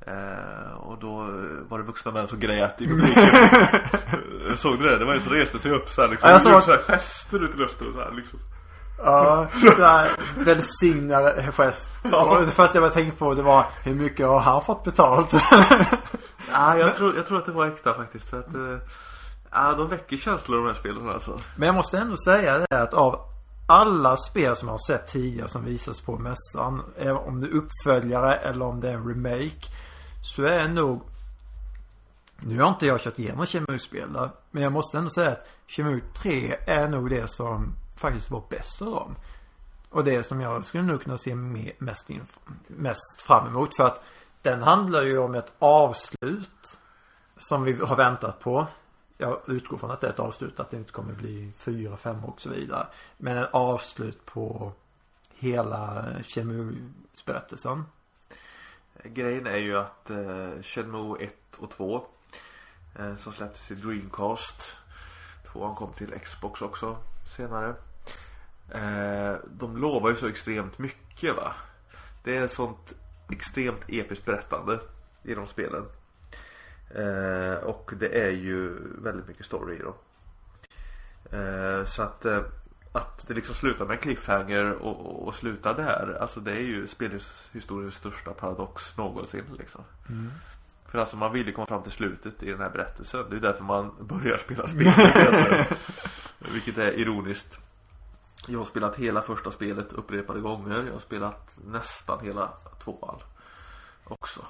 Eh, 0.00 0.72
och 0.72 0.98
då 0.98 1.20
eh, 1.22 1.68
var 1.68 1.78
det 1.78 1.84
vuxna 1.84 2.10
män 2.12 2.28
som 2.28 2.40
grät 2.40 2.80
i 2.80 2.86
publiken. 2.88 3.24
Eh, 4.48 4.56
Såg 4.56 4.78
du 4.78 4.88
det? 4.88 4.98
Det 4.98 5.04
var 5.04 5.14
en 5.14 5.22
som 5.22 5.32
reste 5.32 5.58
sig 5.58 5.70
upp 5.70 5.90
så 5.90 6.02
här 6.02 6.08
liksom. 6.08 6.28
Ja, 6.28 6.34
jag 6.34 6.42
såg 6.42 6.52
Gjorde 6.52 6.64
så 6.64 6.70
här 6.72 6.82
gester 6.82 7.44
ut 7.44 7.54
i 7.54 7.58
luften 7.58 7.86
och 7.86 7.94
så 7.94 8.00
här 8.00 8.12
liksom. 8.12 8.38
Ja, 9.04 9.48
sådär 9.52 10.08
välsignad 10.36 11.54
gest. 11.54 11.88
Och 12.04 12.40
det 12.40 12.50
första 12.50 12.80
jag 12.80 12.92
tänkte 12.92 13.18
på 13.18 13.34
det 13.34 13.42
var 13.42 13.66
hur 13.82 13.94
mycket 13.94 14.26
har 14.26 14.40
han 14.40 14.64
fått 14.64 14.84
betalt? 14.84 15.34
Ja, 16.52 16.78
jag 16.78 16.94
tror, 16.94 17.16
jag 17.16 17.26
tror 17.26 17.38
att 17.38 17.46
det 17.46 17.52
var 17.52 17.66
äkta 17.66 17.94
faktiskt. 17.94 18.28
För 18.28 18.38
att, 18.38 18.54
eh, 18.54 18.88
ja, 19.50 19.72
de 19.72 19.88
väcker 19.88 20.16
känslor 20.16 20.56
de 20.56 20.66
här 20.66 20.74
spelen 20.74 21.08
alltså. 21.08 21.38
Men 21.56 21.66
jag 21.66 21.74
måste 21.74 21.98
ändå 21.98 22.16
säga 22.16 22.58
det 22.58 22.82
att 22.82 22.94
av 22.94 23.20
alla 23.66 24.16
spel 24.16 24.56
som 24.56 24.68
jag 24.68 24.72
har 24.72 24.86
sett 24.86 25.06
tidigare 25.06 25.48
som 25.48 25.64
visas 25.64 26.00
på 26.00 26.18
mässan. 26.18 26.82
även 26.96 27.16
Om 27.16 27.40
det 27.40 27.46
är 27.46 27.54
uppföljare 27.54 28.36
eller 28.36 28.64
om 28.64 28.80
det 28.80 28.88
är 28.88 28.94
en 28.94 29.08
remake. 29.08 29.66
Så 30.22 30.44
är 30.44 30.68
nog 30.68 31.02
Nu 32.40 32.60
har 32.60 32.68
inte 32.68 32.86
jag 32.86 33.00
kört 33.00 33.18
igenom 33.18 33.46
Shenmue-spel 33.46 34.12
där, 34.12 34.30
Men 34.50 34.62
jag 34.62 34.72
måste 34.72 34.98
ändå 34.98 35.10
säga 35.10 35.30
att 35.30 35.48
Shenmue 35.68 36.00
3 36.14 36.56
är 36.66 36.88
nog 36.88 37.10
det 37.10 37.30
som 37.30 37.74
faktiskt 38.00 38.30
var 38.30 38.42
bäst 38.48 38.82
av 38.82 38.90
dem. 38.90 39.16
Och 39.90 40.04
det 40.04 40.24
som 40.24 40.40
jag 40.40 40.64
skulle 40.64 40.84
nog 40.84 41.02
kunna 41.02 41.18
se 41.18 41.34
mest, 41.78 42.10
in, 42.10 42.22
mest 42.66 43.22
fram 43.22 43.46
emot. 43.46 43.76
För 43.76 43.86
att 43.86 44.02
den 44.42 44.62
handlar 44.62 45.02
ju 45.02 45.18
om 45.18 45.34
ett 45.34 45.52
avslut. 45.58 46.78
Som 47.36 47.64
vi 47.64 47.72
har 47.72 47.96
väntat 47.96 48.40
på. 48.40 48.66
jag 49.18 49.40
utgår 49.46 49.78
från 49.78 49.90
att 49.90 50.00
det 50.00 50.06
är 50.06 50.10
ett 50.10 50.18
avslut, 50.18 50.60
att 50.60 50.70
det 50.70 50.76
inte 50.76 50.92
kommer 50.92 51.12
bli 51.12 51.52
fyra, 51.56 51.96
fem 51.96 52.24
och 52.24 52.40
så 52.40 52.50
vidare. 52.50 52.86
Men 53.16 53.38
ett 53.38 53.50
avslut 53.52 54.26
på 54.26 54.72
hela 55.34 56.06
Chemu-berättelsen. 56.22 57.84
Grejen 59.04 59.46
är 59.46 59.56
ju 59.56 59.78
att 59.78 60.10
eh, 60.10 60.62
Shenmue 60.62 61.24
1 61.24 61.34
och 61.58 61.70
2 61.70 62.06
eh, 62.98 63.16
som 63.16 63.32
släpptes 63.32 63.70
i 63.70 63.74
Dreamcast. 63.74 64.76
Tvåan 65.52 65.74
kom 65.74 65.92
till 65.92 66.18
Xbox 66.18 66.62
också 66.62 66.96
senare. 67.36 67.74
Eh, 68.70 69.34
de 69.50 69.76
lovar 69.76 70.10
ju 70.10 70.16
så 70.16 70.28
extremt 70.28 70.78
mycket 70.78 71.36
va. 71.36 71.52
Det 72.24 72.36
är 72.36 72.46
sånt 72.46 72.94
extremt 73.30 73.84
episkt 73.88 74.24
berättande 74.24 74.80
i 75.22 75.34
de 75.34 75.46
spelen. 75.46 75.84
Eh, 76.94 77.64
och 77.64 77.92
det 77.98 78.26
är 78.26 78.30
ju 78.30 78.74
väldigt 79.02 79.28
mycket 79.28 79.46
story 79.46 79.76
i 79.76 79.78
dem. 79.78 79.94
Eh, 81.32 81.84
så 81.84 82.02
att 82.02 82.24
eh, 82.24 82.40
att 82.92 83.28
det 83.28 83.34
liksom 83.34 83.54
slutar 83.54 83.86
med 83.86 83.94
en 83.94 84.00
cliffhanger 84.00 84.72
och, 84.72 85.26
och, 85.26 85.34
slutar 85.34 85.74
där. 85.74 86.18
Alltså 86.20 86.40
det 86.40 86.52
är 86.52 86.60
ju 86.60 86.86
spelhistoriens 86.86 87.94
största 87.94 88.30
paradox 88.30 88.96
någonsin 88.96 89.44
liksom. 89.58 89.84
Mm. 90.08 90.30
För 90.86 90.98
alltså 90.98 91.16
man 91.16 91.32
vill 91.32 91.46
ju 91.46 91.52
komma 91.52 91.66
fram 91.66 91.82
till 91.82 91.92
slutet 91.92 92.42
i 92.42 92.50
den 92.50 92.60
här 92.60 92.70
berättelsen. 92.70 93.24
Det 93.30 93.36
är 93.36 93.40
därför 93.40 93.64
man 93.64 93.94
börjar 94.00 94.38
spela 94.38 94.68
spel. 94.68 94.92
Vilket 96.52 96.78
är 96.78 96.98
ironiskt. 96.98 97.58
Jag 98.50 98.58
har 98.58 98.64
spelat 98.64 98.96
hela 98.96 99.22
första 99.22 99.50
spelet 99.50 99.92
upprepade 99.92 100.40
gånger. 100.40 100.84
Jag 100.86 100.92
har 100.92 101.00
spelat 101.00 101.58
nästan 101.64 102.20
hela 102.20 102.48
tvåan 102.84 103.18
också. 104.04 104.40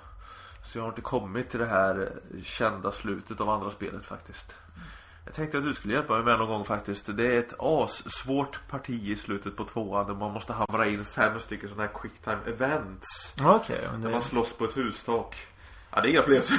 Så 0.65 0.79
jag 0.79 0.83
har 0.83 0.89
inte 0.89 1.01
kommit 1.01 1.51
till 1.51 1.61
det 1.61 1.67
här 1.67 2.13
kända 2.45 2.93
slutet 2.93 3.41
av 3.41 3.51
andra 3.51 3.71
spelet 3.71 4.05
faktiskt. 4.05 4.55
Jag 5.25 5.35
tänkte 5.35 5.59
att 5.59 5.65
du 5.65 5.75
skulle 5.75 5.95
hjälpa 5.95 6.15
mig 6.15 6.23
med 6.23 6.39
någon 6.39 6.49
gång 6.49 6.65
faktiskt. 6.65 7.17
Det 7.17 7.37
är 7.37 7.39
ett 7.39 7.55
assvårt 7.59 8.69
parti 8.69 9.09
i 9.09 9.17
slutet 9.17 9.57
på 9.57 9.65
tvåan 9.65 10.07
där 10.07 10.15
man 10.15 10.33
måste 10.33 10.53
hamra 10.53 10.87
in 10.87 11.05
fem 11.05 11.41
stycken 11.41 11.69
sådana 11.69 11.89
här 11.89 12.01
quick 12.01 12.23
time 12.25 12.41
events. 12.47 13.35
Okej, 13.41 13.55
okay, 13.57 13.99
Där 13.99 14.07
det... 14.07 14.11
man 14.11 14.23
slåss 14.23 14.53
på 14.53 14.65
ett 14.65 14.77
hustak. 14.77 15.37
Ja, 15.91 16.01
det 16.01 16.09
är 16.09 16.11
inga 16.11 16.23
problem. 16.23 16.43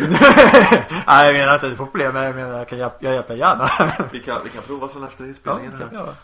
Nej, 1.08 1.26
jag 1.26 1.34
menar 1.34 1.54
inte 1.54 1.54
att 1.54 1.62
det 1.62 1.68
är 1.68 1.76
problem, 1.76 2.16
jag 2.16 2.36
menar 2.36 2.58
jag 2.58 2.68
kan 2.68 2.78
hjälpa, 2.78 2.98
jag 3.00 3.14
hjälper 3.14 3.36
gärna. 3.36 3.70
vi, 4.12 4.20
kan, 4.20 4.44
vi 4.44 4.50
kan 4.50 4.64
prova 4.64 4.90
sen 4.90 5.04
efter 5.04 5.24
ja, 5.24 5.28
inspelningen 5.28 5.80
det 5.80 6.16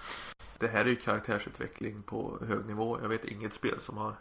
här. 0.59 0.67
Det 0.67 0.77
här 0.77 0.85
är 0.85 0.89
ju 0.89 0.95
karaktärsutveckling 0.95 2.03
på 2.03 2.37
hög 2.47 2.65
nivå. 2.65 2.99
Jag 3.01 3.09
vet 3.09 3.25
inget 3.25 3.53
spel 3.53 3.81
som 3.81 3.97
har 3.97 4.15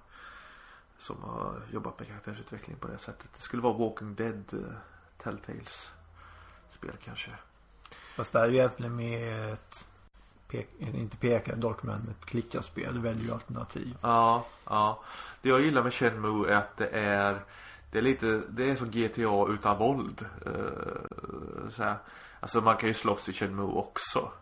som 0.98 1.22
har 1.22 1.62
jobbat 1.72 1.98
med 1.98 2.08
karaktärsutveckling 2.08 2.76
på 2.76 2.88
det 2.88 2.98
sättet. 2.98 3.30
Det 3.34 3.40
skulle 3.40 3.62
vara 3.62 3.72
Walking 3.72 4.14
Dead 4.14 4.44
uh, 4.54 4.60
Telltales 5.18 5.90
spel 6.70 6.96
kanske. 7.04 7.30
Fast 8.16 8.32
det 8.32 8.38
är 8.38 8.46
ju 8.46 8.56
egentligen 8.56 8.96
med 8.96 9.52
ett 9.52 9.88
pek, 10.48 10.68
inte 10.78 11.16
peka 11.16 11.56
dock 11.56 11.82
men 11.82 12.08
ett 12.08 12.26
klickarspel. 12.26 12.94
Du 12.94 13.00
väljer 13.00 13.24
ju 13.24 13.32
alternativ. 13.32 13.96
Ja, 14.00 14.46
ja. 14.64 15.02
Det 15.42 15.48
jag 15.48 15.60
gillar 15.60 15.82
med 15.82 15.94
Shenmue 15.94 16.50
är 16.50 16.56
att 16.56 16.76
det 16.76 16.88
är 16.88 17.40
det 17.90 17.98
är 17.98 18.02
lite, 18.02 18.42
det 18.48 18.70
är 18.70 18.76
som 18.76 18.90
GTA 18.90 19.52
utan 19.52 19.78
våld. 19.78 20.26
Uh, 20.46 21.70
så 21.70 21.82
här. 21.82 21.96
Alltså 22.40 22.60
man 22.60 22.76
kan 22.76 22.88
ju 22.88 22.94
slåss 22.94 23.28
i 23.28 23.32
Shenmue 23.32 23.72
också. 23.72 24.32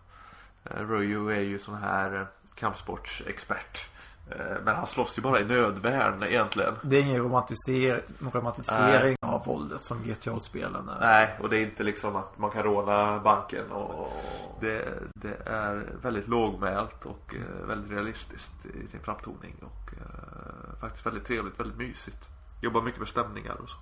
Uh, 0.71 0.91
Ryu 0.91 1.31
är 1.31 1.41
ju 1.41 1.59
sån 1.59 1.75
här 1.75 2.15
uh, 2.15 2.27
kampsportsexpert. 2.55 3.89
Uh, 4.31 4.65
men 4.65 4.77
han 4.77 4.87
slåss 4.87 5.19
ju 5.19 5.23
bara 5.23 5.41
i 5.41 5.45
nödvärn 5.45 6.23
egentligen. 6.23 6.75
Det 6.83 6.97
är 6.97 7.03
ingen 7.03 7.23
romantiser, 7.23 8.03
romantisering 8.33 9.17
av 9.21 9.45
våldet 9.45 9.85
som 9.85 10.03
GTA-spelen 10.03 10.89
är. 10.89 11.01
Nej, 11.01 11.37
och 11.41 11.49
det 11.49 11.59
är 11.59 11.63
inte 11.63 11.83
liksom 11.83 12.17
att 12.17 12.39
man 12.39 12.51
kan 12.51 12.63
råna 12.63 13.19
banken 13.19 13.71
och 13.71 14.13
det, 14.61 14.95
det 15.15 15.37
är 15.47 15.93
väldigt 16.03 16.29
lågmält 16.29 17.07
och 17.07 17.35
eh, 17.35 17.67
väldigt 17.67 17.91
realistiskt 17.91 18.67
i 18.67 18.89
sin 18.89 19.01
framtoning 19.01 19.55
och 19.63 19.93
eh, 19.93 20.81
faktiskt 20.81 21.07
väldigt 21.07 21.25
trevligt, 21.25 21.61
väldigt 21.61 21.79
mysigt. 21.79 22.29
Jobbar 22.61 22.83
mycket 22.83 23.01
med 23.01 23.09
stämningar 23.09 23.55
och 23.55 23.71
så. 23.71 23.77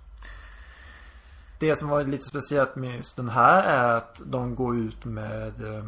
Det 1.58 1.76
som 1.76 1.88
var 1.88 2.04
lite 2.04 2.24
speciellt 2.24 2.76
med 2.76 2.96
just 2.96 3.16
den 3.16 3.28
här 3.28 3.62
är 3.62 3.92
att 3.92 4.20
de 4.24 4.54
går 4.54 4.76
ut 4.76 5.04
med 5.04 5.76
eh, 5.76 5.84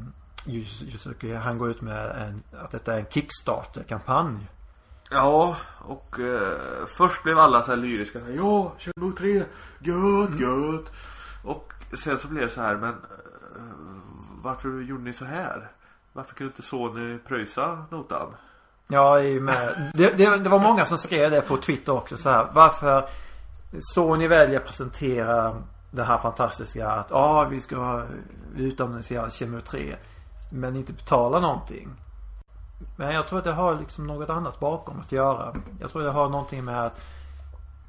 Yusuke, 0.47 1.37
han 1.37 1.59
går 1.59 1.71
ut 1.71 1.81
med 1.81 2.11
en, 2.11 2.43
att 2.61 2.71
detta 2.71 2.95
är 2.95 2.99
en 2.99 3.07
Kickstarter-kampanj. 3.07 4.49
Ja, 5.11 5.57
och 5.79 6.21
eh, 6.21 6.87
först 6.87 7.23
blev 7.23 7.39
alla 7.39 7.63
så 7.63 7.71
här 7.71 7.77
lyriska. 7.77 8.19
Ja, 8.37 8.73
Shenmue 8.79 9.17
3, 9.17 9.45
gött, 9.79 10.41
gött. 10.41 10.93
Och 11.45 11.73
sen 11.99 12.19
så 12.19 12.29
blev 12.29 12.43
det 12.43 12.51
så 12.51 12.61
här, 12.61 12.77
men 12.77 12.91
eh, 12.91 12.97
varför 14.43 14.81
gjorde 14.81 15.03
ni 15.03 15.13
så 15.13 15.25
här? 15.25 15.71
Varför 16.13 16.35
kunde 16.35 16.51
inte 16.51 16.63
Sony 16.63 17.19
pröjsa 17.19 17.87
notan? 17.91 18.35
Ja, 18.89 19.21
i 19.21 19.41
med, 19.41 19.91
det, 19.95 20.11
det, 20.11 20.37
det 20.37 20.49
var 20.49 20.59
många 20.59 20.87
som 20.87 20.99
skrev 20.99 21.31
det 21.31 21.41
på 21.41 21.57
Twitter 21.57 21.93
också 21.93 22.17
så 22.17 22.31
här. 22.31 22.49
Varför 22.53 23.09
Sony 23.95 24.29
väljer 24.29 24.61
att 24.61 24.67
presentera 24.67 25.63
det 25.91 26.05
här 26.05 26.19
fantastiska 26.19 26.89
att 26.89 27.11
ja, 27.11 27.17
ah, 27.17 27.45
vi 27.45 27.61
ska 27.61 28.05
utannonsera 28.57 29.31
Shenmue 29.31 29.61
3. 29.61 29.97
Men 30.55 30.77
inte 30.77 30.93
betala 30.93 31.41
någonting. 31.41 31.89
Men 32.97 33.15
jag 33.15 33.29
tror 33.29 33.39
att 33.39 33.45
det 33.45 33.53
har 33.53 33.79
liksom 33.79 34.07
något 34.07 34.31
annat 34.31 34.61
bakom 34.61 35.01
att 35.01 35.13
göra. 35.13 35.55
Jag 35.81 35.91
tror 35.91 36.03
det 36.03 36.11
har 36.11 36.29
någonting 36.29 36.65
med 36.65 36.87
att 36.87 37.01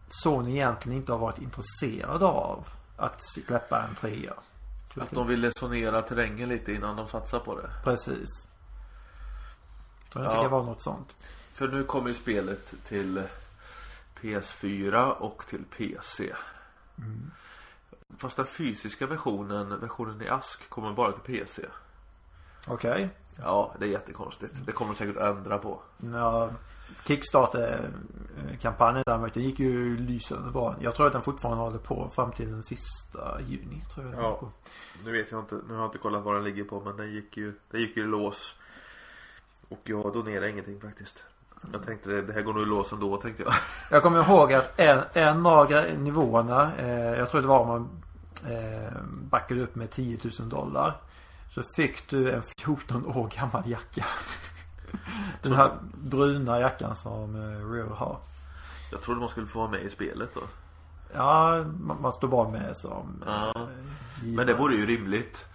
Sony 0.09 0.51
egentligen 0.51 0.97
inte 0.97 1.11
har 1.11 1.19
varit 1.19 1.39
intresserad 1.39 2.23
av 2.23 2.67
att 2.97 3.21
släppa 3.21 3.83
en 3.83 3.95
trea. 3.95 4.33
Att 5.01 5.11
de 5.11 5.27
ville 5.27 5.51
sonera 5.55 6.01
terrängen 6.01 6.49
lite 6.49 6.73
innan 6.73 6.95
de 6.95 7.07
satsar 7.07 7.39
på 7.39 7.55
det. 7.55 7.69
Precis. 7.83 8.47
Jag 10.03 10.11
tror 10.13 10.25
inte 10.25 10.35
Ja. 10.35 10.37
det 10.37 10.43
kan 10.43 10.51
vara 10.51 10.63
något 10.63 10.81
sånt. 10.81 11.17
För 11.53 11.67
nu 11.67 11.83
kommer 11.83 12.07
ju 12.07 12.13
spelet 12.13 12.73
till 12.83 13.23
PS4 14.21 15.11
och 15.11 15.45
till 15.47 15.63
PC. 15.77 16.33
Fast 18.17 18.37
den 18.37 18.45
fysiska 18.45 19.07
versionen, 19.07 19.79
versionen 19.79 20.21
i 20.21 20.29
ask, 20.29 20.69
kommer 20.69 20.93
bara 20.93 21.11
till 21.11 21.37
PC. 21.37 21.65
Okej. 22.67 23.09
Ja, 23.41 23.73
det 23.79 23.85
är 23.85 23.89
jättekonstigt. 23.89 24.53
Det 24.65 24.71
kommer 24.71 24.93
de 24.93 24.97
säkert 24.97 25.17
ändra 25.17 25.57
på. 25.57 25.81
Ja, 26.13 26.49
Kickstarter-kampanjen 27.03 29.03
däremot, 29.05 29.33
den 29.33 29.43
gick 29.43 29.59
ju 29.59 29.97
lysande 29.97 30.51
bra. 30.51 30.75
Jag 30.79 30.95
tror 30.95 31.07
att 31.07 31.13
den 31.13 31.21
fortfarande 31.21 31.63
håller 31.63 31.77
på 31.77 32.09
fram 32.15 32.31
till 32.31 32.51
den 32.51 32.63
sista 32.63 33.41
juni, 33.41 33.83
tror 33.93 34.05
jag. 34.05 34.15
Ja. 34.23 34.51
Nu 35.03 35.11
vet 35.11 35.31
jag 35.31 35.39
inte, 35.39 35.55
nu 35.67 35.73
har 35.73 35.81
jag 35.81 35.87
inte 35.87 35.97
kollat 35.97 36.23
vad 36.23 36.35
den 36.35 36.43
ligger 36.43 36.63
på 36.63 36.79
men 36.79 36.97
den 36.97 37.11
gick 37.11 37.37
ju, 37.37 37.53
den 37.71 37.81
gick 37.81 37.97
ju 37.97 38.03
i 38.03 38.05
lås. 38.05 38.55
Och 39.69 39.79
jag 39.83 40.13
donerade 40.13 40.49
ingenting 40.49 40.81
faktiskt. 40.81 41.23
Jag 41.71 41.85
tänkte 41.85 42.09
det, 42.09 42.21
det 42.21 42.33
här 42.33 42.41
går 42.41 42.53
nog 42.53 42.63
i 42.63 42.65
lås 42.65 42.91
ändå 42.91 43.17
tänkte 43.17 43.43
jag. 43.43 43.53
Jag 43.91 44.03
kommer 44.03 44.23
ihåg 44.23 44.53
att 44.53 44.79
en, 44.79 45.03
en 45.13 45.45
av 45.45 45.71
nivåerna, 45.97 46.75
eh, 46.77 47.17
jag 47.17 47.29
tror 47.29 47.41
det 47.41 47.47
var 47.47 47.59
om 47.59 47.67
man 47.67 47.89
eh, 48.53 48.91
backade 49.03 49.61
upp 49.61 49.75
med 49.75 49.91
10 49.91 50.19
000 50.39 50.49
dollar. 50.49 51.01
Så 51.55 51.63
fick 51.63 52.09
du 52.09 52.31
en 52.31 52.41
14 52.57 53.05
år 53.05 53.29
gammal 53.35 53.69
jacka. 53.69 54.05
Den 55.41 55.53
här 55.53 55.77
bruna 55.93 56.59
jackan 56.59 56.95
som 56.95 57.35
eh, 57.35 57.71
Rio 57.71 57.93
har. 57.93 58.17
Jag 58.91 59.01
trodde 59.01 59.19
man 59.19 59.29
skulle 59.29 59.47
få 59.47 59.59
vara 59.59 59.71
med 59.71 59.81
i 59.81 59.89
spelet 59.89 60.29
då. 60.33 60.41
Ja, 61.13 61.63
man, 61.81 62.01
man 62.01 62.13
står 62.13 62.27
bara 62.27 62.49
med 62.49 62.77
som 62.77 63.23
Ja. 63.25 63.51
eh, 63.55 63.67
Men 64.23 64.47
det 64.47 64.53
vore 64.53 64.75
ju 64.75 64.85
rimligt. 64.85 65.45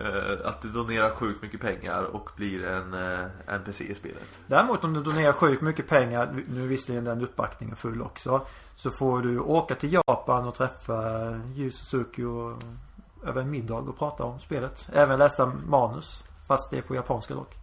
Eh, 0.00 0.46
att 0.48 0.62
du 0.62 0.68
donerar 0.68 1.10
sjukt 1.10 1.42
mycket 1.42 1.60
pengar 1.60 2.02
och 2.02 2.30
blir 2.36 2.64
en 2.64 2.94
eh, 2.94 3.26
NPC 3.48 3.84
i 3.84 3.94
spelet. 3.94 4.38
Däremot 4.46 4.84
om 4.84 4.94
du 4.94 5.02
donerar 5.02 5.32
sjukt 5.32 5.62
mycket 5.62 5.88
pengar, 5.88 6.42
nu 6.48 6.62
är 6.62 6.66
visserligen 6.66 7.04
den 7.04 7.22
uppbackningen 7.22 7.76
full 7.76 8.02
också. 8.02 8.46
Så 8.76 8.90
får 8.90 9.22
du 9.22 9.38
åka 9.38 9.74
till 9.74 9.92
Japan 9.92 10.48
och 10.48 10.54
träffa 10.54 10.94
Yu 11.54 11.70
Suzuki 11.70 12.22
och 12.24 12.62
över 13.26 13.40
en 13.40 13.50
middag 13.50 13.74
och 13.74 13.98
prata 13.98 14.24
om 14.24 14.40
spelet. 14.40 14.88
Även 14.92 15.18
läsa 15.18 15.52
manus. 15.66 16.24
Fast 16.46 16.70
det 16.70 16.78
är 16.78 16.82
på 16.82 16.94
japanska 16.94 17.34
dock. 17.34 17.54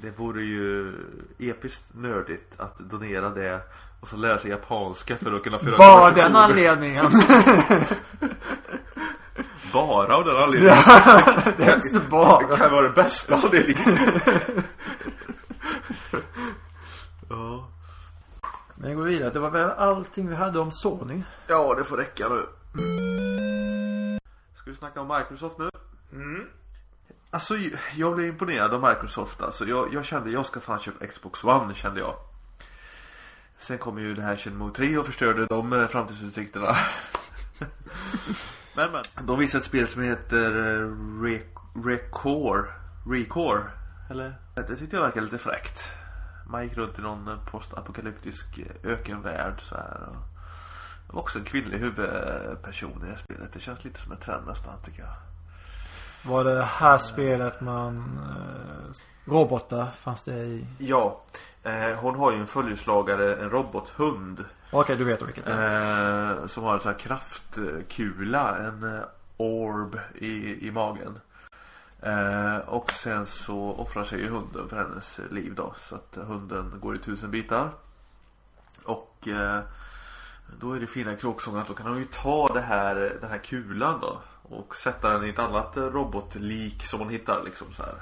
Det 0.00 0.10
vore 0.18 0.42
ju 0.42 0.94
episkt 1.38 1.84
nördigt 1.94 2.52
att 2.56 2.78
donera 2.78 3.30
det 3.30 3.60
och 4.00 4.08
så 4.08 4.16
lära 4.16 4.38
sig 4.38 4.50
japanska 4.50 5.16
för 5.16 5.32
att 5.32 5.42
kunna 5.42 5.58
föra 5.58 5.76
Bara 5.78 6.10
den 6.10 6.36
anledningen. 6.36 7.06
Bara 9.72 10.16
av 10.16 10.24
den 10.24 10.36
anledningen. 10.36 10.82
det 11.56 11.64
är 11.64 11.74
inte 11.74 11.88
så 11.88 11.98
Det 11.98 12.08
bara. 12.10 12.56
kan 12.56 12.70
vara 12.72 12.82
den 12.82 12.94
bästa 12.94 13.36
anledningen. 13.36 13.98
ja. 17.28 17.68
Men 18.74 18.88
jag 18.90 18.98
går 18.98 19.04
vidare. 19.04 19.30
Det 19.30 19.38
var 19.38 19.50
väl 19.50 19.70
allting 19.70 20.28
vi 20.28 20.34
hade 20.34 20.58
om 20.58 20.72
Sony. 20.72 21.22
ja, 21.46 21.74
det 21.74 21.84
får 21.84 21.96
räcka 21.96 22.28
nu. 22.28 22.42
Ska 24.66 24.70
vi 24.70 24.76
snacka 24.76 25.00
om 25.00 25.08
Microsoft 25.18 25.58
nu? 25.58 25.70
Alltså 27.30 27.54
jag 27.96 28.14
blev 28.14 28.28
imponerad 28.28 28.74
av 28.74 28.82
Microsoft 28.88 29.42
alltså. 29.42 29.64
Jag, 29.64 29.94
jag 29.94 30.04
kände 30.04 30.30
jag 30.30 30.46
ska 30.46 30.60
fan 30.60 30.80
köpa 30.80 31.06
Xbox 31.06 31.44
One 31.44 31.74
kände 31.74 32.00
jag. 32.00 32.14
Sen 33.58 33.78
kom 33.78 33.98
ju 33.98 34.14
det 34.14 34.22
här 34.22 34.36
Shenmue 34.36 34.70
3 34.74 34.98
och 34.98 35.06
förstörde 35.06 35.46
de 35.46 35.72
eh, 35.72 35.86
framtidsutsikterna. 35.86 36.76
Men 38.76 38.92
men. 38.92 39.02
De 39.26 39.38
visar 39.38 39.58
ett 39.58 39.64
spel 39.64 39.88
som 39.88 40.02
heter 40.02 40.50
eh, 40.50 40.88
Re- 41.22 41.56
Recore. 41.84 42.64
Recore. 43.10 43.64
Eller? 44.10 44.34
Det 44.54 44.76
tyckte 44.76 44.96
jag 44.96 45.02
verkar 45.02 45.20
lite 45.20 45.38
fräckt. 45.38 45.80
Man 46.46 46.64
gick 46.64 46.76
runt 46.76 46.98
i 46.98 47.02
någon 47.02 47.28
eh, 47.28 47.44
postapokalyptisk 47.50 48.60
ökenvärld 48.82 49.60
så 49.60 49.74
här. 49.74 50.08
Och 50.08 50.35
det 51.06 51.12
var 51.12 51.20
också 51.20 51.38
en 51.38 51.44
kvinnlig 51.44 51.78
huvudperson 51.78 52.90
i 52.90 53.04
det 53.04 53.10
här 53.10 53.16
spelet. 53.16 53.52
Det 53.52 53.60
känns 53.60 53.84
lite 53.84 54.00
som 54.00 54.12
en 54.12 54.18
trend 54.18 54.46
nästan 54.46 54.74
tycker 54.84 55.02
jag. 55.02 55.14
Var 56.30 56.44
det 56.44 56.62
här 56.62 56.98
spelet 56.98 57.60
man... 57.60 58.18
Eh, 58.18 58.96
robotar 59.26 59.86
fanns 59.98 60.22
det 60.22 60.34
i? 60.34 60.66
Ja. 60.78 61.20
Eh, 61.62 61.98
hon 61.98 62.14
har 62.14 62.32
ju 62.32 62.40
en 62.40 62.46
följeslagare, 62.46 63.36
en 63.36 63.50
robothund. 63.50 64.44
Okej, 64.70 64.96
du 64.96 65.04
vet 65.04 65.22
vilket 65.22 65.44
det 65.44 65.52
är. 65.52 66.40
Eh, 66.40 66.46
som 66.46 66.64
har 66.64 66.74
en 66.74 66.80
sån 66.80 66.92
här 66.92 66.98
kraftkula, 66.98 68.56
en 68.56 69.00
orb 69.36 69.98
i, 70.14 70.66
i 70.68 70.70
magen. 70.70 71.18
Eh, 72.00 72.56
och 72.56 72.92
sen 72.92 73.26
så 73.26 73.72
offrar 73.72 74.04
sig 74.04 74.20
ju 74.20 74.28
hunden 74.28 74.68
för 74.68 74.76
hennes 74.76 75.20
liv 75.30 75.54
då. 75.54 75.74
Så 75.76 75.94
att 75.94 76.18
hunden 76.26 76.80
går 76.80 76.94
i 76.96 76.98
tusen 76.98 77.30
bitar. 77.30 77.70
Och 78.84 79.28
då 80.60 80.72
är 80.72 80.80
det 80.80 80.86
fina 80.86 81.16
kråksången 81.16 81.60
att 81.60 81.68
då 81.68 81.74
kan 81.74 81.86
hon 81.86 81.98
ju 81.98 82.04
ta 82.04 82.46
det 82.54 82.60
här, 82.60 83.18
den 83.20 83.30
här 83.30 83.38
kulan 83.38 84.00
då. 84.00 84.20
Och 84.42 84.76
sätta 84.76 85.10
den 85.10 85.24
i 85.24 85.28
ett 85.28 85.38
annat 85.38 85.76
robotlik 85.76 86.84
som 86.84 87.00
hon 87.00 87.08
hittar 87.10 87.42
liksom 87.44 87.66
så 87.72 87.82
här. 87.82 87.94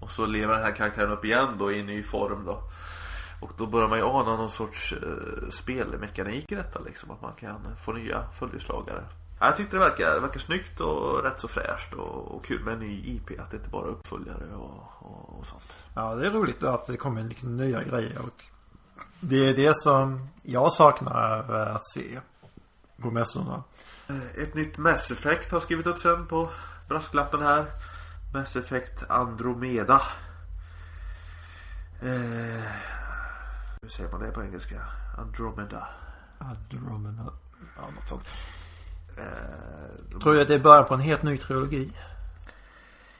Och 0.00 0.10
så 0.10 0.26
lever 0.26 0.54
den 0.54 0.62
här 0.62 0.72
karaktären 0.72 1.10
upp 1.10 1.24
igen 1.24 1.48
då 1.58 1.72
i 1.72 1.80
en 1.80 1.86
ny 1.86 2.02
form 2.02 2.44
då. 2.44 2.60
Och 3.40 3.52
då 3.56 3.66
börjar 3.66 3.88
man 3.88 3.98
ju 3.98 4.04
ana 4.04 4.36
någon 4.36 4.50
sorts 4.50 4.92
eh, 4.92 5.48
spelmekanik 5.50 6.52
i 6.52 6.54
detta 6.54 6.80
liksom. 6.80 7.10
Att 7.10 7.22
man 7.22 7.32
kan 7.32 7.76
få 7.84 7.92
nya 7.92 8.24
följeslagare. 8.38 9.04
Ja, 9.40 9.46
Jag 9.46 9.56
tyckte 9.56 9.76
det 9.76 9.80
verkar, 9.80 10.14
det 10.14 10.20
verkar 10.20 10.40
snyggt 10.40 10.80
och 10.80 11.24
rätt 11.24 11.40
så 11.40 11.48
fräscht 11.48 11.94
och, 11.94 12.34
och 12.34 12.44
kul 12.44 12.64
med 12.64 12.74
en 12.74 12.80
ny 12.80 13.02
IP. 13.04 13.40
Att 13.40 13.50
det 13.50 13.56
inte 13.56 13.68
bara 13.68 13.86
är 13.86 13.90
uppföljare 13.90 14.54
och, 14.54 14.82
och, 14.98 15.38
och 15.38 15.46
sånt. 15.46 15.76
Ja, 15.94 16.14
det 16.14 16.26
är 16.26 16.30
roligt 16.30 16.62
att 16.62 16.86
det 16.86 16.96
kommer 16.96 17.22
liksom 17.22 17.56
nya 17.56 17.82
grejer 17.82 18.18
och 18.18 18.44
det 19.20 19.48
är 19.48 19.54
det 19.56 19.76
som 19.76 20.28
jag 20.42 20.72
saknar 20.72 21.52
att 21.52 21.86
se 21.90 22.20
på 23.02 23.10
mässorna. 23.10 23.62
Eh, 24.08 24.42
Ett 24.42 24.54
nytt 24.54 24.78
Mass 24.78 25.10
Effect 25.10 25.50
har 25.52 25.60
skrivit 25.60 25.86
upp 25.86 25.98
sen 25.98 26.26
på 26.26 26.50
brasklappen 26.88 27.42
här. 27.42 27.66
Mass 28.34 28.56
Effect 28.56 29.10
Andromeda. 29.10 30.02
Eh, 32.02 32.64
hur 33.82 33.88
säger 33.88 34.10
man 34.10 34.20
det 34.20 34.30
på 34.30 34.42
engelska? 34.42 34.80
Andromeda. 35.18 35.88
Andromeda. 36.38 37.32
Ja, 37.76 37.82
något 37.94 38.08
sånt. 38.08 38.28
Eh, 39.18 39.24
de- 40.10 40.20
Tror 40.20 40.36
jag 40.36 40.48
det 40.48 40.54
är 40.54 40.58
början 40.58 40.84
på 40.86 40.94
en 40.94 41.00
helt 41.00 41.22
ny 41.22 41.38
trilogi? 41.38 41.92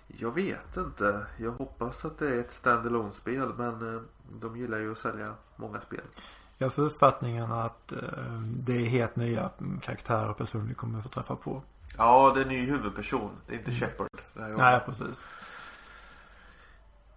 Jag 0.06 0.30
vet 0.34 0.76
inte. 0.76 1.26
Jag 1.36 1.50
hoppas 1.52 2.04
att 2.04 2.18
det 2.18 2.28
är 2.34 2.40
ett 2.40 2.52
standalone 2.52 3.12
spel 3.12 3.52
men 3.56 3.94
eh, 3.94 4.02
de 4.40 4.56
gillar 4.56 4.78
ju 4.78 4.92
att 4.92 4.98
sälja 4.98 5.34
många 5.56 5.80
spel. 5.80 6.00
Jag 6.58 6.72
får 6.72 6.82
uppfattningen 6.82 7.52
att 7.52 7.92
eh, 7.92 7.98
det 8.42 8.72
är 8.72 8.84
helt 8.86 9.16
nya 9.16 9.50
karaktärer 9.82 10.28
och 10.30 10.38
personer 10.38 10.64
vi 10.64 10.74
kommer 10.74 10.98
att 10.98 11.04
få 11.04 11.10
träffa 11.10 11.36
på. 11.36 11.62
Ja, 11.98 12.32
det 12.34 12.40
är 12.40 12.42
en 12.42 12.48
ny 12.48 12.66
huvudperson. 12.66 13.30
Det 13.46 13.54
är 13.54 13.58
inte 13.58 13.72
Shepard. 13.72 14.08
här 14.34 14.42
gången. 14.42 14.56
Nej, 14.56 14.80
precis. 14.86 15.26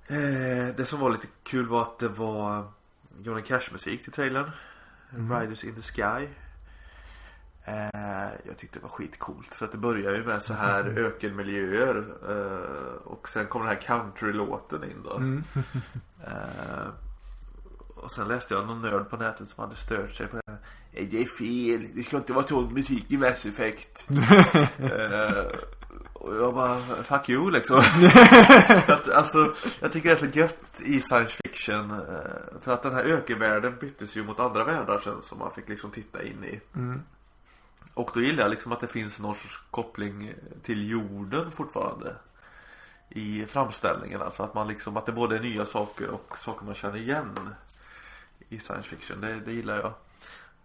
Eh, 0.08 0.76
det 0.78 0.88
som 0.88 1.00
var 1.00 1.10
lite 1.10 1.28
kul 1.44 1.68
var 1.68 1.82
att 1.82 2.00
det 2.00 2.08
var 2.10 2.64
Johnny 3.22 3.42
Cash 3.42 3.72
musik 3.72 4.04
till 4.04 4.12
trailern. 4.14 4.52
Riders 5.10 5.64
in 5.64 5.76
the 5.76 5.82
Sky. 5.82 6.28
Eh, 7.68 8.30
jag 8.48 8.58
tyckte 8.58 8.80
det 8.80 8.84
var 8.84 8.90
skitcoolt 8.90 9.56
för 9.56 9.66
att 9.66 9.72
det 9.72 9.78
börjar 9.78 10.14
ju 10.16 10.24
med 10.26 10.42
så 10.42 10.54
här 10.54 10.86
ökenmiljöer. 10.98 12.04
Eh, 12.30 13.08
och 13.08 13.30
sen 13.30 13.48
kommer 13.48 13.66
den 13.66 13.76
här 13.76 13.82
countrylåten 13.82 14.84
in 14.84 15.04
då. 15.04 15.22
Eh, 16.28 16.88
och 17.96 18.12
sen 18.12 18.28
läste 18.28 18.54
jag 18.54 18.68
någon 18.68 18.82
nörd 18.82 19.10
på 19.10 19.18
nätet 19.18 19.50
som 19.50 19.64
hade 19.64 19.76
stört 19.76 20.16
sig 20.16 20.28
på 20.28 20.36
det 20.36 20.42
här. 20.48 20.58
"Nej, 20.94 21.06
Det 21.06 21.22
är 21.22 21.26
fel. 21.26 21.88
Det 21.96 22.04
ska 22.04 22.18
inte 22.18 22.34
vara 22.34 22.48
sån 22.48 22.74
musik 22.74 23.12
i 23.12 23.18
Mass 23.18 23.46
Effect. 23.46 24.06
och 26.14 26.36
jag 26.36 26.54
bara, 26.54 26.78
fuck 27.04 27.30
you 27.30 27.52
liksom. 27.52 27.78
att, 28.88 29.10
alltså, 29.10 29.54
jag 29.80 29.92
tycker 29.92 30.10
det 30.10 30.16
är 30.16 30.32
så 30.32 30.40
gött 30.40 30.82
i 30.86 31.02
science 31.02 31.38
fiction. 31.44 32.02
För 32.62 32.74
att 32.74 32.84
den 32.84 32.94
här 32.94 33.04
ökenvärlden 33.04 33.76
byttes 33.82 34.18
ju 34.18 34.24
mot 34.24 34.40
andra 34.40 34.64
världar 34.64 35.00
sen 35.00 35.22
som 35.22 35.40
man 35.40 35.52
fick 35.52 35.70
liksom 35.70 35.92
titta 35.92 36.24
in 36.24 36.44
i. 36.44 36.62
Mm. 36.76 37.02
Och 37.94 38.12
då 38.14 38.22
gillar 38.22 38.44
jag 38.44 38.50
liksom 38.50 38.72
att 38.72 38.80
det 38.80 38.88
finns 38.88 39.20
någon 39.20 39.36
sorts 39.36 39.62
koppling 39.72 40.34
till 40.64 40.90
jorden 40.90 41.52
fortfarande. 41.52 42.16
I 43.10 43.46
framställningen 43.46 44.22
alltså 44.22 44.44
att 44.44 44.54
man 44.54 44.68
liksom, 44.68 44.98
att 44.98 45.06
det 45.06 45.12
både 45.12 45.36
är 45.36 45.40
nya 45.40 45.66
saker 45.66 46.10
och 46.10 46.38
saker 46.38 46.66
man 46.66 46.76
känner 46.76 46.98
igen. 46.98 47.56
I 48.50 48.60
science 48.60 48.90
fiction, 48.90 49.22
det, 49.22 49.40
det 49.40 49.54
gillar 49.54 49.78
jag. 49.78 49.94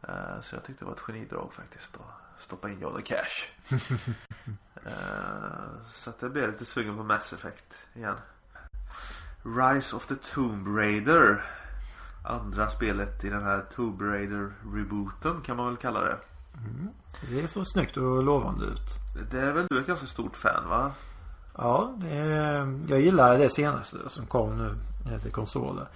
Eh, 0.08 0.40
så 0.42 0.54
jag 0.56 0.64
tyckte 0.64 0.84
det 0.84 0.88
var 0.88 0.92
ett 0.92 1.00
genidrag 1.00 1.52
faktiskt 1.54 1.94
att 1.94 2.42
stoppa 2.42 2.70
in 2.70 2.80
Johnny 2.80 3.02
Cash. 3.02 3.48
Eh, 4.86 5.86
så 5.90 6.10
att 6.10 6.22
jag 6.22 6.32
blev 6.32 6.50
lite 6.50 6.64
sugen 6.64 6.96
på 6.96 7.02
Mass 7.02 7.32
Effect 7.32 7.78
igen. 7.94 8.16
Rise 9.44 9.96
of 9.96 10.06
the 10.06 10.14
Tomb 10.14 10.76
Raider. 10.76 11.44
Andra 12.24 12.70
spelet 12.70 13.24
i 13.24 13.30
den 13.30 13.42
här 13.42 13.64
Tomb 13.70 14.00
Raider 14.00 14.52
rebooten 14.74 15.40
kan 15.40 15.56
man 15.56 15.66
väl 15.66 15.76
kalla 15.76 16.00
det. 16.00 16.18
Det 17.30 17.48
så 17.48 17.64
snyggt 17.64 17.96
och 17.96 18.22
lovande 18.22 18.64
ut. 18.64 18.80
Det 19.30 19.40
är 19.40 19.52
väl 19.52 19.66
du 19.70 19.78
ett 19.78 19.86
ganska 19.86 20.06
stort 20.06 20.36
fan 20.36 20.68
va? 20.68 20.92
Ja, 21.56 21.94
är, 22.04 22.80
jag 22.88 23.00
gillar 23.00 23.38
det 23.38 23.50
senaste 23.50 23.96
som 24.08 24.26
kom 24.26 24.56
nu 24.56 25.18
till 25.18 25.32
konsoler. 25.32 25.86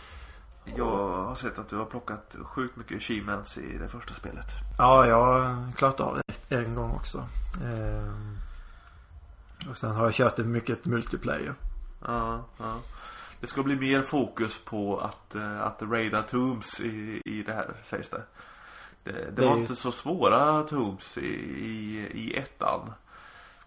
Jag 0.76 1.08
har 1.08 1.34
sett 1.34 1.58
att 1.58 1.68
du 1.68 1.76
har 1.76 1.84
plockat 1.84 2.36
sjukt 2.42 2.76
mycket 2.76 2.96
achievements 2.96 3.58
i 3.58 3.78
det 3.78 3.88
första 3.88 4.14
spelet. 4.14 4.46
Ja, 4.78 5.06
jag 5.06 5.24
har 5.24 5.72
klarat 5.72 6.00
av 6.00 6.20
det 6.48 6.56
en 6.56 6.74
gång 6.74 6.90
också. 6.90 7.26
Ehm, 7.64 8.36
och 9.70 9.78
sen 9.78 9.90
har 9.90 10.04
jag 10.04 10.14
kört 10.14 10.36
det 10.36 10.44
mycket 10.44 10.84
multiplayer. 10.84 11.54
Ja, 12.06 12.44
ja. 12.58 12.74
Det 13.40 13.46
ska 13.46 13.62
bli 13.62 13.76
mer 13.76 14.02
fokus 14.02 14.64
på 14.64 14.98
att, 14.98 15.34
eh, 15.34 15.62
att 15.62 15.82
raida 15.82 16.22
tombs 16.22 16.80
i, 16.80 17.22
i 17.24 17.42
det 17.42 17.52
här 17.52 17.74
sägs 17.84 18.08
det. 18.08 18.22
Det, 19.06 19.12
det, 19.12 19.30
Det 19.30 19.46
var 19.46 19.54
ju- 19.54 19.60
inte 19.60 19.76
så 19.76 19.92
svåra 19.92 20.62
tombs 20.62 21.18
i, 21.18 21.20
i, 21.66 22.06
i 22.14 22.36
ettan. 22.38 22.92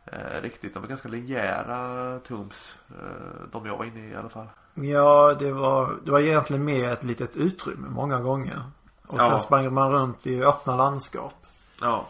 Eh, 0.05 0.41
riktigt, 0.41 0.73
de 0.73 0.79
var 0.81 0.87
ganska 0.89 1.07
linjära 1.09 2.19
tombs. 2.19 2.75
Eh, 2.89 3.47
de 3.51 3.65
jag 3.65 3.77
var 3.77 3.85
inne 3.85 3.99
i 4.07 4.11
i 4.11 4.15
alla 4.15 4.29
fall. 4.29 4.47
Ja, 4.73 5.33
det 5.39 5.51
var, 5.51 5.97
det 6.05 6.11
var 6.11 6.19
egentligen 6.19 6.65
mer 6.65 6.89
ett 6.89 7.03
litet 7.03 7.35
utrymme 7.35 7.87
många 7.89 8.19
gånger. 8.21 8.63
Och 9.07 9.17
Ja. 9.19 9.29
sen 9.29 9.39
sprang 9.39 9.73
man 9.73 9.91
runt 9.91 10.27
i 10.27 10.43
öppna 10.43 10.75
landskap. 10.75 11.33
Ja. 11.81 12.07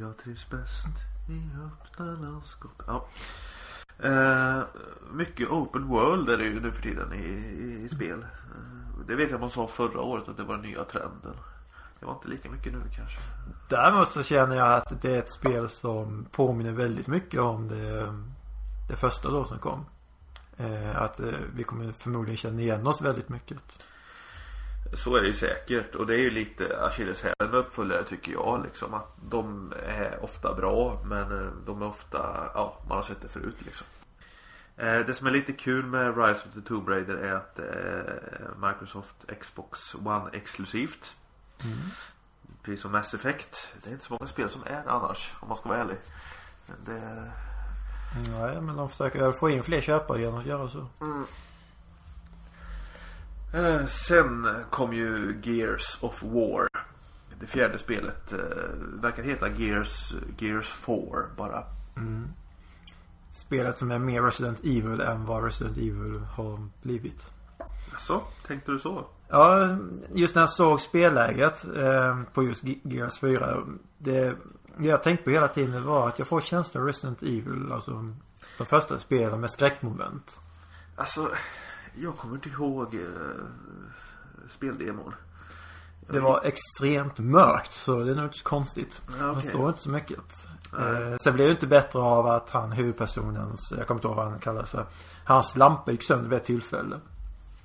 Jag 0.00 0.16
trivs 0.16 0.50
bäst 0.50 0.86
i 1.30 1.50
öppna 1.66 2.04
landskap. 2.06 2.82
Ja. 2.86 3.06
Eh, 4.08 4.62
mycket 5.12 5.48
open 5.48 5.88
world 5.88 6.28
är 6.28 6.36
det 6.38 6.44
ju 6.44 6.60
nu 6.60 6.72
för 6.72 6.82
tiden 6.82 7.12
i, 7.12 7.22
i, 7.24 7.84
i 7.84 7.88
spel. 7.88 8.18
Eh, 8.22 8.98
det 9.06 9.14
vet 9.14 9.30
jag 9.30 9.40
man 9.40 9.50
sa 9.50 9.66
förra 9.66 10.00
året 10.00 10.28
att 10.28 10.36
det 10.36 10.42
var 10.44 10.56
den 10.56 10.70
nya 10.70 10.84
trenden. 10.84 11.34
Det 12.00 12.06
var 12.06 12.14
inte 12.14 12.28
lika 12.28 12.50
mycket 12.50 12.72
nu 12.72 12.80
kanske. 12.96 13.18
Däremot 13.68 14.08
så 14.08 14.22
känner 14.22 14.56
jag 14.56 14.72
att 14.72 15.02
det 15.02 15.14
är 15.14 15.18
ett 15.18 15.30
spel 15.30 15.68
som 15.68 16.26
påminner 16.32 16.72
väldigt 16.72 17.06
mycket 17.06 17.40
om 17.40 17.68
det, 17.68 18.14
det 18.88 18.96
första 18.96 19.30
då 19.30 19.44
som 19.44 19.58
kom. 19.58 19.84
Eh, 20.58 21.02
att 21.02 21.20
eh, 21.20 21.32
vi 21.54 21.64
kommer 21.64 21.92
förmodligen 21.92 22.36
känna 22.36 22.60
igen 22.60 22.86
oss 22.86 23.02
väldigt 23.02 23.28
mycket. 23.28 23.58
Så 24.94 25.16
är 25.16 25.20
det 25.20 25.26
ju 25.26 25.34
säkert 25.34 25.94
och 25.94 26.06
det 26.06 26.14
är 26.14 26.18
ju 26.18 26.30
lite 26.30 26.84
akilleshälen 26.84 27.50
med 27.50 27.54
uppföljare 27.54 28.04
tycker 28.04 28.32
jag 28.32 28.62
liksom 28.64 28.94
att 28.94 29.16
de 29.30 29.72
är 29.86 30.24
ofta 30.24 30.54
bra 30.54 31.02
men 31.04 31.32
eh, 31.32 31.52
de 31.66 31.82
är 31.82 31.86
ofta, 31.86 32.50
ja 32.54 32.78
man 32.88 32.96
har 32.96 33.02
sett 33.02 33.22
det 33.22 33.28
förut 33.28 33.56
liksom. 33.58 33.86
Det 34.76 35.16
som 35.16 35.26
är 35.26 35.30
lite 35.30 35.52
kul 35.52 35.86
med 35.86 36.18
Rise 36.18 36.48
of 36.48 36.54
the 36.54 36.60
Tomb 36.60 36.88
Raider 36.88 37.14
är 37.14 37.32
att 37.32 37.54
det 37.56 37.68
är 37.68 38.68
Microsoft 38.68 39.16
Xbox 39.40 39.94
One 39.94 40.30
exklusivt. 40.32 41.16
Precis 42.62 42.82
som 42.82 42.92
Mass 42.92 43.14
Effect. 43.14 43.68
Det 43.82 43.88
är 43.90 43.92
inte 43.92 44.04
så 44.04 44.12
många 44.12 44.26
spel 44.26 44.50
som 44.50 44.62
är 44.66 44.82
annars 44.88 45.32
om 45.40 45.48
man 45.48 45.56
ska 45.56 45.68
vara 45.68 45.78
ärlig. 45.78 45.96
Det, 46.84 47.30
Nej, 48.30 48.60
men 48.60 48.76
de 48.76 48.88
försöker 48.90 49.32
få 49.32 49.50
in 49.50 49.62
fler 49.62 49.80
köpare 49.80 50.20
genom 50.20 50.38
att 50.38 50.46
göra 50.46 50.68
så. 50.68 50.86
Eh, 53.54 53.86
Sen 53.86 54.64
kom 54.70 54.92
ju 54.94 55.40
Gears 55.42 55.98
of 56.02 56.22
War. 56.22 56.68
Det 57.40 57.46
fjärde 57.46 57.78
spelet 57.78 58.32
eh, 58.32 58.38
verkar 59.02 59.22
heta 59.22 59.48
Gears, 59.50 60.14
Gears 60.38 60.72
4 60.72 60.96
bara. 61.36 61.64
Spelet 63.32 63.78
som 63.78 63.90
är 63.90 63.98
mer 63.98 64.22
Resident 64.22 64.60
Evil 64.60 65.00
än 65.00 65.26
vad 65.26 65.44
Resident 65.44 65.76
Evil 65.76 66.20
har 66.36 66.68
blivit. 66.82 67.30
Så 67.98 68.22
tänkte 68.46 68.72
du 68.72 68.78
så? 68.78 69.06
Ja, 69.28 69.76
just 70.14 70.34
när 70.34 70.42
jag 70.42 70.50
såg 70.50 70.80
spelläget 70.80 71.64
eh, 71.76 72.18
på 72.34 72.42
just 72.42 72.64
Ge- 72.64 72.80
Gears 72.82 73.18
4. 73.20 73.56
Det, 73.98 74.34
det 74.76 74.88
jag 74.88 75.02
tänkte 75.02 75.24
på 75.24 75.30
hela 75.30 75.48
tiden 75.48 75.84
var 75.84 76.08
att 76.08 76.18
jag 76.18 76.28
får 76.28 76.40
känslan 76.40 76.80
av 76.82 76.86
Resident 76.86 77.22
Evil. 77.22 77.72
Alltså 77.72 77.90
de 78.58 78.64
första 78.66 78.98
spelen 78.98 79.40
med 79.40 79.50
skräckmoment. 79.50 80.40
Alltså, 80.96 81.28
jag 81.94 82.16
kommer 82.16 82.34
inte 82.34 82.48
ihåg 82.48 82.94
eh, 82.94 83.00
speldemon. 84.48 85.14
Det 86.10 86.20
var 86.20 86.42
extremt 86.44 87.18
mörkt 87.18 87.72
så 87.72 87.98
det 88.04 88.10
är 88.10 88.14
nog 88.14 88.24
inte 88.24 88.38
så 88.38 88.44
konstigt. 88.44 89.02
Ja, 89.18 89.26
Man 89.26 89.30
okej. 89.38 89.50
såg 89.50 89.68
inte 89.68 89.80
så 89.82 89.90
mycket. 89.90 90.18
Eh, 90.78 91.16
sen 91.20 91.34
blev 91.34 91.46
det 91.46 91.52
inte 91.52 91.66
bättre 91.66 91.98
av 91.98 92.26
att 92.26 92.50
han 92.50 92.72
huvudpersonens, 92.72 93.72
jag 93.76 93.86
kommer 93.86 93.98
inte 93.98 94.08
ihåg 94.08 94.16
vad 94.16 94.30
han 94.30 94.38
kallades 94.38 94.70
för. 94.70 94.86
Hans 95.24 95.56
lampa 95.56 95.90
gick 95.92 96.02
sönder 96.02 96.28
vid 96.30 96.38
ett 96.38 96.44
tillfälle. 96.44 97.00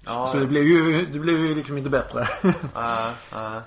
Ja, 0.06 0.30
Så 0.32 0.38
det 0.38 0.46
blev 0.48 0.64
ju, 0.64 1.06
det 1.06 1.20
blev 1.20 1.38
ju 1.40 1.56
liksom 1.56 1.78
inte 1.78 1.90
bättre. 1.90 2.28
Nej, 2.76 3.14
nej. 3.34 3.62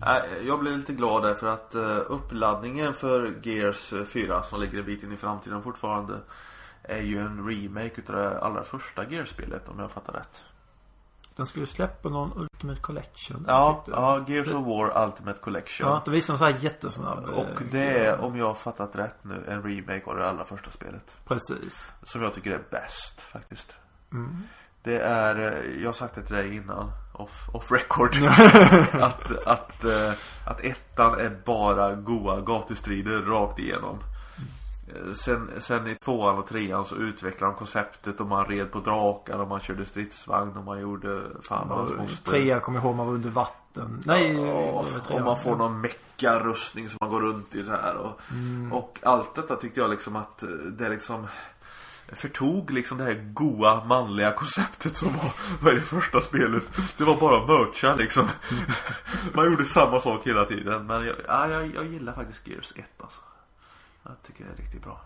Nej, 0.00 0.22
jag 0.46 0.60
blev 0.60 0.76
lite 0.76 0.92
glad 0.92 1.22
där 1.22 1.34
för 1.34 1.46
att 1.46 1.74
eh, 1.74 1.98
uppladdningen 2.08 2.94
för 2.94 3.34
Gears 3.42 3.92
4 4.06 4.42
som 4.42 4.60
ligger 4.60 4.78
en 4.78 4.84
bit 4.84 5.02
in 5.02 5.12
i 5.12 5.16
framtiden 5.16 5.62
fortfarande 5.62 6.14
är 6.82 7.02
ju 7.02 7.18
en 7.20 7.48
remake 7.48 7.92
utav 8.00 8.16
det 8.16 8.38
allra 8.40 8.64
första 8.64 9.04
Gears-spelet 9.10 9.68
om 9.68 9.78
jag 9.78 9.90
fattar 9.90 10.12
rätt. 10.12 10.42
Den 11.36 11.46
skulle 11.46 11.66
släppa 11.66 12.08
någon 12.08 12.32
Ultimate 12.38 12.80
Collection. 12.80 13.44
Ja, 13.48 13.84
ja 13.86 14.24
Gears 14.28 14.48
of 14.52 14.66
War 14.66 15.04
Ultimate 15.06 15.38
Collection. 15.40 15.88
Ja, 15.88 16.02
då 16.04 16.10
visade 16.10 16.34
de 16.34 16.38
så 16.38 16.44
här 16.44 16.64
jättesnabb. 16.64 17.24
eh, 17.28 17.34
Och 17.34 17.62
det 17.70 18.06
är, 18.06 18.20
om 18.20 18.36
jag 18.36 18.46
har 18.46 18.54
fattat 18.54 18.96
rätt 18.96 19.16
nu, 19.24 19.44
en 19.48 19.62
remake 19.62 20.02
av 20.04 20.16
det 20.16 20.28
allra 20.28 20.44
första 20.44 20.70
spelet. 20.70 21.16
Precis. 21.24 21.92
Som 22.02 22.22
jag 22.22 22.34
tycker 22.34 22.50
är 22.50 22.62
bäst 22.70 23.20
faktiskt. 23.20 23.76
Mm. 24.12 24.36
Det 24.82 24.98
är, 25.00 25.36
eh, 25.52 25.80
jag 25.82 25.88
har 25.88 25.92
sagt 25.94 26.14
det 26.14 26.22
till 26.22 26.34
dig 26.36 26.56
innan, 26.56 26.90
off, 27.12 27.48
off 27.52 27.72
record. 27.72 28.16
att, 28.92 29.46
att, 29.46 29.84
eh, 29.84 30.12
att 30.46 30.60
ettan 30.60 31.18
är 31.20 31.38
bara 31.44 31.94
goa 31.94 32.40
gatustrider 32.40 33.22
rakt 33.22 33.58
igenom. 33.58 33.98
Eh, 34.88 35.14
Sen, 35.14 35.50
sen 35.58 35.86
i 35.86 35.94
tvåan 35.94 36.38
och 36.38 36.46
trean 36.46 36.84
så 36.84 36.94
utvecklade 36.96 37.52
de 37.52 37.58
konceptet 37.58 38.20
och 38.20 38.26
man 38.26 38.44
red 38.46 38.72
på 38.72 38.80
drakar 38.80 39.38
och 39.38 39.48
man 39.48 39.60
körde 39.60 39.86
stridsvagn 39.86 40.56
och 40.56 40.64
man 40.64 40.80
gjorde 40.80 41.20
fan 41.42 41.70
och 41.70 41.78
hans 41.78 41.92
moster. 41.96 42.30
Trean 42.30 42.60
kommer 42.60 42.78
jag 42.78 42.84
ihåg 42.84 42.96
man 42.96 43.06
var 43.06 43.14
under 43.14 43.30
vatten. 43.30 44.02
Nej, 44.04 44.32
Ja, 44.32 44.84
och 45.10 45.20
man 45.20 45.40
får 45.40 45.56
någon 45.56 45.80
meckarustning 45.80 46.88
som 46.88 46.98
man 47.00 47.10
går 47.10 47.20
runt 47.20 47.54
i 47.54 47.64
så 47.64 47.70
här 47.70 47.96
och, 47.96 48.20
Mm. 48.32 48.72
och 48.72 48.98
allt 49.02 49.34
detta 49.34 49.56
tyckte 49.56 49.80
jag 49.80 49.90
liksom 49.90 50.16
att 50.16 50.44
det 50.66 50.88
liksom 50.88 51.26
förtog 52.12 52.70
liksom 52.70 52.98
det 52.98 53.04
här 53.04 53.32
goa 53.32 53.84
manliga 53.84 54.32
konceptet 54.32 54.96
som 54.96 55.12
var, 55.12 55.32
var 55.62 55.72
det 55.72 55.80
första 55.80 56.20
spelet. 56.20 56.62
Det 56.96 57.04
var 57.04 57.20
bara 57.20 57.46
mercha 57.46 57.94
liksom. 57.94 58.28
Man 59.34 59.46
gjorde 59.46 59.64
samma 59.64 60.00
sak 60.00 60.26
hela 60.26 60.44
tiden. 60.44 60.86
Men 60.86 61.06
jag, 61.06 61.16
ja, 61.26 61.48
jag, 61.48 61.74
jag 61.74 61.86
gillar 61.86 62.12
faktiskt 62.12 62.48
Gears 62.48 62.72
1 62.76 62.84
alltså. 62.98 63.20
Jag 64.02 64.22
tycker 64.22 64.44
det 64.44 64.50
är 64.50 64.56
riktigt 64.56 64.82
bra. 64.82 65.00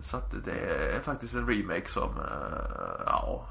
Så 0.00 0.16
att 0.16 0.44
det 0.44 0.60
är 0.96 1.00
faktiskt 1.00 1.34
en 1.34 1.48
remake 1.48 1.88
som, 1.88 2.10
eh, 2.10 3.02
ja, 3.06 3.46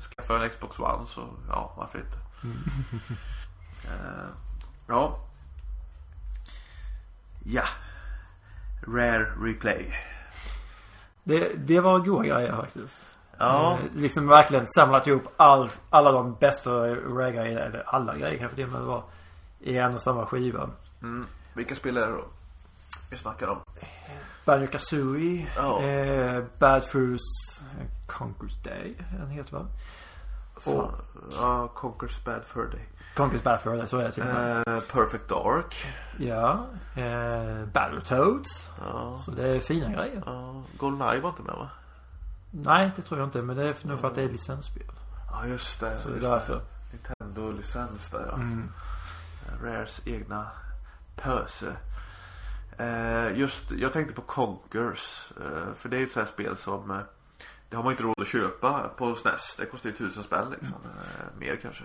skaffar 0.00 0.34
jag 0.34 0.44
en 0.44 0.50
Xbox 0.50 0.78
One 0.78 1.06
så, 1.08 1.28
ja, 1.48 1.74
varför 1.76 1.98
inte. 1.98 2.18
Eh, 3.84 4.28
ja. 4.86 5.20
Ja. 7.44 7.64
Rare 8.86 9.34
Replay. 9.40 9.94
Det, 11.24 11.52
det 11.56 11.80
var 11.80 11.98
goda 11.98 12.28
grejer 12.28 12.56
faktiskt. 12.56 12.96
Ja. 13.38 13.72
Eh, 13.78 14.00
Liksom 14.00 14.26
verkligen 14.26 14.66
samlat 14.66 15.06
ihop 15.06 15.22
all, 15.36 15.70
alla 15.90 16.12
de 16.12 16.34
bästa 16.40 16.70
rare-grejerna, 16.70 17.60
eller 17.60 17.82
alla 17.86 18.16
grejer 18.18 18.38
kanske 18.38 18.56
det 18.56 18.66
men 18.66 18.86
var 18.86 19.02
i 19.60 19.76
en 19.78 19.94
och 19.94 20.00
samma 20.02 20.26
skiva. 20.26 20.70
Mm. 21.02 21.26
Vilka 21.54 21.74
spel 21.74 21.96
är 21.96 22.06
det 22.06 22.12
då? 22.12 22.24
Vi 23.10 23.16
snackar 23.16 23.48
om. 23.48 23.58
Banjo 24.44 24.66
Kazooie, 24.66 25.46
Ja. 25.56 25.82
eh, 25.82 26.44
Bad 26.58 26.84
Furs 26.84 27.20
eh, 27.60 27.86
Conquer's 28.08 28.64
Day, 28.64 28.96
den 29.18 29.28
heter 29.30 29.52
va? 29.52 29.66
Fan. 30.60 30.92
Ja, 31.36 31.68
Conquer's 31.74 32.24
Bad 32.24 32.42
Fur 32.46 32.66
Day. 32.70 32.86
Fur 33.14 33.76
Day, 33.76 33.86
så 33.86 33.98
är 33.98 34.04
det 34.04 34.12
till 34.12 34.22
och 34.22 34.28
med. 34.28 34.68
Eh, 34.68 34.80
Perfect 34.92 35.28
Dark. 35.28 35.86
Ja. 36.18 36.66
Eh, 36.96 37.64
Battletoads. 37.66 38.68
Ja. 38.80 39.16
Så 39.16 39.30
det 39.30 39.48
är 39.48 39.60
fina 39.60 39.92
grejer. 39.92 40.22
ja. 40.26 40.62
Goldeneye 40.78 41.20
var 41.20 41.30
inte 41.30 41.42
med 41.42 41.54
va? 41.54 41.70
Nej, 42.50 42.92
det 42.96 43.02
tror 43.02 43.20
jag 43.20 43.26
inte. 43.26 43.42
Men 43.42 43.56
det 43.56 43.64
är 43.64 43.76
nog 43.82 44.00
för 44.00 44.08
att 44.08 44.14
det 44.14 44.22
är 44.22 44.28
licensspel. 44.28 44.90
Ja 45.30 45.46
just 45.46 45.80
det. 45.80 45.96
Så 45.96 46.08
det 46.08 46.14
är 46.14 46.18
just 46.18 46.30
därför. 46.30 46.60
Nintendo-licens 46.92 48.08
där 48.10 48.26
ja. 48.28 48.34
Mm. 48.34 48.70
Rares 49.62 50.00
egna 50.04 50.46
pöse. 51.16 51.72
Eh, 52.78 53.38
just, 53.38 53.70
jag 53.70 53.92
tänkte 53.92 54.14
på 54.14 54.22
Conkers. 54.22 55.32
Eh, 55.40 55.74
för 55.76 55.88
det 55.88 55.96
är 55.96 56.00
ju 56.00 56.06
ett 56.06 56.12
sånt 56.12 56.26
här 56.26 56.32
spel 56.32 56.56
som 56.56 56.90
eh, 56.90 56.98
Det 57.68 57.76
har 57.76 57.82
man 57.84 57.92
inte 57.92 58.02
råd 58.04 58.14
att 58.20 58.26
köpa 58.26 58.88
på 58.96 59.14
SNES. 59.14 59.56
Det 59.58 59.66
kostar 59.66 59.90
ju 59.90 59.96
tusen 59.96 60.22
spänn 60.22 60.50
liksom. 60.50 60.76
Eh, 60.84 61.38
mer 61.38 61.56
kanske. 61.62 61.84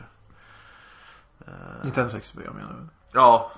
Eh, 1.48 1.54
Nintendo 1.84 2.12
64 2.12 2.54
menar 2.54 2.70
du? 2.70 2.88
ja. 3.14 3.52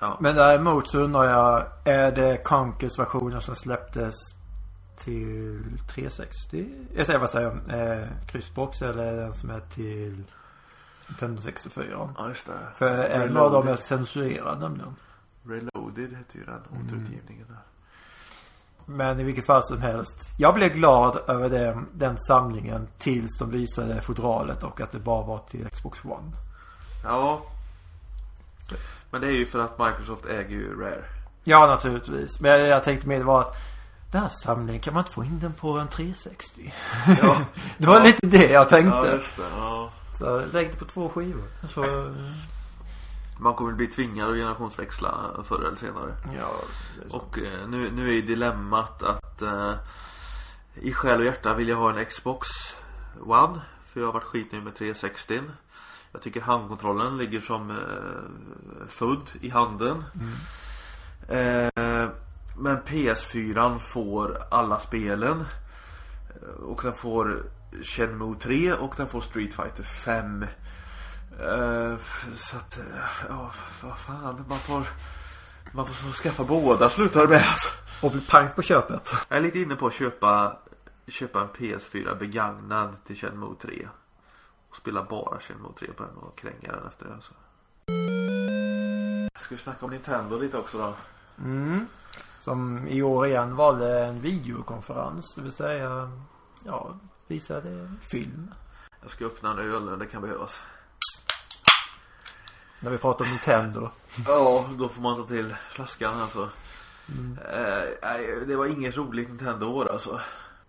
ja. 0.00 0.16
Men 0.20 0.36
däremot 0.36 0.90
så 0.90 0.98
undrar 0.98 1.24
jag. 1.24 1.66
Är 1.84 2.12
det 2.12 2.44
Conkers 2.44 2.98
versionen 2.98 3.40
som 3.40 3.54
släpptes 3.54 4.14
till 4.98 5.62
360? 5.88 6.68
Jag 6.94 7.06
säger 7.06 7.18
vad 7.18 7.30
säger 7.30 7.60
jag? 7.66 7.98
Eh, 8.00 8.08
kryssbox 8.26 8.82
eller 8.82 9.16
den 9.16 9.34
som 9.34 9.50
är 9.50 9.60
till 9.60 10.24
Nintendo 11.08 11.42
64? 11.42 12.14
Ja 12.18 12.28
just 12.28 12.46
det. 12.46 12.52
För 12.76 13.04
en 13.04 13.36
av 13.36 13.52
dem 13.52 13.68
är 13.68 13.76
censurerad 13.76 14.60
nämligen. 14.60 14.96
Reloaded 15.42 16.16
heter 16.16 16.38
ju 16.38 16.44
den 16.44 16.60
återutgivningen 16.70 17.46
där. 17.48 17.58
Men 18.86 19.20
i 19.20 19.24
vilket 19.24 19.46
fall 19.46 19.62
som 19.62 19.82
helst. 19.82 20.26
Jag 20.38 20.54
blev 20.54 20.72
glad 20.72 21.16
över 21.28 21.48
den, 21.48 21.86
den 21.92 22.18
samlingen 22.18 22.88
tills 22.98 23.38
de 23.38 23.50
visade 23.50 24.02
fodralet 24.02 24.62
och 24.62 24.80
att 24.80 24.92
det 24.92 24.98
bara 24.98 25.26
var 25.26 25.38
till 25.38 25.68
Xbox 25.68 26.04
One. 26.04 26.32
Ja. 27.04 27.42
Men 29.10 29.20
det 29.20 29.26
är 29.26 29.32
ju 29.32 29.46
för 29.46 29.58
att 29.58 29.78
Microsoft 29.78 30.26
äger 30.26 30.56
ju 30.56 30.80
Rare. 30.80 31.04
Ja, 31.44 31.66
naturligtvis. 31.66 32.40
Men 32.40 32.50
jag, 32.50 32.60
jag 32.60 32.84
tänkte 32.84 33.08
mer 33.08 33.22
var 33.22 33.40
att 33.40 33.56
den 34.12 34.22
här 34.22 34.28
samlingen, 34.28 34.80
kan 34.80 34.94
man 34.94 35.02
inte 35.02 35.12
få 35.12 35.24
in 35.24 35.40
den 35.40 35.52
på 35.52 35.78
en 35.78 35.88
360? 35.88 36.74
Ja. 37.22 37.40
det 37.78 37.86
var 37.86 38.04
lite 38.04 38.26
det 38.26 38.50
jag 38.50 38.68
tänkte. 38.68 39.06
Ja 39.08 39.14
just 39.14 39.36
det. 39.36 39.42
Ja. 39.56 39.90
Så 40.18 40.42
lägg 40.52 40.70
det 40.70 40.76
på 40.76 40.84
två 40.84 41.08
skivor. 41.08 41.44
Så, 41.68 41.84
Man 43.38 43.54
kommer 43.54 43.72
bli 43.72 43.86
tvingad 43.86 44.30
att 44.30 44.36
generationsväxla 44.36 45.14
förr 45.44 45.66
eller 45.66 45.76
senare. 45.76 46.14
ja, 46.36 46.50
det 46.96 47.14
är. 47.14 47.16
Och 47.16 47.38
eh, 47.38 47.68
nu, 47.68 47.90
nu 47.92 48.08
är 48.08 48.12
ju 48.12 48.22
dilemmat 48.22 49.02
att 49.02 49.42
eh, 49.42 49.72
i 50.74 50.92
själ 50.92 51.20
och 51.20 51.26
hjärta 51.26 51.54
vill 51.54 51.68
jag 51.68 51.76
ha 51.76 51.98
en 51.98 52.04
Xbox 52.04 52.48
One. 53.20 53.60
För 53.88 54.00
jag 54.00 54.06
har 54.06 54.12
varit 54.12 54.24
skitnöjd 54.24 54.64
med 54.64 54.76
360. 54.76 55.40
Jag 56.12 56.22
tycker 56.22 56.40
handkontrollen 56.40 57.16
ligger 57.18 57.40
som 57.40 57.70
eh, 57.70 57.76
fudd 58.88 59.30
i 59.40 59.48
handen. 59.50 60.04
Eh, 61.28 62.08
men 62.58 62.82
PS4 62.86 63.78
får 63.78 64.42
alla 64.50 64.80
spelen. 64.80 65.44
Eh, 66.42 66.48
Och 66.64 66.80
den 66.82 66.94
får 66.94 67.42
Shenmue 67.82 68.34
3 68.40 68.72
och 68.72 68.94
den 68.96 69.06
får 69.08 69.20
Street 69.20 69.54
Fighter 69.54 69.82
5. 69.82 70.42
Eh, 71.40 71.96
så 72.36 72.56
att, 72.56 72.78
eh, 72.78 72.84
ja 73.28 73.50
vad 73.82 73.98
fan. 73.98 74.44
Man 74.48 74.58
får, 74.58 74.82
man 75.72 75.86
får 75.86 76.12
skaffa 76.12 76.44
båda 76.44 76.90
slutar 76.90 77.20
det 77.20 77.28
med 77.28 77.44
alltså. 77.48 77.68
Och 78.02 78.12
bli 78.12 78.20
pang 78.20 78.48
på 78.56 78.62
köpet. 78.62 79.14
Jag 79.28 79.38
är 79.38 79.42
lite 79.42 79.58
inne 79.60 79.76
på 79.76 79.86
att 79.86 79.94
köpa, 79.94 80.56
köpa 81.08 81.40
en 81.40 81.48
PS4 81.48 82.18
begagnad 82.18 83.04
till 83.06 83.16
Shenmue 83.16 83.54
3. 83.62 83.88
Och 84.70 84.76
spela 84.76 85.02
bara 85.02 85.40
Shenmue 85.40 85.72
3 85.78 85.92
på 85.92 86.02
den 86.02 86.16
och 86.16 86.38
kränga 86.38 86.72
den 86.72 86.86
efter 86.86 87.06
det 87.06 87.14
alltså. 87.14 87.32
Ska 89.40 89.54
vi 89.54 89.60
snacka 89.60 89.84
om 89.84 89.90
Nintendo 89.90 90.38
lite 90.38 90.58
också 90.58 90.78
då? 90.78 90.94
Mm. 91.44 91.86
Som 92.40 92.88
i 92.88 93.02
år 93.02 93.26
igen 93.26 93.56
valde 93.56 94.04
en 94.06 94.20
videokonferens. 94.20 95.34
Det 95.34 95.42
vill 95.42 95.52
säga, 95.52 96.10
ja, 96.64 96.98
visade 97.26 97.90
film. 98.08 98.54
Jag 99.02 99.10
ska 99.10 99.24
öppna 99.24 99.50
en 99.50 99.58
öl, 99.58 99.98
det 99.98 100.06
kan 100.06 100.22
behövas. 100.22 100.60
När 102.80 102.90
vi 102.90 102.98
pratar 102.98 103.24
om 103.24 103.30
Nintendo. 103.30 103.90
Ja, 104.26 104.64
då 104.78 104.88
får 104.88 105.02
man 105.02 105.16
ta 105.16 105.26
till 105.26 105.54
flaskan 105.68 106.20
alltså. 106.20 106.48
Eh, 107.52 107.84
nej, 108.02 108.44
det 108.46 108.56
var 108.56 108.66
inget 108.66 108.96
roligt 108.96 109.28
Nintendo-år 109.28 109.92
alltså. 109.92 110.20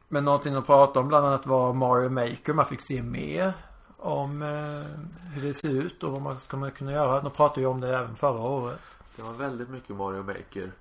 Men 0.08 0.26
någonting 0.26 0.56
att 0.56 0.66
prata 0.66 1.00
om 1.00 1.08
bland 1.08 1.26
annat 1.26 1.46
var 1.46 1.74
Mario 1.74 2.10
Maker. 2.10 2.54
Man 2.54 2.66
fick 2.66 2.82
se 2.82 3.02
mer 3.02 3.54
om 4.02 4.42
eh, 4.42 5.30
hur 5.34 5.42
det 5.42 5.54
ser 5.54 5.70
ut 5.70 6.04
och 6.04 6.12
vad 6.12 6.22
man 6.22 6.38
kommer 6.38 6.70
kunna 6.70 6.92
göra. 6.92 7.22
De 7.22 7.32
pratade 7.32 7.62
ju 7.62 7.68
om 7.68 7.82
det 7.82 7.98
även 7.98 8.16
förra 8.16 8.40
året. 8.40 8.82
Det 9.16 9.22
var 9.22 9.34
väldigt 9.34 9.70
mycket 9.70 9.96
Mario 9.96 10.24
Maker. 10.24 10.72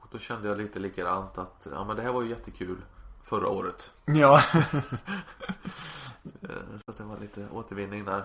Och 0.00 0.08
då 0.10 0.18
kände 0.18 0.48
jag 0.48 0.58
lite 0.58 0.78
likadant 0.78 1.38
att, 1.38 1.66
ja 1.72 1.84
men 1.84 1.96
det 1.96 2.02
här 2.02 2.12
var 2.12 2.22
ju 2.22 2.28
jättekul 2.28 2.76
förra 3.24 3.48
året. 3.48 3.90
Ja. 4.04 4.42
Eh, 6.42 6.48
Så 6.84 6.90
att 6.90 6.98
det 6.98 7.04
var 7.04 7.18
lite 7.18 7.46
återvinning 7.52 8.04
där. 8.04 8.18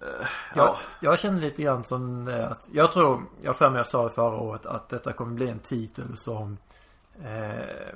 Eh, 0.00 0.08
Jag, 0.54 0.66
ja. 0.66 0.78
jag 1.00 1.18
känner 1.18 1.40
lite 1.40 1.62
grann 1.62 1.84
som 1.84 2.28
eh, 2.28 2.50
att, 2.50 2.68
jag 2.72 2.92
tror, 2.92 3.22
jag 3.42 3.56
för 3.56 3.70
mig 3.70 3.78
jag 3.78 3.86
sa 3.86 4.04
det 4.04 4.10
förra 4.10 4.36
året 4.36 4.66
att 4.66 4.88
detta 4.88 5.12
kommer 5.12 5.32
bli 5.34 5.48
en 5.48 5.58
titel 5.58 6.16
som 6.16 6.58
eh, 7.24 7.94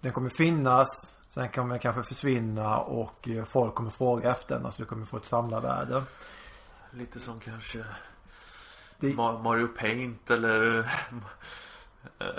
Den 0.00 0.12
kommer 0.12 0.30
finnas 0.30 1.12
Sen 1.28 1.48
kommer 1.48 1.70
den 1.70 1.78
kanske 1.78 2.02
försvinna 2.02 2.78
och 2.78 3.28
eh, 3.28 3.44
folk 3.44 3.74
kommer 3.74 3.90
fråga 3.90 4.30
efter 4.30 4.54
den. 4.54 4.66
Alltså 4.66 4.82
du 4.82 4.86
kommer 4.86 5.06
få 5.06 5.16
ett 5.16 5.24
samlarvärde. 5.24 6.02
Lite 6.90 7.20
som 7.20 7.40
kanske 7.40 7.84
Det- 9.00 9.12
Ma- 9.12 9.42
Mario 9.42 9.66
Paint 9.68 10.30
eller 10.30 10.90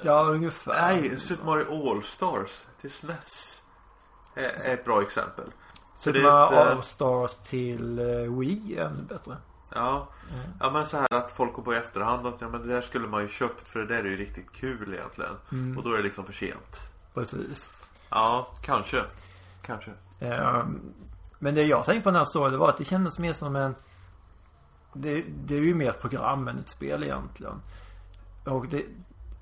Ja, 0.04 0.24
ungefär. 0.24 0.74
Nej, 0.82 1.20
Super 1.20 1.46
Mario 1.46 1.92
All-Stars 1.92 2.62
till 2.82 2.92
SNES 2.92 3.62
är, 4.36 4.70
är 4.70 4.74
ett 4.74 4.86
bra 4.86 5.02
exempel. 5.02 5.46
Super 5.96 6.20
ett, 6.20 6.26
Mario 6.26 6.56
eh, 6.60 6.72
All-Stars 6.72 7.32
till 7.50 8.00
eh, 8.00 8.06
Wii 8.40 8.78
är 8.78 8.86
ännu 8.86 9.02
bättre. 9.04 9.38
Ja. 9.74 10.08
ja, 10.60 10.72
men 10.72 10.86
så 10.86 10.98
här 10.98 11.14
att 11.14 11.32
folk 11.32 11.54
går 11.54 11.64
på 11.64 11.74
i 11.74 11.78
efterhand 11.78 12.28
att 12.28 12.42
ja, 12.42 12.50
men 12.50 12.62
det 12.68 12.74
där 12.74 12.82
skulle 12.82 13.08
man 13.08 13.22
ju 13.22 13.30
köpt 13.30 13.68
för 13.68 13.80
det 13.80 13.86
där 13.86 14.00
är 14.00 14.10
ju 14.10 14.18
riktigt 14.18 14.52
kul 14.52 14.94
egentligen. 14.94 15.76
Och 15.78 15.84
då 15.84 15.94
är 15.94 15.98
det 15.98 16.04
liksom 16.04 16.26
för 16.26 16.34
sent. 16.34 16.80
Precis. 17.18 17.70
Ja, 18.10 18.48
kanske. 18.62 19.04
Kanske. 19.62 19.92
Ehm, 20.20 20.94
Men 21.40 21.56
det 21.56 21.64
jag 21.64 21.86
tänkte 21.86 22.04
på 22.04 22.12
när 22.12 22.20
jag 22.20 22.28
såg 22.28 22.52
det 22.52 22.58
var 22.58 22.70
att 22.70 22.78
det 22.78 22.86
kändes 22.86 23.20
mer 23.20 23.34
som 23.34 23.56
en 23.56 23.76
det, 24.94 25.22
det 25.46 25.56
är 25.56 25.60
ju 25.60 25.76
mer 25.76 25.90
ett 25.90 26.02
program 26.02 26.48
än 26.48 26.60
ett 26.60 26.70
spel 26.70 27.04
egentligen. 27.04 27.62
Och 28.44 28.68
det, 28.68 28.86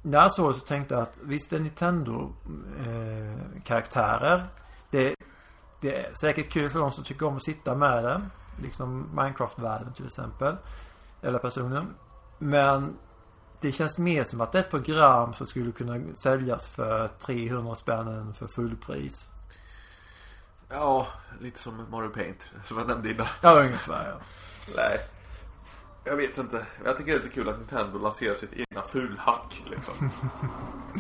när 0.02 0.22
jag 0.22 0.34
såg 0.34 0.54
det 0.54 0.60
så 0.60 0.66
tänkte 0.66 0.94
jag 0.94 1.02
att 1.04 1.18
visst 1.22 1.54
är 1.54 1.60
Nintendo 1.60 2.34
eh. 2.80 4.44
Det, 4.90 5.16
det 5.82 6.06
är 6.06 6.14
säkert 6.22 6.52
kul 6.52 6.70
för 6.70 6.80
de 6.80 6.92
som 6.92 7.04
tycker 7.04 7.26
om 7.26 7.36
att 7.36 7.44
sitta 7.44 7.76
med 7.76 8.04
det. 8.04 8.22
Liksom 8.62 9.10
Minecraft-världen 9.16 9.94
till 9.94 10.06
exempel. 10.06 10.56
Eller 11.22 11.40
personen. 11.40 11.88
Men 12.38 12.98
det 13.66 13.72
känns 13.72 13.98
mer 13.98 14.24
som 14.24 14.42
att 14.42 14.52
det 14.52 14.58
är 14.58 14.64
ett 14.64 14.70
program 14.70 15.34
som 15.34 15.48
skulle 15.48 15.72
kunna 15.72 16.16
säljas 16.16 16.68
för 16.68 17.08
300 17.08 17.76
spänn 17.76 18.34
för 18.34 18.48
fullpris. 18.48 19.30
Ja, 20.70 21.08
lite 21.40 21.60
som 21.60 21.86
Mario 21.92 22.10
Paint 22.10 22.50
som 22.64 22.78
jag 22.78 22.88
nämnde 22.88 23.12
innan. 23.12 23.28
Ja, 23.42 23.62
ungefär 23.62 24.10
ja. 24.10 24.18
Nej. 24.76 25.00
Jag 26.04 26.16
vet 26.16 26.38
inte. 26.38 26.66
Jag 26.86 26.98
tycker 26.98 27.12
det 27.12 27.18
är 27.18 27.24
lite 27.24 27.36
kul 27.36 27.50
att 27.50 27.58
Nintendo 27.58 28.00
lanserar 28.00 28.36
sitt 28.36 28.54
egna 28.54 28.82
fulhack 28.82 29.64
liksom. 29.70 29.94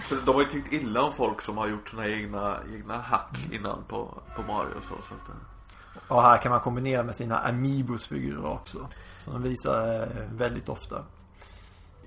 För 0.01 0.17
de 0.25 0.35
har 0.35 0.41
ju 0.41 0.47
tyckt 0.47 0.73
illa 0.73 1.01
om 1.01 1.13
folk 1.13 1.41
som 1.41 1.57
har 1.57 1.67
gjort 1.67 1.89
sina 1.89 2.07
egna, 2.07 2.57
egna 2.73 2.97
hack 2.97 3.47
innan 3.51 3.83
på, 3.87 4.21
på 4.35 4.41
Mario 4.41 4.75
och 4.77 4.83
så. 4.83 4.89
så 4.89 5.13
att, 5.13 5.29
eh, 5.29 6.15
Och 6.15 6.21
här 6.21 6.37
kan 6.37 6.51
man 6.51 6.61
kombinera 6.61 7.03
med 7.03 7.15
sina 7.15 7.39
Amiibos-figurer 7.39 8.45
också. 8.45 8.87
Som 9.19 9.33
de 9.33 9.43
visar 9.43 10.01
eh, 10.01 10.07
väldigt 10.31 10.69
ofta. 10.69 11.03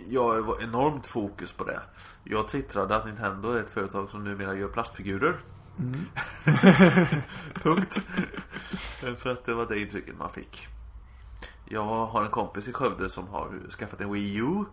Jag 0.08 0.42
var 0.42 0.62
enormt 0.62 1.06
fokus 1.06 1.52
på 1.52 1.64
det. 1.64 1.80
Jag 2.24 2.48
twittrade 2.48 2.96
att 2.96 3.06
Nintendo 3.06 3.50
är 3.50 3.60
ett 3.60 3.70
företag 3.70 4.10
som 4.10 4.24
numera 4.24 4.54
gör 4.54 4.68
plastfigurer. 4.68 5.40
Punkt. 7.62 8.00
För 9.18 9.28
att 9.30 9.44
det 9.46 9.54
var 9.54 9.66
det 9.66 9.80
intrycket 9.80 10.18
man 10.18 10.32
fick. 10.32 10.66
Jag 11.64 11.84
har 11.84 12.24
en 12.24 12.30
kompis 12.30 12.68
i 12.68 12.72
Skövde 12.72 13.10
som 13.10 13.28
har 13.28 13.70
skaffat 13.78 14.00
en 14.00 14.12
Wii 14.12 14.36
U. 14.36 14.64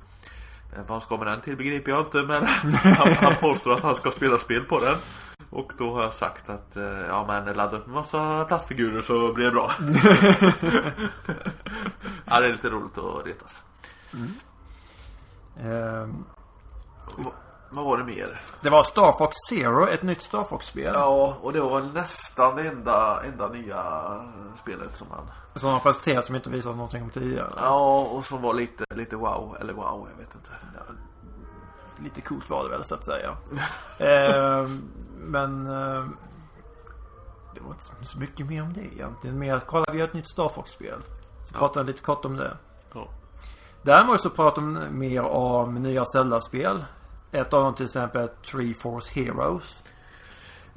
Eh, 0.74 0.80
Vad 0.80 0.90
han 0.90 1.02
ska 1.02 1.18
med 1.18 1.28
den 1.28 1.42
till 1.42 1.58
begriper 1.58 1.92
jag 1.92 2.02
inte 2.02 2.24
men 2.24 2.46
han, 2.74 3.14
han 3.14 3.36
påstår 3.36 3.74
att 3.74 3.84
han 3.84 3.96
ska 3.96 4.12
spela 4.12 4.38
spel 4.38 4.64
på 4.64 4.80
den. 4.80 4.96
Och 5.50 5.74
då 5.78 5.94
har 5.94 6.04
jag 6.04 6.14
sagt 6.14 6.50
att 6.50 6.76
eh, 6.76 6.84
ja 7.08 7.26
men 7.28 7.56
ladda 7.56 7.78
upp 7.78 7.88
en 7.88 7.94
massa 7.94 8.46
plastfigurer 8.46 9.02
så 9.02 9.34
blir 9.34 9.46
det 9.46 9.52
bra. 9.52 9.72
ja 12.26 12.40
det 12.40 12.46
är 12.48 12.52
lite 12.52 12.70
roligt 12.70 12.98
att 12.98 13.26
retas. 13.26 13.62
Ehm, 15.60 16.26
Va- 17.18 17.32
Vad 17.70 17.86
var 17.86 17.98
det 17.98 18.04
mer? 18.04 18.42
det 18.62 18.70
var 18.70 18.84
Star 18.84 19.18
Fox 19.18 19.36
Zero, 19.50 19.88
ett 19.88 20.04
nytt 20.04 20.22
Star 20.22 20.44
Fox-spel. 20.44 20.94
Ja, 20.96 21.38
och 21.42 21.54
det 21.54 21.60
var 21.62 21.82
nästan 21.82 22.56
det 22.56 22.68
enda, 22.68 23.24
enda 23.24 23.48
nya 23.48 23.84
spelet 24.58 24.98
som 24.98 25.08
han... 25.12 25.32
Som 25.56 25.70
har 25.70 25.80
presenterats 25.80 26.28
som 26.28 26.36
inte 26.36 26.50
visat 26.50 26.76
någonting 26.76 27.04
om 27.04 27.10
tidigare. 27.10 27.54
Ja, 27.58 28.02
och 28.12 28.26
som 28.26 28.42
var 28.42 28.54
lite, 28.54 28.86
lite 28.96 29.16
wow, 29.16 29.58
eller 29.60 29.74
wow, 29.74 30.08
jag 30.12 30.18
vet 30.26 30.36
inte. 30.36 30.50
Lite 32.04 32.22
coolt 32.22 32.50
var 32.50 32.64
det 32.64 32.70
väl 32.70 32.84
så 32.84 32.96
att 32.96 33.04
säga. 33.06 33.38
Ehm, 33.98 34.84
men 35.18 35.68
ehm, 35.68 36.18
det 37.56 37.62
var 37.62 37.72
inte 37.72 38.06
så 38.06 38.18
mycket 38.20 38.46
mer 38.48 38.62
om 38.64 38.74
det 38.74 38.82
egentligen. 38.82 39.40
Mer 39.40 39.56
att 39.56 39.68
kolla 39.68 39.86
vi 39.92 40.00
har 40.00 40.08
ett 40.08 40.14
nytt 40.14 40.28
Star 40.28 40.50
Fox-spel. 40.50 41.00
Så 41.44 41.54
Ja. 41.56 41.60
pratade 41.60 41.86
lite 41.86 42.02
kort 42.02 42.26
om 42.26 42.38
det. 42.38 42.58
Däremot 43.86 44.22
så 44.22 44.30
pratar 44.30 44.62
de 44.62 45.00
mer 45.00 45.22
om 45.22 45.74
nya 45.76 46.06
Zelda-spel. 46.06 46.86
Ett 47.32 47.54
av 47.54 47.64
dem 47.64 47.76
till 47.76 47.86
exempel 47.86 48.30
Three 48.52 48.74
Force 48.74 49.12
Heroes. 49.14 49.84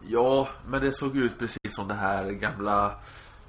ja, 0.07 0.49
men 0.67 0.81
det 0.81 0.93
såg 0.93 1.17
ut 1.17 1.39
precis 1.39 1.75
som 1.75 1.89
det 1.89 1.95
här 1.95 2.31
gamla 2.31 2.93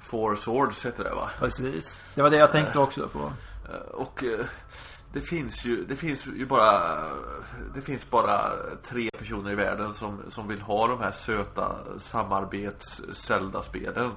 Four 0.00 0.36
Swords 0.36 0.86
heter 0.86 1.04
det 1.04 1.10
va? 1.14 1.30
Precis. 1.38 2.00
Det 2.14 2.22
var 2.22 2.30
det 2.30 2.36
jag 2.36 2.52
tänkte 2.52 2.78
också 2.78 3.08
på. 3.08 3.32
Eh, 3.72 3.90
Och 3.92 4.24
eh, 4.24 4.46
det 5.12 5.20
finns 5.20 5.64
ju, 5.64 5.84
det 5.84 5.96
finns 5.96 6.26
ju 6.26 6.46
bara 6.46 6.80
Det 7.74 7.82
finns 7.82 8.10
bara 8.10 8.40
tre 8.82 9.10
personer 9.18 9.52
i 9.52 9.54
världen 9.54 9.94
som, 9.94 10.18
som 10.28 10.48
vill 10.48 10.60
ha 10.60 10.86
de 10.86 11.00
här 11.00 11.12
söta 11.12 11.76
samarbets 11.98 13.00
spelen 13.62 14.10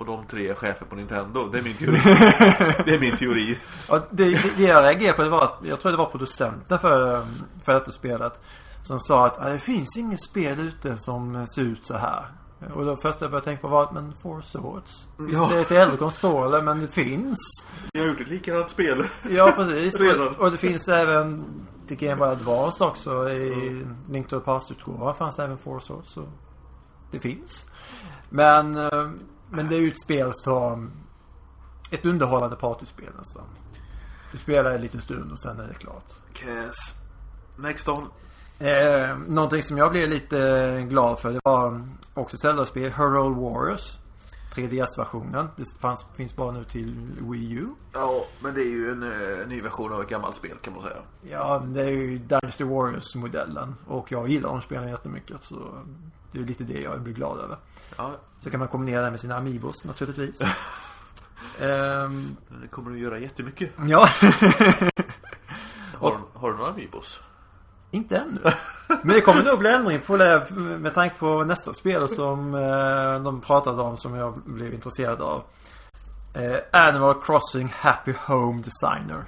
Och 0.00 0.06
de 0.06 0.26
tre 0.26 0.48
är 0.48 0.54
chefer 0.54 0.86
på 0.86 0.96
Nintendo. 0.96 1.48
Det 1.52 1.58
är 1.58 1.62
min 1.62 1.74
teori. 1.74 1.96
det 2.84 2.94
är 2.94 3.00
min 3.00 3.16
teori. 3.16 3.58
Och 3.88 3.98
det, 4.10 4.24
det, 4.24 4.52
det 4.56 4.62
jag 4.62 4.84
reagerade 4.84 5.16
på 5.16 5.22
det 5.22 5.28
var 5.30 5.44
att, 5.44 5.58
jag 5.62 5.80
tror 5.80 5.92
det 5.92 5.98
var 5.98 6.06
producenten 6.10 6.78
för, 6.78 7.26
för 7.64 7.72
detta 7.74 7.90
spelet. 7.90 8.40
Som 8.82 9.00
sa 9.00 9.26
att 9.26 9.38
"Ah, 9.40 9.48
det 9.48 9.58
finns 9.58 9.96
inget 9.96 10.22
spel 10.24 10.60
ute 10.60 10.96
som 10.96 11.46
ser 11.46 11.62
ut 11.62 11.86
så 11.86 11.94
här. 11.96 12.26
Och 12.74 12.84
då 12.84 12.96
första 12.96 13.24
jag 13.24 13.30
började 13.30 13.44
tänka 13.44 13.60
på 13.60 13.68
var 13.68 13.82
att, 13.82 13.92
men 13.92 14.12
Four 14.22 14.40
Swords. 14.40 15.08
Visst 15.18 15.38
Ja. 15.42 15.48
det 15.52 15.58
är 15.60 15.64
till 15.64 15.76
äldre 15.76 15.96
konsoler 15.96 16.62
men 16.62 16.80
det 16.80 16.88
finns. 16.88 17.38
Jag 17.92 18.00
har 18.02 18.08
gjort 18.08 18.20
ett 18.20 18.28
likadant 18.28 18.70
spel. 18.70 19.04
Ja 19.30 19.52
precis. 19.56 20.00
Redan. 20.00 20.28
Och, 20.28 20.40
och 20.40 20.50
det 20.52 20.58
finns 20.58 20.88
även 20.88 21.44
till 21.86 21.96
Game 21.96 22.16
Boy 22.16 22.28
Advance 22.28 22.84
också. 22.84 23.28
I 23.30 23.86
Link 24.10 24.28
to 24.28 24.38
the 24.38 24.44
Past-utgåvan 24.44 25.14
fanns 25.14 25.36
det 25.36 25.44
även 25.44 25.58
Four 25.58 25.80
Swords. 25.80 26.12
Så 26.12 26.28
det 27.10 27.20
finns. 27.20 27.66
Men, 28.30 28.76
eh, 28.76 29.10
men 29.50 29.68
det 29.68 29.76
är 29.76 29.80
ju 29.80 29.90
ett 29.90 30.00
spel 30.00 30.32
som 30.34 30.90
ett 31.90 32.04
underhållande 32.04 32.56
partyspel 32.56 33.10
nästan. 33.18 33.44
Du 34.32 34.38
spelar 34.38 34.70
en 34.70 34.80
liten 34.80 35.00
stund 35.00 35.32
och 35.32 35.40
sen 35.40 35.60
är 35.60 35.68
det 35.68 35.74
klart. 35.74 36.04
Cass. 36.32 36.94
Next 37.56 37.88
on. 37.88 38.08
Eh, 38.58 39.18
någonting 39.28 39.62
som 39.62 39.78
jag 39.78 39.90
blev 39.90 40.08
lite 40.08 40.86
glad 40.88 41.18
för 41.18 41.32
det 41.32 41.40
var 41.44 41.88
också 42.14 42.36
Zelda-spel, 42.36 42.92
Hero 42.92 43.50
Warriors. 43.50 43.96
3DS-versionen. 44.54 45.48
Det 45.56 45.64
fanns, 45.80 46.04
finns 46.16 46.36
bara 46.36 46.50
nu 46.50 46.64
till 46.64 47.10
Wii 47.20 47.52
U. 47.52 47.68
Ja, 47.92 48.24
men 48.40 48.54
det 48.54 48.60
är 48.62 48.70
ju 48.70 48.90
en 48.92 49.02
eh, 49.02 49.46
ny 49.48 49.60
version 49.60 49.92
av 49.92 50.02
ett 50.02 50.08
gammalt 50.08 50.36
spel 50.36 50.56
kan 50.62 50.72
man 50.72 50.82
säga. 50.82 50.96
Ja, 51.22 51.62
det 51.66 51.80
är 51.82 51.88
ju 51.90 52.18
Dynasty 52.18 52.64
Warriors-modellen. 52.64 53.74
Och 53.86 54.12
jag 54.12 54.28
gillar 54.28 54.48
de 54.48 54.60
spelen 54.62 54.88
jättemycket. 54.88 55.44
Så 55.44 55.84
det 56.32 56.38
är 56.38 56.42
lite 56.42 56.64
det 56.64 56.80
jag 56.80 57.00
blir 57.00 57.14
glad 57.14 57.38
över. 57.38 57.56
Ja, 57.96 58.16
Så 58.38 58.50
kan 58.50 58.60
man 58.60 58.68
kombinera 58.68 59.04
det 59.04 59.10
med 59.10 59.20
sina 59.20 59.36
Amiibos 59.36 59.84
naturligtvis. 59.84 60.40
Ehm, 61.60 62.36
det 62.62 62.68
kommer 62.68 62.90
att 62.90 62.98
göra 62.98 63.18
jättemycket. 63.18 63.70
ja. 63.88 64.08
Har, 65.94 66.18
har 66.34 66.50
du 66.52 66.56
några 66.58 66.70
Amiibos? 66.70 67.20
Inte 67.90 68.16
ännu. 68.18 68.40
Men 69.02 69.14
det 69.14 69.20
kommer 69.20 69.42
nog 69.42 69.58
bli 69.58 69.70
ändring 69.70 70.00
på 70.00 70.16
det 70.16 70.50
med 70.54 70.94
tanke 70.94 71.18
på 71.18 71.44
nästa 71.44 71.74
spel 71.74 72.08
som 72.08 72.54
eh, 72.54 73.22
de 73.22 73.40
pratade 73.40 73.82
om 73.82 73.96
som 73.96 74.14
jag 74.14 74.40
blev 74.44 74.74
intresserad 74.74 75.20
av. 75.20 75.44
Eh, 76.34 76.58
Animal 76.72 77.22
Crossing 77.22 77.72
Happy 77.76 78.14
Home 78.26 78.62
Designer. 78.62 79.24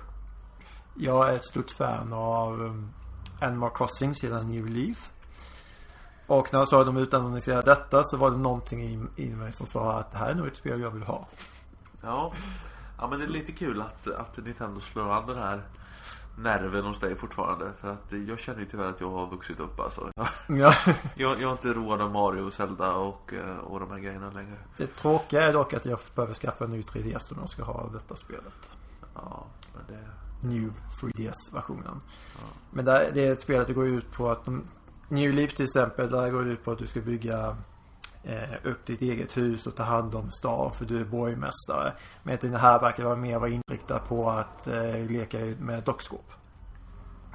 Jag 0.95 1.31
är 1.31 1.37
ett 1.37 1.47
stort 1.47 1.71
fan 1.71 2.13
av 2.13 2.61
um, 2.61 2.93
Animal 3.41 3.71
Crossing 3.75 4.15
sedan 4.15 4.51
New 4.51 4.67
Leaf. 4.67 5.11
Och 6.27 6.53
när 6.53 6.61
jag 6.61 6.69
såg 6.69 6.87
dem 6.87 6.97
utannonsera 6.97 7.63
detta 7.63 8.05
så 8.05 8.17
var 8.17 8.31
det 8.31 8.37
någonting 8.37 8.83
i, 8.83 9.23
i 9.23 9.31
mig 9.31 9.53
som 9.53 9.67
sa 9.67 9.93
att 9.93 10.13
det 10.13 10.19
här 10.19 10.31
är 10.31 10.35
nog 10.35 10.47
ett 10.47 10.57
spel 10.57 10.81
jag 10.81 10.91
vill 10.91 11.03
ha. 11.03 11.29
Ja. 12.03 12.33
Ja 12.99 13.09
men 13.09 13.19
det 13.19 13.25
är 13.25 13.29
lite 13.29 13.53
kul 13.53 13.81
att, 13.81 14.09
att 14.09 14.37
Nintendo 14.37 14.81
slår 14.81 15.13
an 15.13 15.27
den 15.27 15.39
här 15.39 15.63
nerven 16.37 16.85
hos 16.85 17.01
dig 17.01 17.17
fortfarande. 17.17 17.73
För 17.81 17.89
att 17.89 18.13
jag 18.29 18.39
känner 18.39 18.61
ju 18.61 18.67
tyvärr 18.67 18.89
att 18.89 19.01
jag 19.01 19.11
har 19.11 19.27
vuxit 19.27 19.61
upp 19.61 19.81
alltså. 19.81 20.11
Ja. 20.17 20.29
Jag, 21.15 21.41
jag 21.41 21.43
är 21.43 21.53
inte 21.53 21.69
road 21.69 22.01
av 22.01 22.11
Mario, 22.11 22.51
Zelda 22.51 22.93
och, 22.93 23.33
eh, 23.33 23.57
och 23.57 23.81
de 23.81 23.91
här 23.91 23.99
grejerna 23.99 24.31
längre. 24.31 24.57
Det 24.77 24.87
tråkiga 24.87 25.43
är 25.43 25.53
dock 25.53 25.73
att 25.75 25.85
jag 25.87 25.99
behöver 26.15 26.35
skaffa 26.35 26.65
en 26.65 26.71
ny 26.71 26.81
3DS 26.81 27.33
om 27.33 27.39
jag 27.41 27.49
ska 27.49 27.63
ha 27.63 27.89
detta 27.93 28.17
spelet. 28.17 28.77
Ja, 29.15 29.47
men 29.75 29.97
det... 29.97 30.09
New 30.49 30.73
3DS-versionen. 31.01 32.01
Men 32.71 32.85
där, 32.85 33.11
det 33.15 33.27
är 33.27 33.33
ett 33.33 33.41
spel 33.41 33.61
att 33.61 33.67
det 33.67 33.73
går 33.73 33.87
ut 33.87 34.13
på 34.13 34.31
att 34.31 34.45
de, 34.45 34.65
New 35.09 35.35
Leaf 35.35 35.55
till 35.55 35.65
exempel, 35.65 36.11
där 36.11 36.31
går 36.31 36.45
det 36.45 36.51
ut 36.51 36.65
på 36.65 36.71
att 36.71 36.79
du 36.79 36.87
ska 36.87 37.01
bygga 37.01 37.57
eh, 38.25 38.55
upp 38.65 38.87
ditt 38.87 39.03
eget 39.03 39.37
hus 39.37 39.67
och 39.67 39.77
ta 39.77 39.83
hand 39.83 40.15
om 40.15 40.31
stan 40.31 40.73
för 40.73 40.85
du 40.85 41.01
är 41.01 41.05
borgmästare. 41.05 41.93
Medan 42.23 42.51
den 42.51 42.61
här 42.61 42.81
verkar 42.81 43.05
vara 43.05 43.17
mer 43.17 43.39
vara 43.39 43.51
inriktad 43.51 43.99
på 43.99 44.31
att 44.31 44.67
eh, 44.69 44.97
leka 45.09 45.39
med 45.59 45.83
dockskåp. 45.83 46.33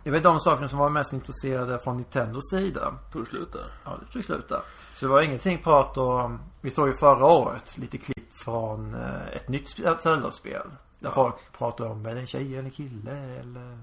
Det 0.04 0.12
var 0.12 0.20
de 0.20 0.40
sakerna 0.40 0.70
som 0.70 0.80
var 0.80 0.90
mest 0.90 1.14
intresserade 1.14 1.80
från 1.80 1.98
Nintendos 1.98 2.50
sida. 2.50 2.94
Tog 3.14 3.24
det 3.24 3.30
slut 3.30 3.54
där? 3.54 3.72
Ja, 3.86 3.98
det 4.06 4.14
tog 4.14 4.24
slut 4.24 4.50
där. 4.50 4.62
Så 4.94 5.06
det 5.06 5.12
var 5.12 5.22
ingenting 5.22 5.58
prat 5.64 5.98
om, 5.98 6.40
vi 6.62 6.70
såg 6.72 6.88
ju 6.88 6.94
förra 6.98 7.26
året 7.26 7.78
lite 7.78 7.98
klipp 7.98 8.38
från 8.44 8.96
eh, 8.96 9.28
ett 9.28 9.50
nytt 9.50 9.66
sp- 9.78 9.98
Zelda-spel. 9.98 10.68
Där 11.00 11.10
Ja. 11.10 11.12
folk 11.14 11.36
pratade 11.58 11.90
om, 11.90 12.06
är 12.06 12.16
det 12.16 12.22
en 12.22 12.28
tjej 12.28 12.58
eller 12.58 12.70
kille 12.70 13.12
eller? 13.40 13.80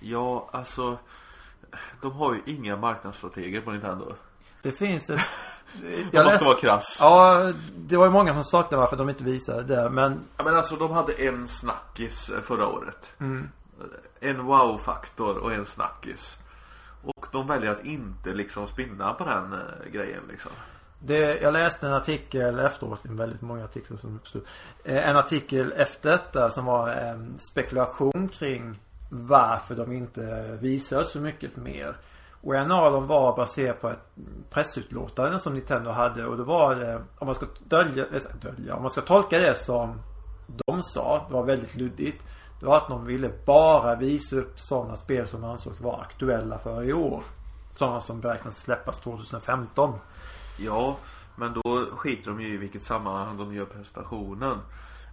Ja, 0.00 0.48
alltså. 0.52 0.98
De 2.02 2.12
har 2.12 2.34
ju 2.34 2.42
inga 2.46 2.76
marknadsstrateger 2.76 3.60
på 3.60 3.70
Nintendo. 3.70 4.12
Det 4.62 4.72
finns 4.72 5.10
ett... 5.10 5.20
Jag 5.82 6.04
måste 6.04 6.22
läste, 6.22 6.44
vara 6.44 6.56
krass. 6.58 6.96
ja, 7.00 7.52
det 7.76 7.96
var 7.96 8.04
ju 8.04 8.10
många 8.12 8.34
som 8.34 8.44
saknade 8.44 8.80
varför 8.80 8.96
de 8.96 9.08
inte 9.08 9.24
visade 9.24 9.62
det, 9.62 9.90
men 9.90 10.20
Ja, 10.36 10.44
men 10.44 10.56
alltså 10.56 10.76
de 10.76 10.90
hade 10.90 11.12
en 11.12 11.48
snackis 11.48 12.28
eh, 12.30 12.40
förra 12.40 12.66
året. 12.68 13.10
mm, 13.20 13.48
En 14.20 14.44
wow-faktor 14.44 15.36
och 15.36 15.52
en 15.52 15.64
snackis. 15.66 16.36
Och 17.02 17.26
de 17.32 17.46
väljer 17.46 17.70
att 17.70 17.84
inte 17.84 18.32
liksom 18.32 18.66
spinna 18.66 19.12
på 19.12 19.24
den 19.24 19.52
eh, 19.52 19.92
grejen 19.92 20.22
liksom. 20.30 20.50
det, 20.98 21.40
jag 21.40 21.52
läste 21.52 21.86
en 21.86 21.92
artikel 21.92 22.58
efteråt, 22.58 23.00
väldigt 23.02 23.40
många 23.42 23.64
artiklar 23.64 23.96
som 23.98 24.16
uppstod. 24.16 24.42
Eh, 24.84 25.08
En 25.08 25.16
artikel 25.16 25.72
efter 25.76 26.10
detta 26.10 26.50
som 26.50 26.64
var 26.64 26.88
en 26.88 27.38
spekulation 27.38 28.28
kring 28.28 28.78
varför 29.10 29.74
de 29.74 29.92
inte 29.92 30.58
visar 30.60 31.02
så 31.04 31.20
mycket 31.20 31.56
mer. 31.56 31.96
Och 32.40 32.54
en 32.54 32.72
av 32.72 32.92
dem 32.92 33.06
var 33.06 33.36
baserad 33.36 33.80
på 33.80 33.90
ett 33.90 34.14
pressutlåtande 34.50 35.38
som 35.38 35.54
Nintendo 35.54 35.90
hade 35.90 36.26
och 36.26 36.36
då 36.36 36.44
var 36.44 36.74
det, 36.74 37.02
om 37.18 37.26
man 37.26 37.34
ska 37.34 37.46
dölja, 37.64 38.06
eh, 38.06 38.22
dölja 38.42 38.74
om 38.74 38.82
man 38.82 38.90
ska 38.90 39.00
tolka 39.00 39.38
det 39.38 39.54
som 39.54 40.00
de 40.46 40.82
sa, 40.82 41.24
det 41.28 41.34
var 41.34 41.44
väldigt 41.44 41.76
luddigt. 41.76 42.22
Det 42.60 42.66
var 42.66 42.76
att 42.76 42.88
de 42.88 43.04
ville 43.04 43.32
bara 43.46 43.94
visa 43.94 44.36
upp 44.36 44.60
sådana 44.60 44.96
spel 44.96 45.28
som 45.28 45.44
ansågs 45.44 45.80
vara 45.80 46.00
aktuella 46.00 46.58
för 46.58 46.82
i 46.82 46.92
år. 46.92 47.22
Sådana 47.74 48.00
som 48.00 48.20
beräknas 48.20 48.56
släppas 48.56 49.00
2015. 49.00 49.92
Ja, 50.58 50.96
men 51.36 51.52
då 51.54 51.86
skiter 51.96 52.30
de 52.30 52.40
ju 52.40 52.54
i 52.54 52.56
vilket 52.56 52.82
sammanhang 52.82 53.36
de 53.38 53.54
gör 53.54 53.64
presentationen. 53.64 54.58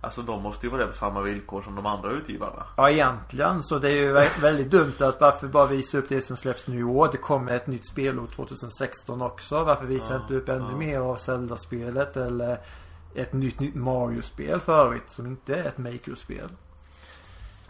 Alltså 0.04 0.22
de 0.22 0.42
måste 0.44 0.66
ju 0.66 0.70
vara 0.72 0.82
där 0.82 0.88
på 0.88 0.94
samma 0.98 1.22
villkor 1.22 1.62
som 1.62 1.76
de 1.76 1.86
andra 1.86 2.12
utgivarna. 2.12 2.64
Ja 2.78 2.90
egentligen 2.90 3.64
så 3.64 3.80
det 3.80 3.90
är 3.90 3.96
ju 3.96 4.14
vä- 4.14 4.42
väldigt 4.42 4.70
dumt 4.72 4.94
att 5.00 5.22
varför 5.22 5.48
bara 5.48 5.66
visa 5.66 5.98
upp 5.98 6.10
det 6.10 6.22
som 6.22 6.38
släpps 6.38 6.68
nu 6.68 6.80
i 6.80 6.84
år. 6.84 7.10
Det 7.12 7.18
kommer 7.18 7.52
ett 7.52 7.68
nytt 7.68 7.88
spelår 7.88 8.28
2016 8.28 9.22
också. 9.22 9.64
Varför 9.64 9.86
visar 9.86 10.14
Ja, 10.16 10.22
inte 10.22 10.34
upp 10.36 10.50
ännu 10.50 10.68
ja. 10.72 10.78
mer 10.78 11.00
av 11.00 11.16
Zelda-spelet 11.16 12.18
eller 12.18 12.60
ett 13.16 13.34
nytt, 13.34 13.60
nytt 13.60 13.76
Mario-spel 13.76 14.60
för 14.60 14.86
övrigt 14.86 15.10
som 15.10 15.26
inte 15.28 15.56
är 15.56 15.64
ett 15.68 15.78
Maker-spel. 15.78 16.50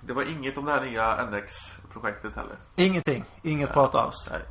Det 0.01 0.13
var 0.13 0.31
inget 0.31 0.57
om 0.57 0.65
det 0.65 0.71
här 0.71 0.81
nya 0.81 1.25
NX-projektet 1.25 2.35
heller. 2.35 2.55
Ingenting. 2.75 3.25
Inget 3.41 3.73
prat 3.73 3.95
alls. 3.95 4.27
Nej. 4.31 4.41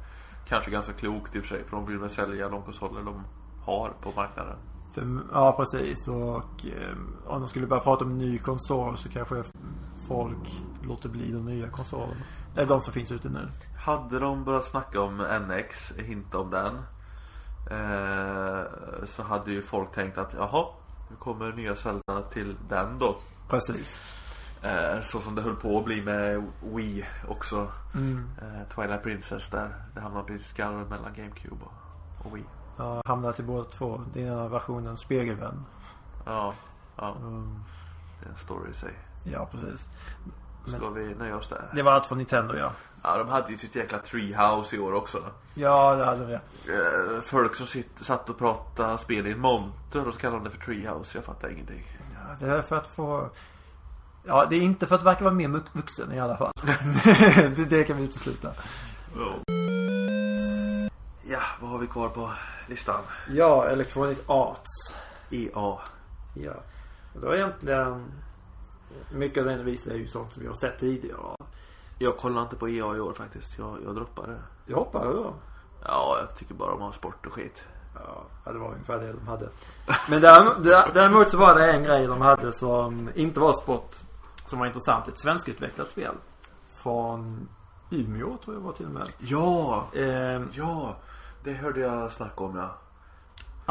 Kanske 0.49 0.71
ganska 0.71 0.93
klokt 0.93 1.37
i 1.37 1.39
och 1.39 1.43
för 1.43 1.49
sig 1.49 1.65
för 1.65 1.77
de 1.77 1.87
vill 1.87 1.99
väl 1.99 2.11
sälja 2.11 2.49
de 2.49 2.63
konsoler 2.63 3.03
de 3.03 3.25
har 3.65 3.91
på 4.03 4.13
marknaden. 4.17 4.57
För, 4.95 5.21
ja 5.33 5.53
precis 5.53 6.09
och 6.09 6.67
eh, 6.67 6.97
om 7.27 7.41
de 7.41 7.49
skulle 7.49 7.67
börja 7.67 7.83
prata 7.83 8.05
om 8.05 8.19
ny 8.19 8.39
konsol 8.39 8.97
så 8.97 9.09
kanske 9.09 9.45
folk 10.09 10.63
låter 10.83 11.09
bli 11.09 11.33
de 11.33 11.45
nya 11.45 11.69
konsolerna. 11.69 12.23
Eller 12.57 12.67
de 12.67 12.81
som 12.81 12.93
finns 12.93 13.13
ute 13.13 13.29
nu. 13.29 13.49
Hade 13.77 14.19
de 14.19 14.45
börjat 14.45 14.65
snacka 14.65 15.01
om 15.01 15.17
NX, 15.49 15.93
hinta 15.97 16.39
om 16.39 16.51
den. 16.51 16.75
Eh, 17.71 18.65
så 19.05 19.23
hade 19.23 19.51
ju 19.51 19.63
folk 19.63 19.93
tänkt 19.93 20.19
att 20.19 20.35
jaha, 20.35 20.67
nu 21.11 21.17
kommer 21.17 21.53
nya 21.53 21.77
Zelda 21.77 22.23
till 22.31 22.57
den 22.69 22.99
då. 22.99 23.17
Precis. 23.49 24.03
Eh, 24.63 25.01
så 25.01 25.21
som 25.21 25.35
det 25.35 25.43
höll 25.43 25.57
på 25.57 25.79
att 25.79 25.85
bli 25.85 26.03
med 26.03 26.51
Wii 26.75 27.05
också. 27.29 27.69
Mm. 27.95 28.31
Eh, 28.43 28.75
Twilight 28.75 29.03
Princess 29.03 29.49
där. 29.49 29.75
Det 29.95 30.01
hamnade 30.01 30.27
precis 30.27 30.47
skarven 30.47 30.89
mellan 30.89 31.15
GameCube 31.15 31.65
och, 31.65 32.27
och 32.27 32.37
Wii. 32.37 32.45
Jag 32.77 33.03
hamnade 33.05 33.35
till 33.35 33.45
båda 33.45 33.65
två. 33.65 34.01
Den 34.13 34.27
ena 34.27 34.49
versionen 34.49 34.97
spegelvän. 34.97 35.65
Ja, 36.25 36.55
ja, 36.97 37.15
Mm. 37.21 37.65
det 38.21 38.27
är 38.27 38.31
en 38.33 38.39
story 38.39 38.71
i 38.71 38.75
sig. 38.75 38.95
Ja 39.25 39.49
precis. 39.53 39.89
Ska 40.67 40.89
vi 40.91 41.15
nöja 41.15 41.37
oss 41.37 41.49
där? 41.49 41.63
Det 41.75 41.83
var 41.83 41.93
allt 41.93 42.07
från 42.07 42.19
Nintendo 42.19 42.55
ja. 42.57 42.73
Ja, 43.03 43.19
de 43.19 43.29
hade 43.29 43.53
ju 43.53 43.59
sitt 43.59 43.75
jäkla 43.75 43.99
treehouse 43.99 44.77
i 44.77 44.79
år 44.79 44.93
också. 44.95 45.19
Ja 45.55 45.95
det 45.97 46.05
hade 46.05 46.25
vi. 46.27 46.35
Eh, 46.35 47.21
folk 47.25 47.55
som 47.55 47.67
sitt, 47.67 47.91
satt 48.01 48.29
och 48.31 48.39
pratade 48.39 48.99
spel 48.99 49.27
i 49.27 49.33
en 49.33 49.39
monter 49.41 50.09
och 50.09 50.15
så 50.15 50.21
kallade 50.21 50.39
de 50.39 50.45
det 50.45 50.51
för 50.51 50.65
treehouse. 50.65 51.19
Jag 51.19 51.25
fattar 51.25 51.49
ingenting. 51.51 51.85
Ja, 52.15 52.47
det 52.47 52.53
är 52.53 52.63
för 52.63 52.77
att 52.77 52.87
få 52.87 53.29
Ja 54.25 54.47
det 54.51 54.57
är 54.57 54.61
inte 54.63 54.87
för 54.87 54.95
att 54.95 55.03
verka 55.03 55.25
vara 55.25 55.35
mer 55.35 55.61
vuxen 55.73 56.13
i 56.13 56.21
alla 56.21 56.37
fall. 56.37 56.53
det, 57.57 57.65
det 57.71 57.85
kan 57.85 57.97
vi 57.97 58.03
utesluta. 58.05 58.53
Ja, 61.33 61.41
vad 61.61 61.71
har 61.71 61.79
vi 61.79 61.87
kvar 61.87 62.09
på 62.09 62.31
listan? 62.67 63.01
Ja, 63.29 63.69
Electronic 63.69 64.23
Arts. 64.27 64.95
EA. 65.31 65.79
Ja. 66.35 66.53
Då 67.15 67.29
är 67.29 67.35
egentligen 67.35 68.13
mycket 69.13 69.39
av 69.41 69.45
det 69.45 69.57
ni 69.57 69.63
visar 69.63 69.95
ju 69.95 70.09
sånt 70.09 70.33
som 70.33 70.43
vi 70.43 70.49
har 70.49 70.55
sett 70.55 70.79
tidigare. 70.79 71.37
Jag 71.99 72.17
kollar 72.19 72.43
inte 72.43 72.57
på 72.57 72.69
EA 72.69 72.97
i 72.97 73.01
år 73.01 73.13
faktiskt. 73.13 73.59
Jag, 73.59 73.79
jag 73.85 73.95
droppade. 73.95 74.39
Jag 74.67 74.77
hoppade 74.77 75.13
då. 75.13 75.35
Ja, 75.85 76.17
jag 76.21 76.37
tycker 76.39 76.55
bara 76.55 76.73
om 76.73 76.93
sport 76.93 77.27
och 77.27 77.33
skit. 77.33 77.63
Ja, 77.95 78.53
det 78.53 78.59
var 78.59 78.73
ungefär 78.73 78.99
det 78.99 79.13
de 79.13 79.27
hade. 79.29 79.49
Men 80.09 80.21
däremot 80.95 81.29
så 81.29 81.37
var 81.37 81.55
det 81.55 81.73
en 81.73 81.83
grej 81.83 82.07
de 82.07 82.21
hade 82.21 82.53
som 82.53 83.11
inte 83.15 83.41
var 83.41 83.53
sport. 83.53 83.95
Som 84.47 84.59
var 84.59 84.67
intressant. 84.67 85.09
Ett 85.09 85.19
svenskutvecklat 85.19 85.91
spel. 85.91 86.15
Från 86.83 87.49
Umeå 87.91 88.37
tror 88.45 88.57
jag 88.57 88.63
var 88.63 88.73
till 88.73 88.87
och 88.87 88.93
med. 88.93 89.09
Ja, 89.19 89.87
Eh, 89.93 90.43
ja. 90.53 90.97
Det 91.45 91.53
hörde 91.53 91.81
jag 91.81 92.13
snacka 92.13 92.45
om 92.45 92.57
ja. 92.57 92.75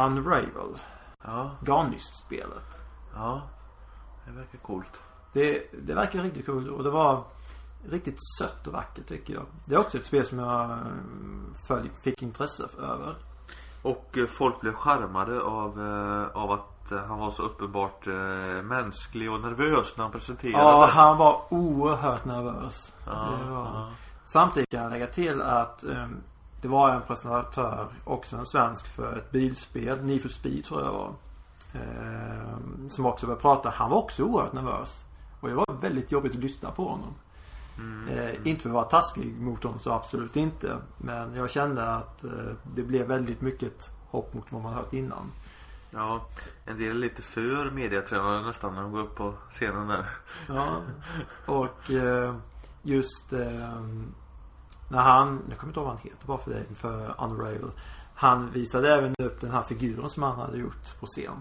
Unravel. 0.03 0.77
Ja, 1.23 1.51
Garnystspelet. 1.61 2.79
ja. 3.15 3.41
Det 4.25 4.31
verkar 4.31 4.57
coolt. 4.57 5.03
Det, 5.33 5.63
det 5.83 5.93
verkar 5.93 6.23
riktigt 6.23 6.45
kul 6.45 6.69
och 6.69 6.83
det 6.83 6.89
var 6.89 7.23
riktigt 7.89 8.17
sött 8.39 8.67
och 8.67 8.73
vackert 8.73 9.07
tycker 9.07 9.33
jag. 9.33 9.45
Det 9.65 9.75
är 9.75 9.79
också 9.79 9.97
ett 9.97 10.05
spel 10.05 10.25
som 10.25 10.39
jag 10.39 10.63
mm, 10.63 11.53
följ, 11.67 11.91
fick 12.01 12.21
intresse 12.21 12.67
över. 12.79 13.15
Och 13.81 14.17
eh, 14.17 14.25
folk 14.25 14.61
blev 14.61 14.73
charmade 14.73 15.41
av, 15.41 15.81
eh, 15.81 16.37
av 16.37 16.51
att 16.51 16.91
eh, 16.91 16.97
han 16.97 17.19
var 17.19 17.31
så 17.31 17.43
uppenbart 17.43 18.05
mänsklig 18.63 19.31
och 19.31 19.39
nervös 19.39 19.97
när 19.97 20.03
han 20.03 20.11
presenterade. 20.11 20.63
Ja, 20.63 20.85
han 20.85 21.17
var 21.17 21.41
oerhört 21.49 22.25
nervös. 22.25 22.93
Ja, 23.05 23.39
var... 23.49 23.65
ja. 23.65 23.89
Samtidigt 24.25 24.69
kan 24.69 24.83
jag 24.83 24.91
lägga 24.91 25.07
till 25.07 25.41
att 25.41 25.83
um, 25.83 26.23
det 26.61 26.67
var 26.67 26.89
en 26.89 27.01
presentatör, 27.01 27.87
också 28.03 28.37
en 28.37 28.45
svensk, 28.45 28.87
för 28.87 29.17
ett 29.17 29.31
bilspel. 29.31 30.03
Need 30.03 30.21
for 30.21 30.29
Speed 30.29 30.65
tror 30.65 30.81
jag 30.81 30.91
var. 30.91 31.13
Ehm, 31.73 32.89
som 32.89 33.05
också 33.05 33.25
började 33.25 33.41
prata. 33.41 33.69
Han 33.69 33.89
var 33.89 33.97
också 33.97 34.23
oerhört 34.23 34.53
nervös. 34.53 35.05
Och 35.39 35.49
det 35.49 35.55
var 35.55 35.81
väldigt 35.81 36.11
jobbigt 36.11 36.31
att 36.31 36.41
lyssna 36.41 36.71
på 36.71 36.87
honom. 36.87 37.13
Mm. 37.77 38.17
Eh, 38.17 38.47
inte 38.47 38.61
för 38.61 38.69
att 38.69 38.73
vara 38.73 38.85
taskig 38.85 39.41
mot 39.41 39.63
honom 39.63 39.79
så 39.79 39.91
absolut 39.91 40.35
inte. 40.35 40.77
Men 40.97 41.35
jag 41.35 41.49
kände 41.49 41.95
att 41.95 42.23
eh, 42.23 42.31
det 42.75 42.83
blev 42.83 43.07
väldigt 43.07 43.41
mycket 43.41 43.89
hopp 44.09 44.33
mot 44.33 44.51
vad 44.51 44.61
man 44.61 44.73
hört 44.73 44.93
innan. 44.93 45.31
Ja, 45.91 46.25
en 46.65 46.77
del 46.77 46.89
är 46.89 46.93
lite 46.93 47.21
för 47.21 47.71
mediatränade 47.71 48.41
nästan 48.41 48.75
när 48.75 48.81
de 48.81 48.91
går 48.91 48.99
upp 48.99 49.15
på 49.15 49.33
scenen 49.51 49.87
där. 49.87 50.05
Ja. 50.47 50.81
Och 51.45 51.91
eh, 51.91 52.35
just 52.83 53.33
eh, 53.33 53.81
när 54.91 55.01
han, 55.01 55.35
nu 55.35 55.55
kommer 55.55 55.57
jag 55.59 55.69
inte 55.69 55.79
ihåg 55.79 55.87
vad 55.87 55.97
han 55.97 56.03
heter 56.03 56.27
bara 56.27 56.37
för 56.37 56.51
det, 56.51 56.75
för 56.75 57.15
Unravel. 57.23 57.71
Han 58.15 58.51
visade 58.51 58.93
även 58.93 59.15
upp 59.19 59.41
den 59.41 59.51
här 59.51 59.63
figuren 59.63 60.09
som 60.09 60.23
han 60.23 60.39
hade 60.39 60.57
gjort 60.57 60.99
på 60.99 61.05
scen. 61.05 61.33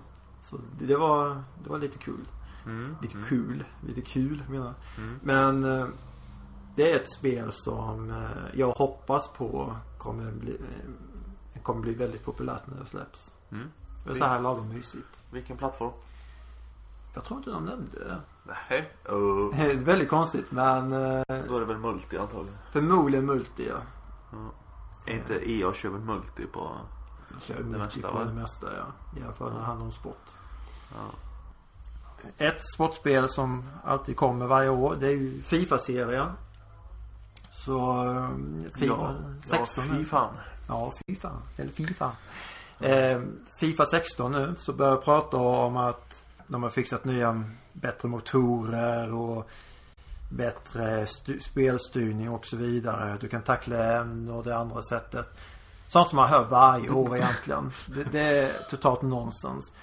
Så 0.42 0.56
det, 0.78 0.86
det 0.86 0.96
var, 0.96 1.42
det 1.64 1.70
var 1.70 1.78
lite 1.78 1.98
kul. 1.98 2.26
Mm. 2.66 2.96
Lite 3.02 3.16
kul. 3.28 3.64
Lite 3.86 4.00
kul 4.00 4.42
menar 4.48 4.66
jag. 4.66 5.04
Mm. 5.04 5.20
Men 5.22 5.80
eh, 5.80 5.86
det 6.76 6.92
är 6.92 6.96
ett 6.96 7.12
spel 7.12 7.52
som 7.52 8.10
eh, 8.10 8.58
jag 8.58 8.72
hoppas 8.72 9.28
på 9.28 9.76
kommer 9.98 10.32
bli, 10.32 10.52
eh, 11.54 11.62
kommer 11.62 11.80
bli 11.80 11.94
väldigt 11.94 12.24
populärt 12.24 12.66
när 12.66 12.80
det 12.80 12.86
släpps. 12.86 13.34
Mm. 13.50 13.70
Det 14.04 14.10
är 14.10 14.14
så 14.14 14.24
här 14.24 14.40
lagom 14.40 14.68
mysigt. 14.68 15.22
Vilken 15.32 15.56
plattform? 15.56 15.92
Jag 17.14 17.24
tror 17.24 17.38
inte 17.38 17.50
de 17.50 17.64
nämnde 17.64 17.98
det. 17.98 18.20
Nej. 18.44 18.90
Uh, 19.12 19.50
Det 19.56 19.70
är 19.72 19.74
väldigt 19.76 20.08
konstigt 20.08 20.50
men 20.50 20.92
eh, 20.92 21.22
då 21.48 21.56
är 21.56 21.60
det 21.60 21.66
väl 21.66 21.78
multi 21.78 22.18
antagligen. 22.18 22.58
förmodligen 22.70 23.26
multi 23.26 23.68
ja. 23.68 23.76
Är 25.06 25.14
inte 25.14 25.50
EA 25.50 25.72
kör 25.74 25.88
väl 25.88 26.00
multi 26.00 26.46
på... 26.52 26.70
Kör 27.40 27.56
Det 27.56 27.62
multi 27.64 27.78
mesta, 27.78 28.08
på 28.08 28.18
va? 28.18 28.24
det 28.24 28.32
mesta 28.32 28.66
ja. 28.76 29.20
I 29.20 29.24
alla 29.24 29.32
fall 29.32 29.52
när 29.52 29.58
det 29.58 29.64
handlar 29.66 29.86
om 29.86 29.92
sport. 29.92 30.26
Ja. 30.94 31.10
Ett 32.38 32.62
sportspel 32.74 33.28
som 33.28 33.64
alltid 33.84 34.16
kommer 34.16 34.46
varje 34.46 34.68
år 34.68 34.96
det 35.00 35.06
är 35.06 35.10
ju 35.10 35.42
Fifa-serien. 35.42 36.28
Så 37.50 38.04
eh, 38.06 38.28
Fifa 38.74 38.86
ja, 38.86 39.14
16 39.44 39.84
ja, 39.88 39.94
fy 39.94 40.04
fan. 40.04 40.34
Ja, 40.68 40.92
fy 41.06 41.16
fan. 41.16 41.42
Eller 41.56 41.70
Fifa. 41.72 42.12
Eh, 42.80 43.20
Fifa 43.60 43.84
16 43.86 44.32
nu 44.32 44.54
så 44.58 44.72
börjar 44.72 44.92
jag 44.92 45.04
prata 45.04 45.36
om 45.36 45.76
att 45.76 46.24
de 46.50 46.62
har 46.62 46.70
fixat 46.70 47.04
nya 47.04 47.44
bättre 47.72 48.08
motorer 48.08 49.12
och 49.12 49.50
bättre 50.30 51.06
spelstyrning 51.40 52.30
och 52.30 52.46
så 52.46 52.56
vidare. 52.56 53.18
Du 53.20 53.28
kan 53.28 53.42
tackla 53.42 53.96
en 53.96 54.28
och 54.30 54.44
det 54.44 54.56
andra 54.56 54.82
sättet. 54.82 55.40
Sånt 55.88 56.08
som 56.08 56.16
man 56.16 56.28
hör 56.28 56.44
varje 56.44 56.90
år 56.90 57.16
egentligen. 57.16 57.72
Det, 57.86 58.04
det 58.04 58.20
är 58.20 58.62
totalt 58.70 59.02
nonsens. 59.02 59.74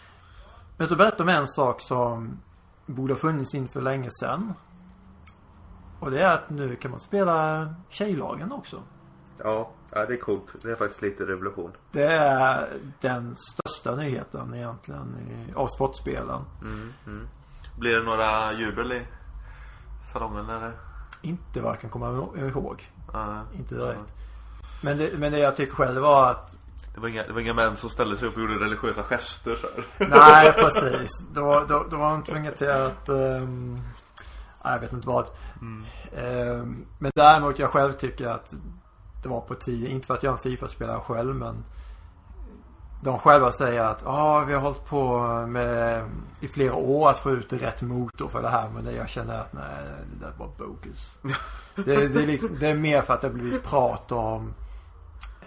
Men 0.78 0.88
så 0.88 0.96
berättar 0.96 1.26
de 1.26 1.30
en 1.30 1.48
sak 1.48 1.82
som 1.82 2.40
borde 2.86 3.14
ha 3.14 3.20
funnits 3.20 3.56
in 3.56 3.68
för 3.68 3.82
länge 3.82 4.10
sedan. 4.12 4.54
Och 6.00 6.12
det 6.12 6.22
är 6.22 6.30
att 6.30 6.50
nu 6.50 6.76
kan 6.76 6.92
man 6.92 7.00
spela 7.00 7.68
tjejlagen 7.90 8.52
också. 8.52 8.82
Ja, 9.44 9.70
ja, 9.92 10.06
det 10.06 10.14
är 10.14 10.18
coolt. 10.18 10.46
Det 10.62 10.72
är 10.72 10.76
faktiskt 10.76 11.02
lite 11.02 11.24
revolution. 11.26 11.72
Det 11.92 12.04
är 12.04 12.70
den 13.02 13.36
största 13.36 13.96
nyheten 13.96 14.54
egentligen 14.54 15.16
i, 15.18 15.54
av 15.54 15.68
sportspelen. 15.68 16.42
Mm, 16.62 16.94
mm. 17.08 17.28
Blir 17.80 17.96
det 17.96 18.04
några 18.04 18.54
jubel 18.54 18.92
i 18.92 19.02
salongen 20.06 20.50
eller? 20.50 20.72
Inte 21.22 21.62
vad 21.62 21.72
jag 21.72 21.80
kan 21.82 21.90
komma 21.90 22.10
ihåg. 22.38 22.92
Ja, 23.14 23.42
Inte 23.54 23.76
direkt. 23.76 24.14
Men 24.84 24.98
det, 24.98 25.18
men 25.18 25.32
det 25.32 25.40
jag 25.40 25.56
tycker 25.56 25.74
själv 25.76 26.02
var 26.02 26.32
att 26.32 26.58
det, 26.94 27.02
var 27.02 27.08
inga, 27.08 27.24
det 27.28 27.34
var 27.34 27.42
inga 27.42 27.54
män 27.54 27.76
som 27.76 27.90
ställde 27.90 28.18
sig 28.18 28.28
upp 28.28 28.36
och 28.36 28.42
gjorde 28.42 28.66
religiösa 28.66 29.04
gester 29.04 29.56
så 29.56 29.68
här. 29.68 30.08
Nej 30.10 30.54
precis. 30.58 31.12
Då, 31.34 31.66
då, 31.68 31.86
då 31.90 31.98
var 31.98 32.12
de 32.12 32.24
tvungna 32.24 32.52
till 32.52 32.72
att 32.72 33.10
um, 33.10 33.82
jag 34.64 34.80
vet 34.80 34.94
inte 34.94 35.08
vad. 35.08 35.28
Ehm, 36.16 36.86
men 37.00 37.12
däremot 37.16 37.60
jag 37.60 37.70
själv 37.70 37.94
tycker 37.94 38.28
att 38.28 38.54
det 39.28 39.34
var 39.34 39.42
på 39.42 39.56
tio. 39.56 39.90
Inte 39.90 40.08
för 40.08 40.14
att 40.14 40.24
jag 40.24 40.32
är 40.32 40.38
en 40.38 40.44
Fifa-spelare 40.44 41.00
själv 41.00 41.36
men 41.36 41.64
de 43.02 43.20
själva 43.20 43.52
säger 43.52 43.84
att 43.84 44.02
ja 44.06 44.44
vi 44.48 44.54
har 44.54 44.62
hållit 44.62 44.86
på 44.86 45.20
med 45.48 46.06
i 46.40 46.48
flera 46.48 46.76
år 46.76 47.10
att 47.10 47.20
få 47.20 47.32
ut 47.32 47.54
rätt 47.54 47.82
motor 47.82 48.28
för 48.28 48.42
det 48.42 48.50
här 48.50 48.70
men 48.70 48.86
det 48.86 48.92
jag 48.92 49.10
känner 49.10 49.40
att 49.40 49.54
nej 49.54 49.86
det 50.14 50.26
där 50.26 50.34
var 50.38 50.50
bogus. 50.58 51.18
det, 51.76 52.08
det, 52.08 52.24
är 52.24 52.28
liksom, 52.28 52.58
det 52.60 52.68
är 52.68 52.76
mer 52.76 53.02
för 53.02 53.14
att 53.14 53.22
det 53.22 53.28
har 53.28 53.34
blivit 53.34 53.64
prat 53.64 54.12
om 54.12 54.54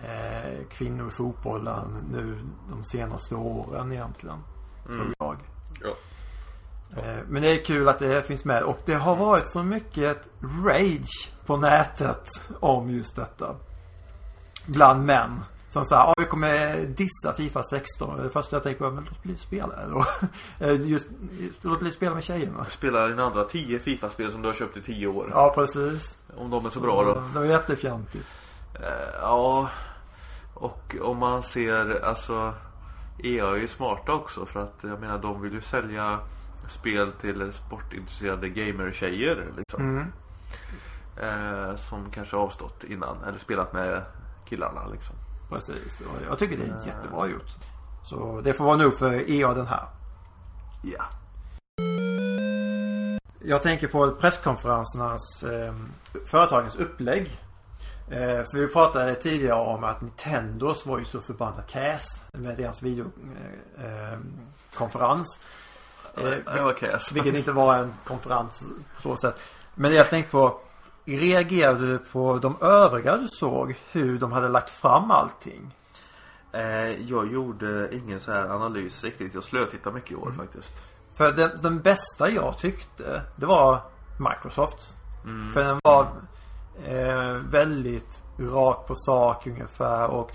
eh, 0.03 0.67
kvinnor 0.71 1.09
i 1.09 1.11
fotbollen 1.11 2.09
nu 2.13 2.39
de 2.71 2.85
senaste 2.85 3.35
åren 3.35 3.93
egentligen. 3.93 4.39
Tror 4.87 5.15
jag. 5.19 5.37
Ja. 5.83 5.91
Eh, 6.97 7.19
Men 7.29 7.43
det 7.43 7.49
är 7.49 7.65
kul 7.65 7.89
att 7.89 7.99
det 7.99 8.23
finns 8.23 8.45
med 8.45 8.63
och 8.63 8.79
det 8.85 8.95
har 8.95 9.17
varit 9.17 9.47
så 9.47 9.63
mycket 9.63 10.19
rage 10.65 11.31
på 11.47 11.57
nätet 11.57 12.29
om 12.61 12.91
just 12.91 13.17
detta. 13.17 13.57
Bland 14.71 15.05
män. 15.05 15.41
Som 15.69 15.85
säger, 15.85 16.03
ja 16.03 16.15
vi 16.19 16.25
kommer 16.25 16.81
dissa 16.87 17.33
Fifa 17.37 17.63
16. 17.63 18.23
Det 18.23 18.31
första 18.31 18.57
jag 18.57 18.63
tänker 18.63 18.85
på, 18.85 18.91
men 18.91 19.05
låt 19.05 19.23
bli 19.23 19.37
spela 19.37 19.87
då. 19.89 20.07
Eh, 20.59 20.81
just, 20.81 21.09
just, 21.39 21.65
låt 21.65 21.81
bli 21.81 21.93
spela 21.93 22.15
med 22.15 22.25
tjejerna. 22.25 22.65
Spela 22.69 23.09
dina 23.09 23.25
andra 23.25 23.45
tio 23.45 23.79
Fifa-spel 23.79 24.33
som 24.33 24.43
du 24.43 24.49
har 24.49 24.55
köpt 24.55 24.77
i 24.77 24.83
tio 24.83 25.07
år. 25.07 25.31
Ja 25.31 25.53
precis. 25.55 26.19
Om 26.37 26.51
de 26.51 26.67
är 26.67 26.71
så 26.71 26.81
bra 26.81 27.05
då. 27.05 27.15
Det 27.15 27.39
var 27.39 27.47
jättefjantigt. 27.47 28.29
Eh, 28.75 29.21
ja. 29.21 29.69
Och 30.55 30.97
om 31.03 31.19
man 31.19 31.43
ser, 31.43 32.05
alltså 32.05 32.55
EA 33.19 33.47
är 33.47 33.57
ju 33.57 33.69
smarta 33.69 34.13
också 34.13 34.47
för 34.47 34.61
att 34.61 34.79
jag 34.81 35.01
menar 35.01 35.19
de 35.19 35.43
vill 35.43 35.53
ju 35.53 35.61
sälja 35.61 36.19
spel 36.69 37.13
till 37.21 37.53
sportintresserade 37.53 38.49
gamer-tjejer 38.49 39.47
liksom. 39.57 39.83
Mm. 39.89 40.13
Eh, 41.17 41.77
som 41.77 42.11
kanske 42.11 42.37
avstått 42.37 42.85
innan 42.85 43.17
eller 43.27 43.39
spelat 43.39 43.73
med 43.73 44.03
killarna 44.51 44.87
liksom. 44.93 45.17
Precis. 45.49 46.01
Och 46.01 46.17
jag 46.31 46.39
tycker 46.39 46.57
det 46.57 46.63
är 46.65 46.87
jättebra 46.87 47.27
gjort. 47.29 47.51
Så 48.03 48.41
det 48.45 48.55
får 48.55 48.65
vara 48.65 48.77
nog 48.77 48.99
för 48.99 49.31
EA 49.31 49.55
den 49.55 49.67
här. 49.67 49.85
Ja. 50.83 51.05
Jag 53.45 53.63
tänker 53.63 53.89
på 53.89 54.11
presskonferensernas, 54.11 55.43
eh, 55.43 55.75
företagens 56.27 56.77
upplägg. 56.77 57.41
Eh, 58.11 58.45
för 58.51 58.59
vi 58.59 58.67
pratade 58.69 59.15
tidigare 59.15 59.61
om 59.61 59.85
att 59.85 60.01
Nintendos 60.01 60.87
var 60.87 60.99
ju 60.99 61.05
så 61.05 61.21
förbannat 61.21 61.71
cass 61.71 62.23
med 62.33 62.57
deras 62.57 62.83
videokonferens. 62.83 65.41
Eh. 66.17 66.25
Eh, 66.25 66.31
Det 66.55 66.63
var 66.63 66.73
kass. 66.73 67.13
vilket 67.13 67.35
inte 67.35 67.53
var 67.53 67.75
en 67.77 67.95
konferens 68.05 68.63
på 68.97 69.03
så 69.03 69.17
sätt. 69.17 69.41
Men 69.75 69.95
jag 69.95 70.11
tänkte 70.11 70.31
på. 70.31 70.61
Reagerade 71.19 71.87
du 71.87 71.99
på 71.99 72.39
de 72.39 72.57
övriga 72.61 73.17
du 73.17 73.29
såg? 73.29 73.75
Hur 73.93 74.19
de 74.19 74.33
hade 74.33 74.49
lagt 74.49 74.71
fram 74.71 75.11
allting? 75.11 75.75
Eh, 76.53 77.03
jag 77.11 77.33
gjorde 77.33 77.89
ingen 77.93 78.21
så 78.21 78.33
här 78.33 78.49
analys 78.49 79.05
riktigt. 79.05 79.35
Jag 79.35 79.45
slötittade 79.45 79.95
mycket 79.95 80.11
i 80.11 80.15
år 80.15 80.33
faktiskt. 80.37 80.73
För 81.15 81.33
den, 81.33 81.51
den 81.63 81.81
bästa 81.81 82.31
jag 82.31 82.59
tyckte, 82.59 83.23
det 83.37 83.47
var 83.47 83.81
Microsoft. 84.19 84.97
För 85.55 85.65
den 85.65 85.81
var 85.85 86.07
eh, 86.85 87.33
väldigt 87.33 88.23
rak 88.39 88.87
på 88.87 88.95
sak 88.95 89.47
ungefär 89.47 90.09
och 90.09 90.31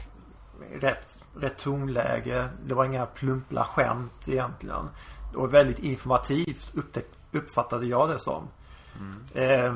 rätt, 0.79 1.19
rätt 1.39 1.57
tonläge. 1.57 2.49
Det 2.65 2.73
var 2.73 2.85
inga 2.85 3.05
plumpla 3.05 3.63
skämt 3.63 4.27
egentligen. 4.27 4.89
Och 5.35 5.53
väldigt 5.53 5.79
informativt 5.79 6.75
upptäck, 6.75 7.05
uppfattade 7.31 7.85
jag 7.85 8.09
det 8.09 8.19
som. 8.19 8.47
Eh, 9.33 9.75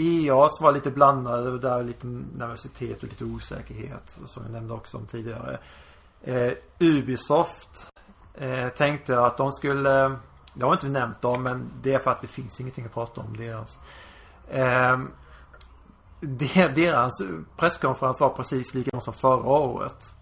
EAS 0.00 0.60
var 0.60 0.72
lite 0.72 0.90
blandade. 0.90 1.44
Det 1.44 1.50
var 1.50 1.58
där 1.58 1.82
lite 1.82 2.06
nervositet 2.36 3.02
och 3.02 3.08
lite 3.08 3.24
osäkerhet. 3.24 4.18
Som 4.26 4.42
jag 4.42 4.52
nämnde 4.52 4.74
också 4.74 4.96
om 4.96 5.06
tidigare. 5.06 5.58
Eh, 6.22 6.52
Ubisoft 6.78 7.92
eh, 8.34 8.68
tänkte 8.68 9.20
att 9.20 9.36
de 9.36 9.52
skulle 9.52 10.16
Det 10.54 10.64
har 10.64 10.72
inte 10.72 10.86
vi 10.86 10.92
nämnt 10.92 11.20
dem 11.20 11.42
men 11.42 11.70
det 11.82 11.94
är 11.94 11.98
för 11.98 12.10
att 12.10 12.20
det 12.20 12.26
finns 12.26 12.60
ingenting 12.60 12.84
att 12.84 12.94
prata 12.94 13.20
om 13.20 13.36
deras. 13.36 13.78
Eh, 14.48 14.98
deras 16.74 17.12
presskonferens 17.56 18.20
var 18.20 18.28
precis 18.28 18.74
likadan 18.74 19.00
som 19.00 19.14
förra 19.14 19.50
året. 19.50 20.14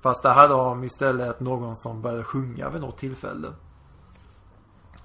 Fast 0.00 0.22
där 0.22 0.34
hade 0.34 0.54
de 0.54 0.84
istället 0.84 1.40
någon 1.40 1.76
som 1.76 2.02
började 2.02 2.24
sjunga 2.24 2.68
vid 2.70 2.80
något 2.80 2.98
tillfälle. 2.98 3.48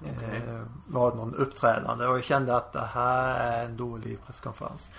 Eh, 0.04 0.60
var 0.86 1.14
någon 1.14 1.34
uppträdande 1.34 2.06
och 2.06 2.16
jag 2.16 2.24
kände 2.24 2.56
att 2.56 2.72
det 2.72 2.88
här 2.94 3.34
är 3.40 3.64
en 3.64 3.76
dålig 3.76 4.18
presskonferens. 4.26 4.90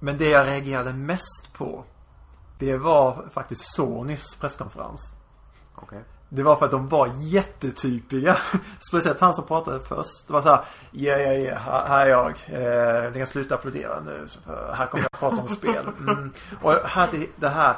Men 0.00 0.18
det 0.18 0.28
jag 0.30 0.46
reagerade 0.46 0.92
mest 0.92 1.52
på 1.52 1.84
Det 2.58 2.76
var 2.76 3.24
faktiskt 3.32 3.74
Sonys 3.74 4.34
presskonferens. 4.40 5.12
Okej. 5.74 6.04
Det 6.28 6.42
var 6.42 6.56
för 6.56 6.64
att 6.64 6.70
de 6.70 6.88
var 6.88 7.10
jättetypiga. 7.18 8.36
Speciellt 8.88 9.20
han 9.20 9.34
som 9.34 9.44
pratade 9.46 9.80
först. 9.80 10.26
Det 10.26 10.32
var 10.32 10.42
så 10.42 10.48
här, 10.48 10.64
ja, 10.90 11.16
ja, 11.16 11.32
ja, 11.32 11.54
här- 11.58 11.86
här 11.86 12.06
är 12.06 12.10
jag. 12.10 12.30
Eh, 13.06 13.12
ni 13.12 13.18
kan 13.18 13.26
sluta 13.26 13.54
applådera 13.54 14.00
nu. 14.00 14.26
För 14.44 14.72
här 14.72 14.86
kommer 14.86 15.04
jag 15.04 15.08
att 15.12 15.20
prata 15.20 15.42
om 15.42 15.48
spel. 15.56 15.86
Mm. 15.98 16.32
Och 16.62 16.72
hade 16.72 17.26
det 17.36 17.48
här 17.48 17.76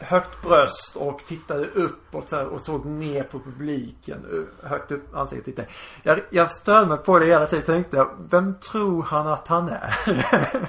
högt 0.00 0.42
bröst 0.42 0.96
och 0.96 1.24
tittade 1.26 1.66
upp 1.66 2.14
och, 2.14 2.28
så 2.28 2.36
här, 2.36 2.46
och 2.46 2.60
såg 2.60 2.86
ner 2.86 3.22
på 3.22 3.40
publiken. 3.40 4.48
Högt 4.62 4.90
upp 4.90 5.14
ansiktet 5.14 5.44
tittade. 5.44 5.68
Jag, 6.02 6.20
jag 6.30 6.50
störde 6.50 6.86
mig 6.86 6.98
på 6.98 7.18
det 7.18 7.26
hela 7.26 7.46
tiden. 7.46 7.64
Tänkte 7.64 7.96
jag, 7.96 8.10
vem 8.30 8.54
tror 8.54 9.02
han 9.02 9.26
att 9.26 9.48
han 9.48 9.68
är? 9.68 9.94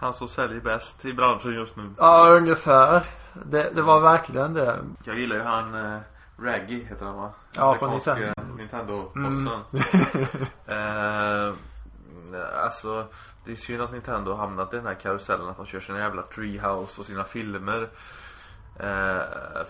Han 0.00 0.14
som 0.14 0.28
säljer 0.28 0.60
bäst 0.60 1.04
i 1.04 1.12
branschen 1.12 1.54
just 1.54 1.76
nu. 1.76 1.90
ja, 1.96 2.28
ungefär. 2.30 3.02
Det, 3.32 3.70
det 3.74 3.82
var 3.82 4.00
verkligen 4.00 4.54
det. 4.54 4.78
Jag 5.04 5.18
gillar 5.18 5.36
ju 5.36 5.42
han 5.42 5.74
eh, 5.74 5.98
Raggy 6.38 6.84
heter 6.84 7.06
han 7.06 7.16
va? 7.16 7.30
Ja, 7.52 7.76
från 7.78 7.90
Nintendo. 7.90 8.32
Nintendo-bossen. 8.56 9.60
eh, 10.66 11.54
alltså 12.64 13.06
det 13.48 13.54
är 13.54 13.56
synd 13.56 13.82
att 13.82 13.92
Nintendo 13.92 14.30
har 14.30 14.38
hamnat 14.38 14.72
i 14.74 14.76
den 14.76 14.86
här 14.86 14.94
karusellen 14.94 15.48
att 15.48 15.56
de 15.56 15.66
kör 15.66 15.80
sina 15.80 15.98
jävla 15.98 16.22
Treehouse 16.22 17.00
och 17.00 17.06
sina 17.06 17.24
filmer. 17.24 17.82
Eh, 18.76 19.20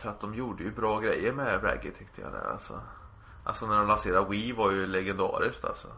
för 0.01 0.09
att 0.09 0.20
de 0.20 0.35
gjorde 0.35 0.64
ju 0.64 0.70
bra 0.70 1.01
grejer 1.01 1.33
med 1.33 1.64
Raggy 1.64 1.91
tyckte 1.91 2.20
jag 2.20 2.33
där 2.33 2.51
alltså. 2.53 2.81
Alltså 3.45 3.66
när 3.66 3.79
de 3.79 3.89
lanserade 3.89 4.29
Wii 4.29 4.53
var 4.53 4.70
ju 4.70 4.87
legendariskt 4.87 5.64
alltså. 5.64 5.89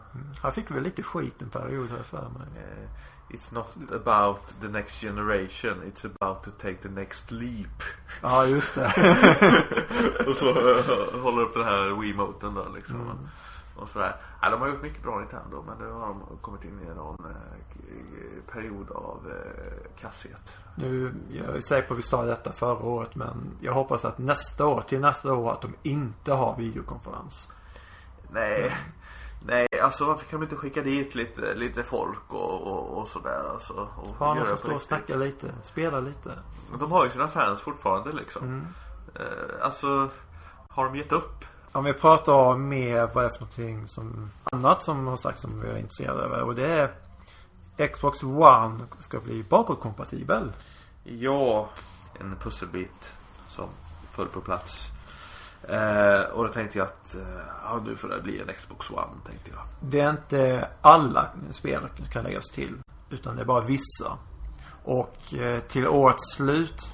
Han 0.41 0.51
fick 0.51 0.71
väl 0.71 0.83
lite 0.83 1.03
skit 1.03 1.41
en 1.41 1.49
period 1.49 1.89
här 1.89 2.03
för 2.03 2.29
mig. 2.29 2.63
Eh, 2.63 2.89
It's 3.29 3.53
not 3.53 3.91
about 3.91 4.61
the 4.61 4.67
next 4.67 5.01
generation, 5.01 5.81
it's 5.85 6.05
about 6.05 6.43
to 6.43 6.51
take 6.51 6.81
the 6.81 6.89
next 6.89 7.31
leap. 7.31 7.83
Ja, 8.21 8.45
just 8.45 8.75
det. 8.75 8.85
och 10.27 10.35
så 10.35 10.49
eh, 10.49 11.21
håller 11.21 11.41
upp 11.41 11.53
den 11.53 11.63
här 11.63 12.01
Wiimoten 12.01 12.53
då 12.53 12.67
liksom. 12.75 13.01
Mm. 13.01 13.17
Och 13.81 13.89
sådär. 13.89 14.15
Ja, 14.41 14.49
de 14.49 14.61
har 14.61 14.67
gjort 14.67 14.81
mycket 14.81 15.03
bra 15.03 15.19
Nintendo 15.19 15.63
men 15.67 15.77
nu 15.77 15.91
har 15.91 16.07
de 16.07 16.37
kommit 16.41 16.63
in 16.63 16.79
i 16.91 16.95
någon 16.95 17.25
eh, 17.25 18.53
period 18.53 18.91
av 18.91 19.31
eh, 19.31 20.01
kasshet. 20.01 20.55
Nu, 20.75 21.13
jag 21.31 21.55
är 21.55 21.61
säker 21.61 21.87
på 21.87 21.93
att 21.93 21.99
vi 21.99 22.03
sa 22.03 22.25
detta 22.25 22.51
förra 22.51 22.83
året 22.85 23.15
men 23.15 23.57
jag 23.61 23.73
hoppas 23.73 24.05
att 24.05 24.17
nästa 24.17 24.65
år, 24.65 24.81
till 24.81 24.99
nästa 24.99 25.33
år 25.33 25.51
att 25.51 25.61
de 25.61 25.73
inte 25.83 26.33
har 26.33 26.55
videokonferens. 26.57 27.51
Nej, 28.31 28.73
Nej, 29.45 29.67
alltså 29.81 30.05
varför 30.05 30.25
kan 30.25 30.39
de 30.39 30.43
inte 30.43 30.55
skicka 30.55 30.81
dit 30.81 31.15
lite, 31.15 31.53
lite 31.53 31.83
folk 31.83 32.33
och, 32.33 32.61
och, 32.61 32.97
och 32.97 33.07
sådär 33.07 33.43
alltså. 33.49 33.87
Och 33.95 34.21
göra 34.21 34.35
de 34.35 34.45
får 34.45 34.55
stå 34.55 34.75
och 34.75 34.81
snacka 34.81 35.15
lite. 35.15 35.51
Spela 35.63 35.99
lite. 35.99 36.39
De 36.79 36.91
har 36.91 37.05
ju 37.05 37.11
sina 37.11 37.27
fans 37.27 37.61
fortfarande 37.61 38.11
liksom. 38.11 38.43
Mm. 38.43 38.67
Eh, 39.15 39.65
alltså, 39.65 40.09
har 40.69 40.85
de 40.85 40.95
gett 40.95 41.11
upp? 41.11 41.45
Om 41.73 41.83
vi 41.83 41.93
pratar 41.93 42.33
om 42.33 42.69
mer 42.69 43.09
vad 43.13 43.23
det 43.23 43.27
är 43.27 43.29
för 43.29 43.39
någonting 43.39 43.87
som 43.87 44.31
annat 44.51 44.83
som 44.83 45.07
har 45.07 45.17
sagt 45.17 45.39
som 45.39 45.61
vi 45.61 45.69
är 45.69 45.77
intresserade 45.77 46.41
av. 46.41 46.47
Och 46.47 46.55
det 46.55 46.67
är 47.77 47.87
Xbox 47.87 48.23
One 48.23 48.79
ska 48.99 49.19
bli 49.19 49.43
bakåtkompatibel. 49.49 50.51
Ja, 51.03 51.69
en 52.19 52.35
pusselbit 52.35 53.13
som 53.47 53.65
föll 54.11 54.27
på 54.27 54.41
plats. 54.41 54.87
Eh, 55.69 56.21
och 56.33 56.43
då 56.43 56.53
tänkte 56.53 56.77
jag 56.77 56.87
att 56.87 57.15
eh, 57.15 57.43
ja, 57.63 57.81
nu 57.85 57.95
får 57.95 58.07
det 58.07 58.21
bli 58.21 58.39
en 58.39 58.53
Xbox 58.53 58.91
One 58.91 59.21
tänkte 59.25 59.51
jag. 59.51 59.61
Det 59.79 59.99
är 59.99 60.09
inte 60.09 60.69
alla 60.81 61.29
spel 61.51 61.87
som 61.97 62.05
kan 62.05 62.23
läggas 62.23 62.45
till. 62.45 62.77
Utan 63.09 63.35
det 63.35 63.41
är 63.41 63.45
bara 63.45 63.61
vissa. 63.61 64.17
Och 64.83 65.33
eh, 65.33 65.59
till 65.59 65.87
årets 65.87 66.33
slut, 66.35 66.93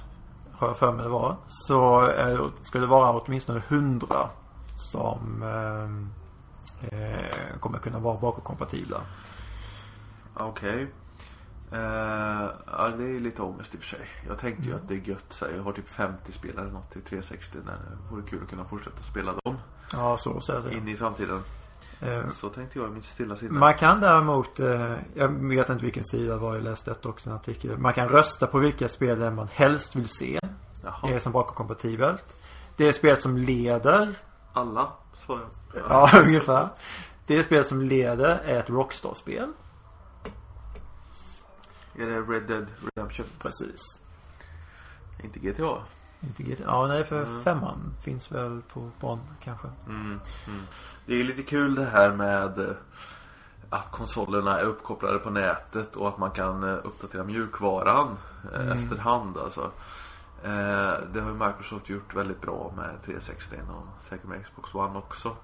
har 0.52 0.68
jag 0.68 0.78
för 0.78 0.92
mig 0.92 1.04
det 1.04 1.10
var, 1.10 1.36
så 1.46 2.00
är, 2.00 2.50
ska 2.62 2.78
det 2.78 2.86
vara 2.86 3.20
åtminstone 3.20 3.62
100 3.68 4.30
som 4.78 5.42
eh, 5.42 6.98
eh, 7.00 7.58
kommer 7.60 7.78
kunna 7.78 7.98
vara 7.98 8.18
bakåtkompatibla. 8.18 9.00
Okej. 10.34 10.86
Eh, 11.72 11.78
ja, 12.66 12.88
det 12.98 13.04
är 13.04 13.20
lite 13.20 13.42
ångest 13.42 13.74
i 13.74 13.78
och 13.78 13.80
för 13.82 13.88
sig. 13.88 14.06
Jag 14.28 14.38
tänkte 14.38 14.68
ju 14.68 14.74
att 14.74 14.88
det 14.88 14.94
är 14.94 14.98
gött. 15.08 15.24
Så 15.28 15.44
här, 15.44 15.52
jag 15.56 15.62
har 15.62 15.72
typ 15.72 15.88
50 15.88 16.32
spel 16.32 16.58
eller 16.58 16.70
något 16.70 16.90
till 16.90 17.02
360. 17.02 17.58
När 17.66 17.72
det 17.72 18.14
vore 18.14 18.22
kul 18.22 18.42
att 18.42 18.50
kunna 18.50 18.64
fortsätta 18.64 19.02
spela 19.02 19.32
dem 19.44 19.56
Ja, 19.92 20.16
så, 20.18 20.40
så 20.40 20.52
är 20.52 20.60
det. 20.60 20.74
in 20.74 20.88
i 20.88 20.96
framtiden. 20.96 21.42
Eh, 22.00 22.30
Så 22.30 22.48
tänkte 22.48 22.78
jag 22.78 22.88
i 22.88 22.90
mitt 22.90 23.04
stilla 23.04 23.36
sinne. 23.36 23.52
Man 23.52 23.74
kan 23.74 24.00
däremot, 24.00 24.60
eh, 24.60 24.94
jag 25.14 25.28
vet 25.28 25.68
inte 25.70 25.84
vilken 25.84 26.04
sida 26.04 26.32
det 26.34 26.40
var, 26.40 26.54
jag 26.54 26.64
läste 26.64 26.90
detta 26.90 27.08
också 27.08 27.30
en 27.30 27.36
artikel. 27.36 27.78
Man 27.78 27.92
kan 27.92 28.08
rösta 28.08 28.46
på 28.46 28.58
vilka 28.58 28.88
spel 28.88 29.30
man 29.30 29.48
helst 29.52 29.96
vill 29.96 30.08
se. 30.08 30.40
Jaha. 30.84 31.10
Är 31.14 31.18
som 31.18 31.32
bakåtkompatibelt. 31.32 32.36
Det 32.76 32.88
är 32.88 32.92
spel 32.92 33.20
som 33.20 33.36
leder. 33.36 34.14
Alla 34.60 34.92
svarar 35.16 35.42
jag. 35.74 35.82
Ja, 35.88 36.10
ungefär. 36.24 36.68
Det 37.26 37.42
spel 37.44 37.64
som 37.64 37.80
leder 37.82 38.28
är 38.44 38.58
ett 38.58 38.70
Rockstar-spel. 38.70 39.52
Är 41.94 42.06
det 42.06 42.20
Red 42.20 42.42
Dead 42.42 42.66
Redemption? 42.94 43.26
Precis. 43.38 43.80
Inte 45.24 45.38
GTA? 45.38 45.76
Inte 46.20 46.42
GTA. 46.42 46.62
Ja, 46.66 46.86
nej 46.86 47.04
för 47.04 47.22
Mm. 47.22 47.44
femman 47.44 47.94
finns 48.04 48.32
väl 48.32 48.62
på 48.72 48.90
barn 49.00 49.20
kanske. 49.44 49.68
Mm, 49.86 50.20
mm. 50.46 50.60
Det 51.06 51.12
är 51.12 51.16
ju 51.16 51.24
lite 51.24 51.42
kul 51.42 51.74
det 51.74 51.84
här 51.84 52.12
med 52.12 52.58
eh, 52.58 52.66
att 53.70 53.90
konsolerna 53.90 54.58
är 54.60 54.64
uppkopplade 54.64 55.18
på 55.18 55.30
nätet 55.30 55.96
och 55.96 56.08
att 56.08 56.18
man 56.18 56.30
kan 56.30 56.62
eh, 56.64 56.74
uppdatera 56.84 57.24
mjukvaran 57.24 58.16
eh, 58.54 58.60
Mm. 58.60 58.78
efterhand 58.78 59.38
alltså. 59.38 59.70
Eh, 60.44 60.94
Det 61.12 61.20
har 61.20 61.28
ju 61.30 61.34
Microsoft 61.34 61.88
gjort 61.88 62.14
väldigt 62.14 62.40
bra 62.40 62.72
med 62.76 63.02
360 63.04 63.56
och 63.70 64.04
säkert 64.08 64.26
med 64.26 64.44
Xbox 64.44 64.74
One 64.74 64.98
också. 64.98 65.36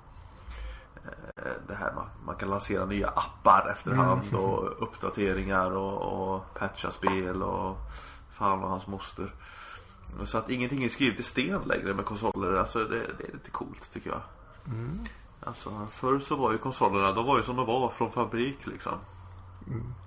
Eh, 1.37 1.53
Det 1.69 1.75
här 1.75 1.93
man, 1.95 2.07
man 2.27 2.37
kan 2.37 2.51
lansera 2.51 2.85
nya 2.87 3.09
appar 3.09 3.69
efterhand 3.73 4.23
Mm. 4.29 4.41
och 4.41 4.83
uppdateringar 4.83 5.71
och, 5.71 6.33
och 6.35 6.55
patcha 6.55 6.93
spel 6.93 7.43
och 7.43 7.77
fan 8.33 8.63
och 8.63 8.69
hans 8.71 8.87
moster. 8.87 9.35
Så 10.25 10.39
att 10.39 10.51
ingenting 10.51 10.85
är 10.85 10.89
skrivet 10.89 11.21
i 11.21 11.23
sten 11.23 11.61
längre 11.65 11.95
med 11.95 12.05
konsoler. 12.05 12.55
Alltså 12.55 12.79
det, 12.85 12.99
det 13.19 13.29
är 13.29 13.33
lite 13.33 13.51
coolt 13.51 13.91
tycker 13.93 14.11
jag. 14.11 14.21
Mm. 14.67 15.01
Alltså 15.47 15.87
förr 15.93 16.19
så 16.21 16.37
var 16.37 16.53
ju 16.53 16.59
konsolerna, 16.59 17.13
de 17.13 17.27
var 17.27 17.37
ju 17.37 17.43
som 17.43 17.57
de 17.57 17.67
var 17.67 17.89
från 17.89 18.13
fabrik 18.13 18.67
liksom. 18.67 18.93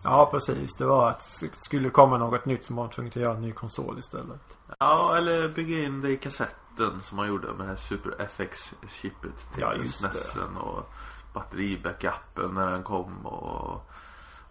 Ja, 0.03 0.27
precis. 0.31 0.75
Det 0.75 0.85
var 0.85 1.09
att 1.09 1.41
skulle 1.53 1.89
komma 1.89 2.17
något 2.17 2.45
nytt 2.45 2.65
som 2.65 2.75
man 2.75 2.89
tvungen 2.89 3.11
att 3.11 3.15
göra 3.15 3.35
en 3.35 3.41
ny 3.41 3.51
konsol 3.51 3.99
istället. 3.99 4.41
Ja, 4.79 5.17
eller 5.17 5.49
bygga 5.49 5.83
in 5.83 6.01
det 6.01 6.09
i 6.09 6.17
kassetten 6.17 7.01
som 7.01 7.15
man 7.17 7.27
gjorde 7.27 7.47
med 7.47 7.59
det 7.59 7.65
här 7.65 7.75
Super 7.75 8.15
FX-chippet 8.19 9.53
till 9.53 9.61
Ja. 9.61 9.85
SNESen 9.85 10.57
och 10.57 10.93
batteribackupen 11.33 12.53
när 12.53 12.71
den 12.71 12.83
kom 12.83 13.25
och, 13.25 13.91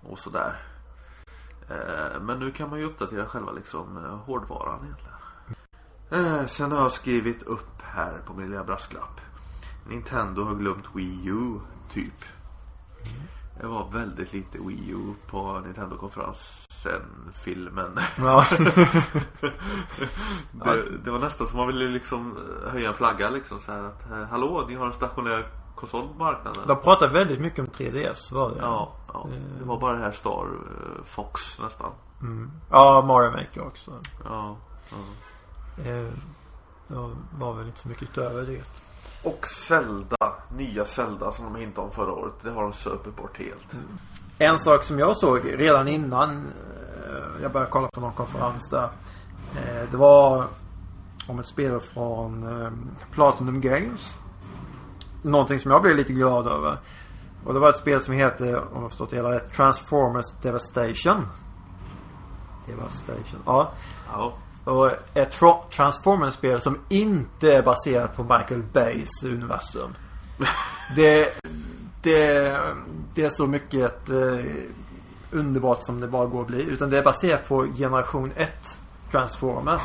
och 0.03 0.19
sådär. 0.19 0.63
Eh, 1.71 2.21
men 2.21 2.39
nu 2.39 2.51
kan 2.53 2.71
man 2.71 2.79
ju 2.79 2.85
uppdatera 2.85 3.27
själva 3.27 3.53
liksom 3.53 3.97
eh, 4.05 4.17
hårdvaran 4.17 4.79
egentligen. 4.85 5.17
Eh, 6.11 6.47
sen 6.47 6.73
har 6.73 6.79
jag 6.79 6.93
skrivit 6.93 7.43
upp 7.43 7.83
här 7.83 8.19
på 8.27 8.35
min 8.35 8.51
lilla 8.51 8.65
brasklapp. 8.65 9.21
Nintendo 9.89 10.45
har 10.45 10.55
glömt 10.55 10.85
Wii 10.95 11.27
U, 11.27 11.61
typ. 11.93 12.25
Det 13.61 13.67
var 13.67 13.89
väldigt 13.93 14.33
lite 14.33 14.59
Wii 14.59 14.91
U 14.91 15.15
på 15.27 15.61
Nintendo-konferensen, 15.65 17.03
filmen. 17.45 17.99
Ja. 18.19 18.47
Det, 20.65 20.99
det 21.05 21.11
var 21.11 21.19
nästan 21.19 21.47
som 21.47 21.59
man 21.59 21.67
ville 21.67 21.85
liksom 21.85 22.37
eh, 22.37 22.73
höja 22.73 22.89
en 22.89 22.95
flagga 22.95 23.31
liksom 23.31 23.61
så 23.61 23.73
här 23.73 23.83
att 23.83 24.11
eh, 24.11 24.25
Hallå, 24.25 24.65
ni 24.69 24.75
har 24.75 24.87
en 24.87 24.93
stationär 24.93 25.47
konsol 25.75 26.09
på 26.09 26.15
marknaden. 26.19 26.63
De 26.67 26.81
pratade 26.81 27.13
väldigt 27.13 27.41
mycket 27.41 27.59
om 27.59 27.67
3DS 27.67 28.35
var 28.35 28.51
det. 28.51 28.59
Ja, 28.61 28.93
ja, 29.13 29.29
det 29.59 29.65
var 29.65 29.81
bara 29.81 29.93
det 29.93 30.03
här 30.03 30.13
Star 30.13 30.45
eh, 30.45 31.05
Fox 31.05 31.59
nästan. 31.59 31.93
Mm. 32.21 32.51
Ja, 32.71 33.05
Mario 33.07 33.31
Maker 33.31 33.67
också. 33.67 33.93
Ja, 34.25 34.57
ja. 34.91 34.97
Eh, 35.85 36.13
det 36.89 36.95
var 37.39 37.55
väl 37.55 37.67
inte 37.67 37.81
så 37.81 37.89
mycket 37.89 38.03
utöver 38.03 38.43
det. 38.43 38.86
Och 39.23 39.47
Zelda, 39.47 40.33
nya 40.57 40.87
Zelda 40.87 41.33
som 41.33 41.53
de 41.53 41.61
hintade 41.61 41.87
om 41.87 41.93
förra 41.93 42.13
året. 42.13 42.35
Det 42.43 42.51
har 42.51 42.63
de 42.63 42.73
supit 42.73 43.17
bort 43.17 43.39
helt. 43.39 43.75
En 44.39 44.59
sak 44.59 44.85
som 44.85 44.99
jag 44.99 45.17
såg 45.17 45.41
redan 45.45 45.89
innan 45.89 46.31
eh, 46.31 47.43
jag 47.43 47.53
började 47.53 47.71
kolla 47.71 47.89
på 47.89 48.01
någon 48.01 48.13
konferens 48.13 48.69
där. 48.69 48.91
Eh, 49.55 49.91
det 49.91 49.97
var 49.97 50.45
om 51.29 51.39
ett 51.39 51.47
spel 51.47 51.81
från 51.81 52.63
eh, 52.63 52.71
Platinum 53.13 53.61
Games. 53.61 54.19
Någonting 55.23 55.59
som 55.59 55.71
jag 55.71 55.83
blev 55.83 55.97
lite 55.97 56.13
glad 56.13 56.47
över. 56.47 56.81
Och 57.45 57.55
det 57.55 57.61
var 57.61 57.71
ett 57.71 57.77
spel 57.77 58.01
som 58.01 58.15
heter, 58.15 58.75
om 58.75 58.83
jag 58.83 58.91
förstått 58.91 59.11
det 59.11 59.17
hela 59.17 59.33
rätt, 59.33 59.53
Transformers 59.53 60.27
Devastation. 60.43 61.29
Devastation, 62.67 63.41
ja. 63.47 63.73
Ja, 64.13 64.33
Och 64.67 64.91
ett 65.15 65.33
tra- 65.39 65.69
Transformers-spel 65.71 66.61
som 66.61 66.79
inte 66.89 67.53
är 67.53 67.63
baserat 67.63 68.17
på 68.17 68.23
Michael 68.23 68.63
Bays 68.73 69.23
universum. 69.25 69.95
Det, 70.97 71.29
det, 72.03 72.59
det 73.15 73.25
är 73.25 73.31
så 73.31 73.47
mycket 73.47 74.09
eh, 74.09 74.45
underbart 75.33 75.85
som 75.85 76.01
det 76.01 76.09
bara 76.09 76.27
går 76.27 76.41
att 76.41 76.47
bli. 76.47 76.63
Utan 76.63 76.91
det 76.91 76.99
är 76.99 77.03
baserat 77.05 77.49
på 77.49 77.67
generation 77.77 78.33
1 78.37 78.53
Transformers. 79.11 79.83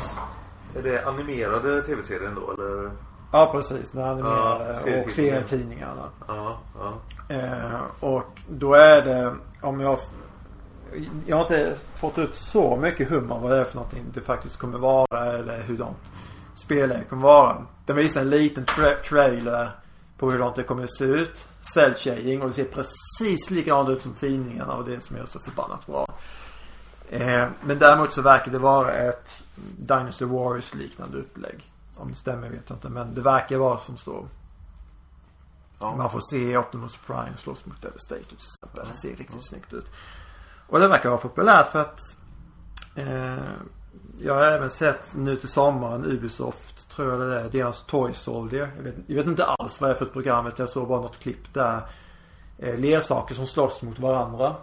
Är 0.76 0.82
det 0.82 1.04
animerade 1.06 1.80
tv-serien 1.82 2.34
då 2.34 2.52
eller? 2.52 2.90
Ja 3.32 3.48
precis, 3.52 3.90
den 3.90 4.02
animerade 4.04 4.64
Ja, 4.64 4.72
och 4.76 4.82
serietidningar. 4.82 5.12
serietidningarna. 5.42 6.08
Ja, 6.28 6.58
ja. 6.78 6.92
Eh, 7.36 7.80
och 8.00 8.40
då 8.48 8.74
är 8.74 9.02
det, 9.02 9.34
om 9.60 9.80
jag 9.80 9.98
jag 11.26 11.36
har 11.36 11.42
inte 11.42 11.76
fått 11.94 12.18
ut 12.18 12.34
så 12.36 12.76
mycket 12.76 13.08
hum 13.10 13.32
om 13.32 13.42
vad 13.42 13.50
det 13.52 13.56
är 13.58 13.64
för 13.64 13.74
någonting 13.74 14.04
det 14.14 14.20
faktiskt 14.20 14.56
kommer 14.56 14.78
vara 14.78 15.32
eller 15.38 15.62
hurdant 15.62 16.12
spelet 16.54 17.08
kommer 17.08 17.22
vara. 17.22 17.66
De 17.86 17.92
visar 17.92 18.20
en 18.20 18.30
liten 18.30 18.64
tra- 18.64 19.02
trailer 19.08 19.70
på 20.18 20.30
hurdant 20.30 20.56
det 20.56 20.62
kommer 20.62 20.86
se 20.86 21.04
ut. 21.04 21.48
Cell 21.74 21.94
shading 21.94 22.42
och 22.42 22.48
det 22.48 22.54
ser 22.54 22.64
precis 22.64 23.50
likadant 23.50 23.88
ut 23.88 24.02
som 24.02 24.14
tidningarna 24.14 24.74
och 24.74 24.84
det 24.84 25.00
som 25.00 25.16
är 25.16 25.26
så 25.26 25.38
förbannat 25.40 25.86
bra. 25.86 26.06
Eh, 27.10 27.46
men 27.64 27.78
däremot 27.78 28.12
så 28.12 28.22
verkar 28.22 28.52
det 28.52 28.58
vara 28.58 28.92
ett 28.94 29.42
Dynasty 29.78 30.24
Warriors 30.24 30.74
liknande 30.74 31.18
upplägg. 31.18 31.72
Om 31.96 32.08
det 32.08 32.14
stämmer 32.14 32.48
vet 32.48 32.62
jag 32.68 32.76
inte 32.76 32.88
men 32.88 33.14
det 33.14 33.20
verkar 33.20 33.56
vara 33.56 33.78
som 33.78 33.98
så. 33.98 34.26
ja. 35.80 35.96
Man 35.96 36.10
får 36.10 36.20
se 36.20 36.56
Optimus 36.56 36.96
Prime 37.06 37.36
slåss 37.36 37.66
mot 37.66 37.82
Devastator 37.82 38.22
till 38.24 38.36
exempel. 38.36 38.88
Det 38.92 38.98
ser 38.98 39.16
riktigt 39.16 39.46
snyggt 39.48 39.72
ut. 39.72 39.90
Och 40.66 40.80
det 40.80 40.88
verkar 40.88 41.08
vara 41.08 41.20
populärt 41.20 41.72
för 41.72 41.80
att 41.80 42.16
eh, 42.94 43.36
jag 44.20 44.34
har 44.34 44.42
även 44.42 44.70
sett 44.70 45.14
nu 45.16 45.36
till 45.36 45.48
sommaren 45.48 46.04
Ubisoft 46.04 46.90
tror 46.90 47.10
jag 47.10 47.20
det 47.20 47.40
är. 47.40 47.48
Deras 47.48 47.86
Toy 47.86 48.12
Soldier. 48.12 48.70
Jag 48.76 48.82
vet, 48.82 48.94
jag 49.06 49.16
vet 49.16 49.26
inte 49.26 49.44
alls 49.44 49.80
vad 49.80 49.90
det 49.90 49.94
är 49.94 49.98
för 49.98 50.06
ett 50.06 50.12
program. 50.12 50.52
Jag 50.56 50.68
såg 50.68 50.88
bara 50.88 51.00
något 51.00 51.18
klipp 51.18 51.54
där. 51.54 51.82
Eh, 52.58 52.76
leksaker 52.76 53.34
som 53.34 53.46
slåss 53.46 53.82
mot 53.82 53.98
varandra. 53.98 54.56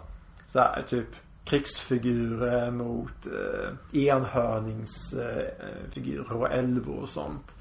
Så 0.48 0.58
här, 0.58 0.84
typ 0.88 1.08
krigsfigurer 1.44 2.70
mot 2.70 3.26
eh, 3.26 3.70
enhörningsfigurer 4.06 6.32
och 6.32 6.52
älvor 6.52 7.02
och 7.02 7.08
sånt. 7.08 7.54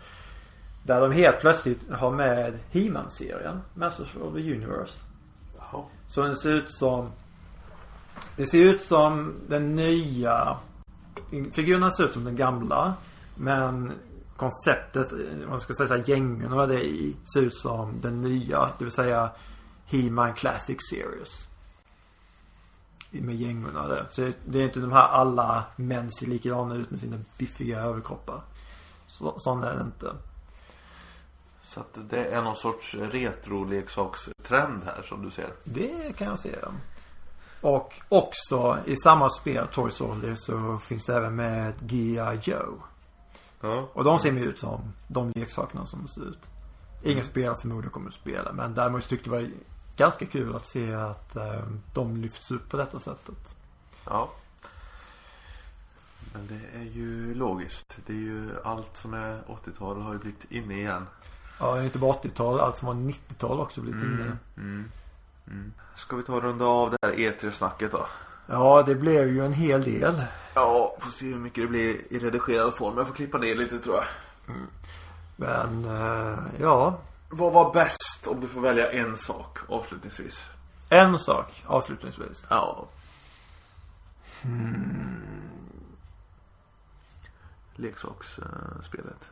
Där 0.83 1.01
de 1.01 1.11
helt 1.11 1.39
plötsligt 1.39 1.91
har 1.91 2.11
med 2.11 2.59
He-Man-serien. 2.71 3.61
Masters 3.73 4.15
of 4.15 4.33
the 4.33 4.53
Universe. 4.53 5.01
Jaha. 5.57 5.83
Så 6.07 6.21
den 6.21 6.35
ser 6.35 6.51
ut 6.51 6.71
som 6.71 7.11
Det 8.39 8.47
ser 8.47 8.63
ut 8.63 8.81
som 8.81 9.35
den 9.47 9.75
nya 9.75 10.57
Figurerna 11.51 11.91
ser 11.91 12.03
ut 12.03 12.13
som 12.13 12.23
den 12.23 12.35
gamla 12.35 12.93
Men 13.35 13.93
konceptet, 14.37 15.11
om 15.11 15.49
man 15.49 15.59
ska 15.59 15.73
säga 15.73 15.87
så 15.87 15.95
här, 15.95 16.03
gängen 16.09 16.51
och 16.51 16.57
vad 16.57 16.69
det 16.69 16.75
är 16.75 16.83
i 16.87 17.15
Ser 17.33 17.41
ut 17.41 17.55
som 17.55 18.01
den 18.01 18.21
nya 18.21 18.69
Det 18.77 18.83
vill 18.85 18.93
säga 18.93 19.31
He-Man 19.85 20.33
Classic 20.33 20.77
Series. 20.89 21.47
Med 23.11 23.35
gängorna 23.35 23.87
där. 23.87 24.07
Så 24.11 24.31
det- 24.45 24.59
är 24.59 24.63
inte 24.63 24.79
de 24.79 24.91
här 24.91 25.07
alla 25.07 25.63
män 25.75 26.11
ser 26.11 26.25
likadana 26.25 26.75
ut 26.75 26.91
med 26.91 26.99
sina 26.99 27.17
biffiga 27.37 27.79
överkroppar. 27.81 28.41
Så, 29.07 29.33
sån 29.37 29.63
är 29.63 29.75
det 29.75 29.81
inte. 29.81 30.13
Så 31.63 31.79
att 31.79 31.99
det 32.09 32.25
är 32.25 32.41
någon 32.41 32.55
sorts 32.55 32.95
retroleksakstrend 32.95 34.81
här 34.85 35.01
som 35.03 35.25
du 35.25 35.31
ser. 35.31 35.49
Det 35.63 36.17
kan 36.17 36.27
jag 36.27 36.39
säga. 36.39 36.67
Och 37.61 38.01
också 38.09 38.77
i 38.85 38.95
samma 38.95 39.29
spel, 39.29 39.67
Toy 39.73 39.91
Soldier, 39.91 40.35
så 40.35 40.79
finns 40.87 41.05
det 41.05 41.15
även 41.15 41.35
med 41.35 41.73
G.I. 41.79 42.39
Joe. 42.43 42.81
Ja. 43.61 43.89
Och 43.93 44.03
de 44.03 44.19
ser 44.19 44.31
mer 44.31 44.43
ut 44.43 44.59
som 44.59 44.93
de 45.07 45.31
leksakerna 45.35 45.85
som 45.85 46.07
ser 46.07 46.21
ut. 46.21 46.39
Ingen 47.03 47.23
spelare 47.23 47.57
förmodligen 47.61 47.91
kommer 47.91 48.07
att 48.07 48.13
spela. 48.13 48.53
Men 48.53 48.73
däremot 48.73 49.07
tyckte 49.07 49.29
jag 49.29 49.39
det 49.39 49.47
var 49.47 49.53
ganska 49.97 50.25
kul 50.25 50.55
att 50.55 50.67
se 50.67 50.93
att 50.93 51.35
eh, 51.35 51.63
de 51.93 52.17
lyfts 52.17 52.51
upp 52.51 52.69
på 52.69 52.77
detta 52.77 52.99
sättet. 52.99 53.57
Ja. 54.05 54.29
Men 56.33 56.47
det 56.47 56.79
är 56.79 56.83
ju 56.83 57.33
logiskt. 57.33 57.97
Det 58.05 58.13
är 58.13 58.17
ju 58.17 58.49
allt 58.63 58.97
som 58.97 59.13
är 59.13 59.41
80-tal 59.47 60.01
har 60.01 60.13
ju 60.13 60.19
blivit 60.19 60.51
inne 60.51 60.73
igen. 60.73 61.05
Ja, 61.59 61.83
inte 61.83 61.99
bara 61.99 62.11
80-tal. 62.11 62.59
Allt 62.59 62.77
som 62.77 62.87
var 62.87 62.95
90-tal 62.95 63.59
också 63.59 63.81
blivit 63.81 64.03
inne. 64.03 64.37
Mm. 64.57 64.91
Mm. 65.49 65.73
Ska 65.95 66.15
vi 66.15 66.23
ta 66.23 66.33
och 66.33 66.43
runda 66.43 66.65
av 66.65 66.91
det 66.91 66.97
här 67.07 67.13
E3-snacket 67.13 67.91
då? 67.91 68.07
Ja, 68.47 68.83
det 68.83 68.95
blev 68.95 69.27
ju 69.27 69.45
en 69.45 69.53
hel 69.53 69.83
del. 69.83 70.23
Ja, 70.53 70.95
får 70.99 71.11
se 71.11 71.25
hur 71.25 71.39
mycket 71.39 71.63
det 71.63 71.67
blir 71.67 72.13
i 72.13 72.19
redigerad 72.19 72.73
form. 72.75 72.97
Jag 72.97 73.07
får 73.07 73.15
klippa 73.15 73.37
ner 73.37 73.55
lite 73.55 73.79
tror 73.79 73.95
jag. 73.95 74.05
Men, 75.35 75.85
eh, 75.85 76.37
ja. 76.59 76.99
Vad 77.29 77.53
var 77.53 77.73
bäst 77.73 78.27
om 78.27 78.41
du 78.41 78.47
får 78.47 78.61
välja 78.61 78.91
en 78.91 79.17
sak 79.17 79.57
avslutningsvis? 79.67 80.45
En 80.89 81.19
sak 81.19 81.63
avslutningsvis. 81.65 82.45
Ja. 82.49 82.87
Leksaksspelet. 87.75 89.29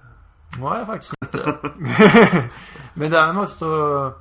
Nej, 0.60 0.86
faktiskt 0.86 1.14
inte. 1.22 1.58
Men 2.94 3.12
däremot 3.12 3.50
så. 3.50 4.14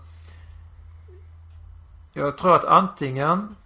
Jag 2.19 2.39
tror 2.39 2.55
att 2.55 2.65
antingen 2.65 3.57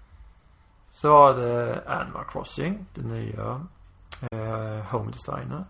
så 0.90 1.08
var 1.08 1.34
det 1.34 1.84
Animal 1.86 2.24
Crossing, 2.24 2.86
det 2.94 3.02
nya 3.02 3.66
eh, 4.30 4.84
Home 4.84 5.10
Designer. 5.10 5.64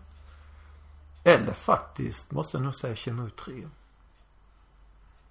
Eller 1.23 1.53
faktiskt, 1.53 2.31
måste 2.31 2.57
jag 2.57 2.63
nog 2.63 2.75
säga 2.75 2.95
Chemo 2.95 3.29
3. 3.29 3.67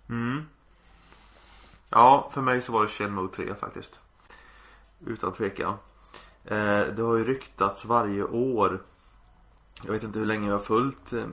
Mm. 0.08 0.46
Ja, 1.88 2.30
för 2.32 2.40
mig 2.40 2.62
så 2.62 2.72
var 2.72 2.82
det 2.82 2.88
Chemo 2.88 3.28
3 3.28 3.54
faktiskt. 3.54 4.00
Utan 5.06 5.32
tvekan. 5.32 5.74
Eh, 6.44 6.82
det 6.96 7.02
har 7.02 7.16
ju 7.16 7.24
ryktats 7.24 7.84
varje 7.84 8.24
år. 8.24 8.82
Jag 9.82 9.92
vet 9.92 10.02
inte 10.02 10.18
hur 10.18 10.26
länge 10.26 10.48
jag 10.48 10.54
har 10.54 10.64
följt 10.64 11.12
eh, 11.12 11.24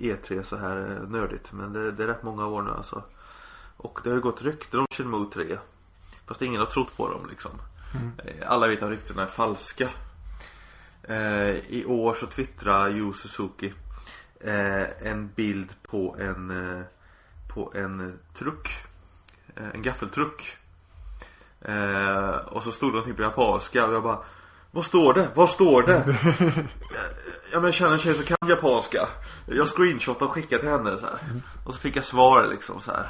e 0.00 0.16
E3 0.16 0.42
så 0.42 0.56
här 0.56 0.76
eh, 0.76 1.08
nördigt. 1.08 1.52
Men 1.52 1.72
det, 1.72 1.92
det 1.92 2.02
är 2.02 2.08
rätt 2.08 2.22
många 2.22 2.46
år 2.46 2.62
nu 2.62 2.70
alltså. 2.70 3.02
Och 3.78 4.00
det 4.04 4.10
har 4.10 4.16
ju 4.16 4.22
gått 4.22 4.42
rykten 4.42 4.80
om 4.80 4.86
Shenmue 4.96 5.26
3. 5.34 5.58
Fast 6.26 6.42
ingen 6.42 6.60
har 6.60 6.66
trott 6.66 6.96
på 6.96 7.10
dem 7.10 7.26
liksom. 7.30 7.50
Eh, 8.24 8.50
Alla 8.52 8.66
vet 8.66 8.82
att 8.82 8.90
ryktena 8.90 9.22
är 9.22 9.26
falska. 9.26 9.88
Eh, 11.02 11.50
I 11.50 11.84
år 11.86 12.14
så 12.14 12.26
twittrar 12.26 12.88
Yu 12.90 13.12
Suzuki 13.12 13.72
eh, 14.40 15.06
en 15.12 15.30
bild 15.36 15.74
på 15.90 16.16
en 16.20 16.50
eh, 16.78 16.84
på 17.54 17.72
en 17.74 18.18
truck. 18.34 18.82
Eh, 19.56 19.68
en 19.74 19.82
gaffeltruck. 19.82 20.56
Eh, 21.60 22.28
och 22.28 22.62
så 22.62 22.72
stod 22.72 22.88
det 22.88 22.92
någonting 22.92 23.14
på 23.14 23.22
japanska 23.22 23.86
och 23.86 23.94
jag 23.94 24.02
bara 24.02 24.18
Vad 24.70 24.84
står 24.84 25.14
det? 25.14 25.28
Vad 25.34 25.50
står 25.50 25.82
det? 25.82 26.16
Ja 27.52 27.60
men 27.60 27.64
jag 27.64 27.74
känner 27.74 27.92
en 27.92 27.98
tjej 27.98 28.14
som 28.14 28.24
kan 28.24 28.48
japanska. 28.48 29.08
Jag 29.46 29.68
screenshotade 29.68 30.24
och 30.24 30.30
skickade 30.32 30.62
till 30.62 30.70
henne 30.70 30.98
så 30.98 31.06
här. 31.06 31.18
Och 31.64 31.74
så 31.74 31.80
fick 31.80 31.96
jag 31.96 32.04
svar 32.04 32.46
liksom 32.50 32.80
så 32.80 32.90
här. 32.90 33.08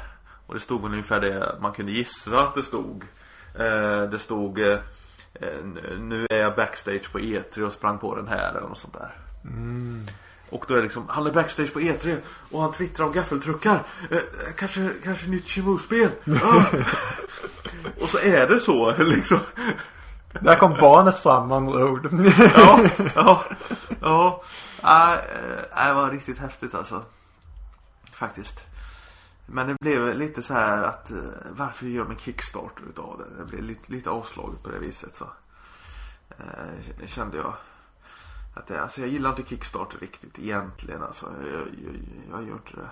Och 0.49 0.55
det 0.55 0.59
stod 0.59 0.81
väl 0.81 0.91
ungefär 0.91 1.21
det 1.21 1.55
man 1.61 1.73
kunde 1.73 1.91
gissa 1.91 2.39
att 2.39 2.55
det 2.55 2.63
stod. 2.63 3.03
Eh, 3.59 4.01
det 4.01 4.19
stod 4.19 4.59
eh, 4.59 4.79
eh, 5.33 5.63
Nu 5.99 6.27
är 6.29 6.37
jag 6.37 6.55
backstage 6.55 7.11
på 7.11 7.19
E3 7.19 7.61
och 7.61 7.73
sprang 7.73 7.97
på 7.97 8.15
den 8.15 8.27
här 8.27 8.49
eller 8.49 8.67
något 8.67 8.77
sånt 8.77 8.93
där. 8.93 9.15
Och 10.49 10.65
då 10.67 10.73
är 10.73 10.77
det 10.77 10.83
liksom, 10.83 11.05
han 11.09 11.27
är 11.27 11.31
backstage 11.31 11.73
på 11.73 11.79
E3 11.79 12.17
och 12.51 12.61
han 12.61 12.71
twittrar 12.71 13.05
om 13.05 13.11
gaffeltruckar. 13.11 13.83
Eh, 14.11 14.19
kanske, 14.55 14.89
kanske 15.03 15.27
nytt 15.27 15.47
Chimu-spel. 15.47 16.09
Och 18.01 18.09
så 18.09 18.17
är 18.17 18.47
det 18.47 18.59
så 18.59 18.95
liksom. 19.03 19.39
Där 20.41 20.55
kom 20.55 20.73
barnet 20.79 21.19
fram 21.19 21.47
med 21.47 21.57
andra 21.57 21.85
ord. 21.85 22.09
Ja, 22.55 22.79
ja, 23.15 23.43
ja. 24.01 24.43
Äh, 24.83 25.87
det 25.87 25.93
var 25.93 26.11
riktigt 26.11 26.37
häftigt 26.37 26.75
alltså. 26.75 27.03
Faktiskt. 28.13 28.68
Men 29.51 29.67
det 29.67 29.75
blev 29.81 30.17
lite 30.17 30.41
så 30.41 30.53
här 30.53 30.83
att 30.83 31.11
eh, 31.11 31.17
varför 31.51 31.85
gör 31.85 32.03
de 32.03 32.11
en 32.11 32.17
Kickstarter 32.17 32.83
utav 32.89 33.17
det? 33.17 33.43
Det 33.43 33.45
blev 33.49 33.63
lite, 33.63 33.91
lite 33.91 34.09
avslaget 34.09 34.63
på 34.63 34.69
det 34.69 34.79
viset 34.79 35.15
så. 35.15 35.27
Eh, 36.29 37.07
kände 37.07 37.37
jag. 37.37 37.53
Att 38.55 38.67
det, 38.67 38.81
alltså 38.81 39.01
jag 39.01 39.09
gillar 39.09 39.29
inte 39.29 39.43
Kickstarter 39.49 39.97
riktigt 39.97 40.39
egentligen 40.39 41.03
alltså. 41.03 41.25
Jag, 41.41 41.53
jag, 41.55 41.95
jag 42.31 42.47
gör 42.47 42.53
inte 42.53 42.75
det. 42.75 42.89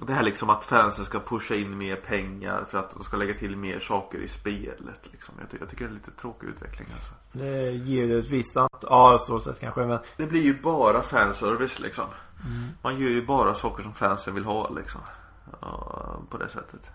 Och 0.00 0.06
det 0.06 0.12
här 0.12 0.22
liksom 0.22 0.50
att 0.50 0.64
fansen 0.64 1.04
ska 1.04 1.20
pusha 1.20 1.54
in 1.54 1.78
mer 1.78 1.96
pengar 1.96 2.64
för 2.70 2.78
att 2.78 2.90
de 2.90 3.02
ska 3.04 3.16
lägga 3.16 3.34
till 3.34 3.56
mer 3.56 3.80
saker 3.80 4.18
i 4.18 4.28
spelet 4.28 5.08
liksom. 5.12 5.34
Jag, 5.40 5.50
ty- 5.50 5.56
jag 5.60 5.68
tycker 5.68 5.84
det 5.84 5.90
är 5.90 5.94
lite 5.94 6.10
tråkig 6.10 6.46
utveckling 6.46 6.88
alltså. 6.94 7.10
Det 7.32 7.70
ger 7.70 8.04
ju 8.04 8.18
ett 8.18 8.28
visst 8.28 8.56
ja 8.82 9.18
så 9.20 9.40
sätt 9.40 9.56
kanske 9.60 9.84
men. 9.86 9.98
Det 10.16 10.26
blir 10.26 10.42
ju 10.42 10.62
bara 10.62 11.02
fanservice 11.02 11.80
liksom. 11.80 12.04
Man 12.82 12.98
gör 12.98 13.10
ju 13.10 13.26
bara 13.26 13.54
saker 13.54 13.82
som 13.82 13.94
fansen 13.94 14.34
vill 14.34 14.44
ha 14.44 14.70
liksom. 14.70 15.00
Ja, 15.60 16.20
på 16.30 16.38
det 16.38 16.48
sättet. 16.48 16.90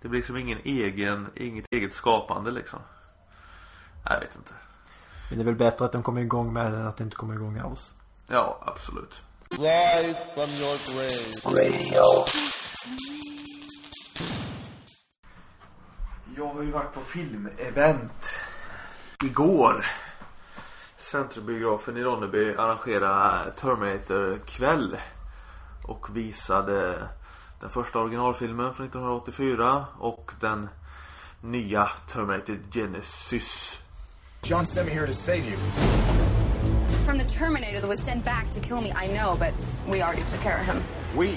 Det 0.00 0.08
blir 0.08 0.18
liksom 0.20 0.36
ingen 0.36 0.58
egen, 0.64 1.28
inget 1.34 1.66
eget 1.70 1.94
skapande 1.94 2.50
liksom. 2.50 2.78
Jag 4.04 4.20
vet 4.20 4.36
inte. 4.36 4.52
Men 5.28 5.38
det 5.38 5.42
är 5.42 5.46
väl 5.46 5.54
bättre 5.54 5.84
att 5.84 5.92
de 5.92 6.02
kommer 6.02 6.20
igång 6.20 6.52
med 6.52 6.72
det 6.72 6.78
än 6.78 6.86
att 6.86 6.96
det 6.96 7.04
inte 7.04 7.16
kommer 7.16 7.34
igång 7.34 7.58
alls. 7.58 7.94
Ja, 8.26 8.58
absolut. 8.66 9.22
Live 9.50 10.18
from 10.34 10.50
your 10.50 10.78
grave. 11.54 12.26
Jag 16.36 16.46
har 16.54 16.62
ju 16.62 16.70
varit 16.70 16.94
på 16.94 17.00
filmevent 17.00 18.34
igår. 19.24 19.86
Centrumbiografen 21.10 21.96
i 21.96 22.02
Ronneby 22.02 22.54
arrangerade 22.54 23.50
Terminator-kväll. 23.50 24.96
Och 25.82 26.16
visade 26.16 27.08
den 27.60 27.70
första 27.70 27.98
originalfilmen 27.98 28.74
från 28.74 28.86
1984 28.86 29.86
och 29.98 30.32
den 30.40 30.68
nya 31.40 31.90
Terminator 32.06 32.58
Genesis. 32.70 33.78
John 34.42 34.66
sent 34.66 34.86
me 34.86 34.94
here 34.94 35.06
to 35.06 35.12
save 35.12 35.38
you. 35.38 35.56
From 37.06 37.18
the 37.18 37.38
Terminator 37.38 37.80
that 37.80 37.88
was 37.88 38.02
sent 38.04 38.24
back 38.24 38.50
to 38.50 38.60
kill 38.60 38.80
me, 38.80 38.90
I 38.90 39.08
know, 39.08 39.36
but 39.38 39.52
we 39.88 40.02
already 40.02 40.22
took 40.22 40.40
care 40.40 40.58
of 40.60 40.66
him. 40.66 40.82
We 41.16 41.34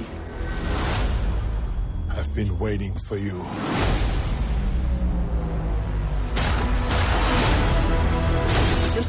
have 2.15 2.35
been 2.35 2.59
waiting 2.59 2.93
for 3.09 3.17
you. 3.17 3.45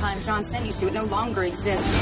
Time 0.05 0.21
John 0.23 0.43
sent 0.43 0.67
you 0.67 0.73
to, 0.73 0.87
it 0.89 0.95
no 0.95 1.05
longer 1.05 1.45
exists. 1.45 1.97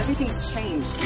Everything's 0.00 0.52
changed. 0.52 0.96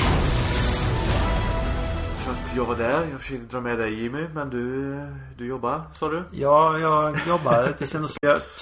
Så 2.19 2.31
att 2.31 2.57
jag 2.57 2.65
var 2.65 2.77
där. 2.77 3.07
Jag 3.11 3.21
försökte 3.21 3.47
dra 3.47 3.61
med 3.61 3.79
dig 3.79 4.03
Jimmy. 4.03 4.29
Men 4.35 4.51
du, 4.51 4.97
du 5.39 5.47
jobbar 5.47 5.83
sa 5.93 6.09
du? 6.09 6.25
Ja, 6.31 6.79
jag 6.79 7.21
jobbade. 7.29 7.75
Det 7.79 7.87
kändes 7.87 8.13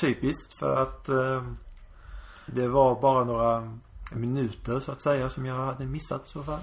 typiskt 0.00 0.54
för 0.54 0.82
att 0.82 1.08
eh, 1.08 1.42
det 2.46 2.68
var 2.68 3.00
bara 3.00 3.24
några 3.24 3.78
minuter 4.12 4.80
så 4.80 4.92
att 4.92 5.02
säga 5.02 5.30
som 5.30 5.46
jag 5.46 5.54
hade 5.54 5.84
missat 5.84 6.26
i 6.26 6.30
så 6.30 6.42
fall. 6.42 6.60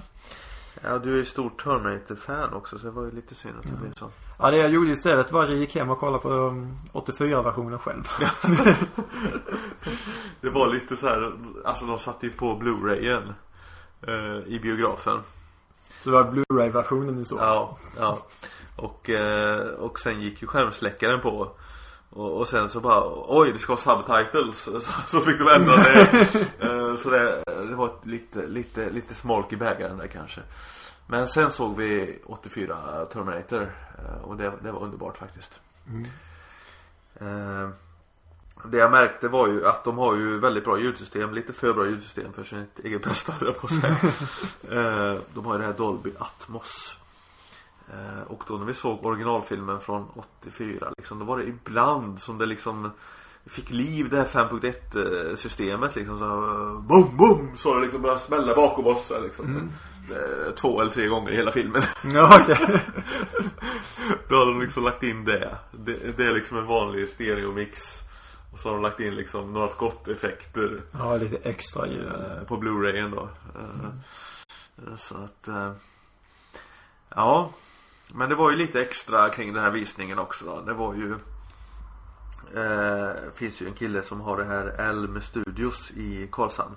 Ja 0.82 0.98
du 0.98 1.12
är 1.12 1.16
ju 1.16 1.24
stor 1.24 1.50
Terminator-fan 1.50 2.54
också 2.54 2.78
så 2.78 2.84
det 2.84 2.90
var 2.90 3.04
ju 3.04 3.10
lite 3.10 3.34
synd 3.34 3.54
att 3.58 3.62
det 3.62 3.76
blev 3.80 3.94
så. 3.94 4.10
Ja, 4.38 4.50
det 4.50 4.56
jag 4.56 4.70
gjorde 4.70 4.90
istället 4.90 5.32
var 5.32 5.44
att 5.44 5.50
jag 5.50 5.58
gick 5.58 5.76
hem 5.76 5.90
och 5.90 5.98
kollade 5.98 6.22
på 6.22 6.28
um, 6.28 6.78
84-versionen 6.92 7.78
själv. 7.78 8.08
Det 10.40 10.50
var 10.50 10.68
lite 10.68 10.96
så 10.96 11.06
här, 11.06 11.32
alltså 11.64 11.86
de 11.86 11.98
satte 11.98 12.26
ju 12.26 12.32
på 12.32 12.54
Blu-rayen 12.54 13.34
eh, 14.06 14.38
i 14.46 14.60
biografen. 14.62 15.20
Så 15.96 16.10
det 16.10 16.16
var 16.16 16.24
Blu-ray-versionen 16.24 17.18
i 17.18 17.24
så. 17.24 17.36
Ja, 17.36 17.78
ja. 17.98 18.18
Och, 18.76 19.10
eh, 19.10 19.66
och 19.66 20.00
sen 20.00 20.20
gick 20.20 20.42
ju 20.42 20.48
skärmsläckaren 20.48 21.20
på. 21.20 21.50
Och, 22.10 22.36
och 22.38 22.48
sen 22.48 22.68
så 22.68 22.80
bara, 22.80 23.02
oj 23.28 23.52
det 23.52 23.58
ska 23.58 23.76
vara 23.76 24.04
subtitles. 24.04 24.62
Så, 24.62 24.80
så 25.06 25.20
fick 25.20 25.38
de 25.38 25.48
ändra 25.48 25.76
det. 25.76 26.26
Eh, 26.60 26.96
så 26.96 27.10
det, 27.10 27.42
det 27.46 27.74
var 27.74 27.92
lite, 28.02 28.46
lite, 28.46 28.90
lite 28.90 29.14
smolk 29.14 29.52
i 29.52 29.56
bägaren 29.56 29.98
där 29.98 30.06
kanske. 30.06 30.40
Men 31.06 31.28
sen 31.28 31.50
såg 31.50 31.76
vi 31.76 32.18
84 32.26 33.06
Terminator. 33.12 33.72
eh, 33.98 34.22
Och 34.24 34.36
det, 34.36 34.52
det 34.62 34.72
var 34.72 34.82
underbart 34.82 35.18
faktiskt. 35.18 35.60
Eh, 37.20 37.68
Det 38.64 38.76
jag 38.78 38.90
märkte 38.90 39.28
var 39.28 39.48
ju 39.48 39.66
att 39.66 39.84
de 39.84 39.98
har 39.98 40.16
ju 40.16 40.38
väldigt 40.38 40.64
bra 40.64 40.78
ljudsystem. 40.78 41.34
Lite 41.34 41.52
för 41.52 41.72
bra 41.72 41.86
ljudsystem 41.86 42.32
för 42.32 42.44
sin 42.44 42.66
egen 42.84 43.00
jag 43.00 43.52
på. 43.60 43.68
Eh, 44.74 45.16
De 45.34 45.44
har 45.46 45.52
ju 45.54 45.58
det 45.60 45.66
här 45.66 45.72
Dolby 45.72 46.12
Atmos. 46.18 46.96
Eh, 47.90 48.22
Och 48.26 48.42
då 48.48 48.54
när 48.56 48.64
vi 48.64 48.74
såg 48.74 49.06
originalfilmen 49.06 49.80
från 49.80 50.06
84 50.40 50.92
liksom, 50.98 51.18
då 51.18 51.24
var 51.24 51.38
det 51.38 51.44
ibland 51.44 52.20
som 52.20 52.38
det 52.38 52.46
liksom 52.46 52.90
Fick 53.46 53.70
liv 53.70 54.08
det 54.10 54.16
här 54.16 54.24
5.1 54.26 55.36
systemet 55.36 55.96
liksom 55.96 56.18
så 56.18 56.26
Boom 56.88 57.16
boom 57.16 57.56
så 57.56 57.74
det 57.74 57.80
liksom 57.80 58.02
började 58.02 58.20
smälla 58.20 58.54
bakom 58.54 58.86
oss 58.86 59.06
så 59.06 59.20
liksom. 59.20 59.70
Eh, 60.10 60.54
Två 60.54 60.80
eller 60.80 60.90
tre 60.90 61.06
gånger 61.06 61.30
i 61.30 61.36
hela 61.36 61.52
filmen 61.52 61.82
Ja, 62.14 62.40
okej. 62.42 62.56
Då 64.28 64.38
hade 64.38 64.50
de 64.50 64.60
liksom 64.60 64.82
lagt 64.84 65.02
in 65.02 65.24
det 65.24 65.58
Det, 65.72 66.16
det 66.16 66.26
är 66.26 66.32
liksom 66.34 66.58
en 66.58 66.66
vanlig 66.66 67.08
stereomix 67.08 67.80
Och 68.52 68.58
så 68.58 68.68
har 68.68 68.74
de 68.74 68.82
lagt 68.82 69.00
in 69.00 69.14
liksom 69.14 69.52
några 69.52 69.68
skotteffekter 69.68 70.82
Ja, 70.92 71.16
lite 71.16 71.36
extra 71.36 71.86
ljud. 71.86 72.06
eh, 72.06 72.44
På 72.46 72.56
Blu-rayen 72.56 73.10
då 73.10 73.28
Eh, 73.54 74.96
Så 74.96 75.14
att 75.14 75.48
Ja 77.14 77.50
Men 78.14 78.28
det 78.28 78.34
var 78.34 78.50
ju 78.50 78.56
lite 78.56 78.82
extra 78.82 79.28
kring 79.28 79.52
den 79.52 79.62
här 79.62 79.70
visningen 79.70 80.18
också 80.18 80.44
då. 80.44 80.60
Det 80.60 80.74
var 80.74 80.94
ju 80.94 81.12
eh, 82.54 83.32
Finns 83.34 83.62
ju 83.62 83.66
en 83.66 83.74
kille 83.74 84.02
som 84.02 84.20
har 84.20 84.36
det 84.36 84.44
här 84.44 84.66
Elm 84.66 85.20
Studios 85.22 85.90
i 85.90 86.28
Karlshamn. 86.32 86.76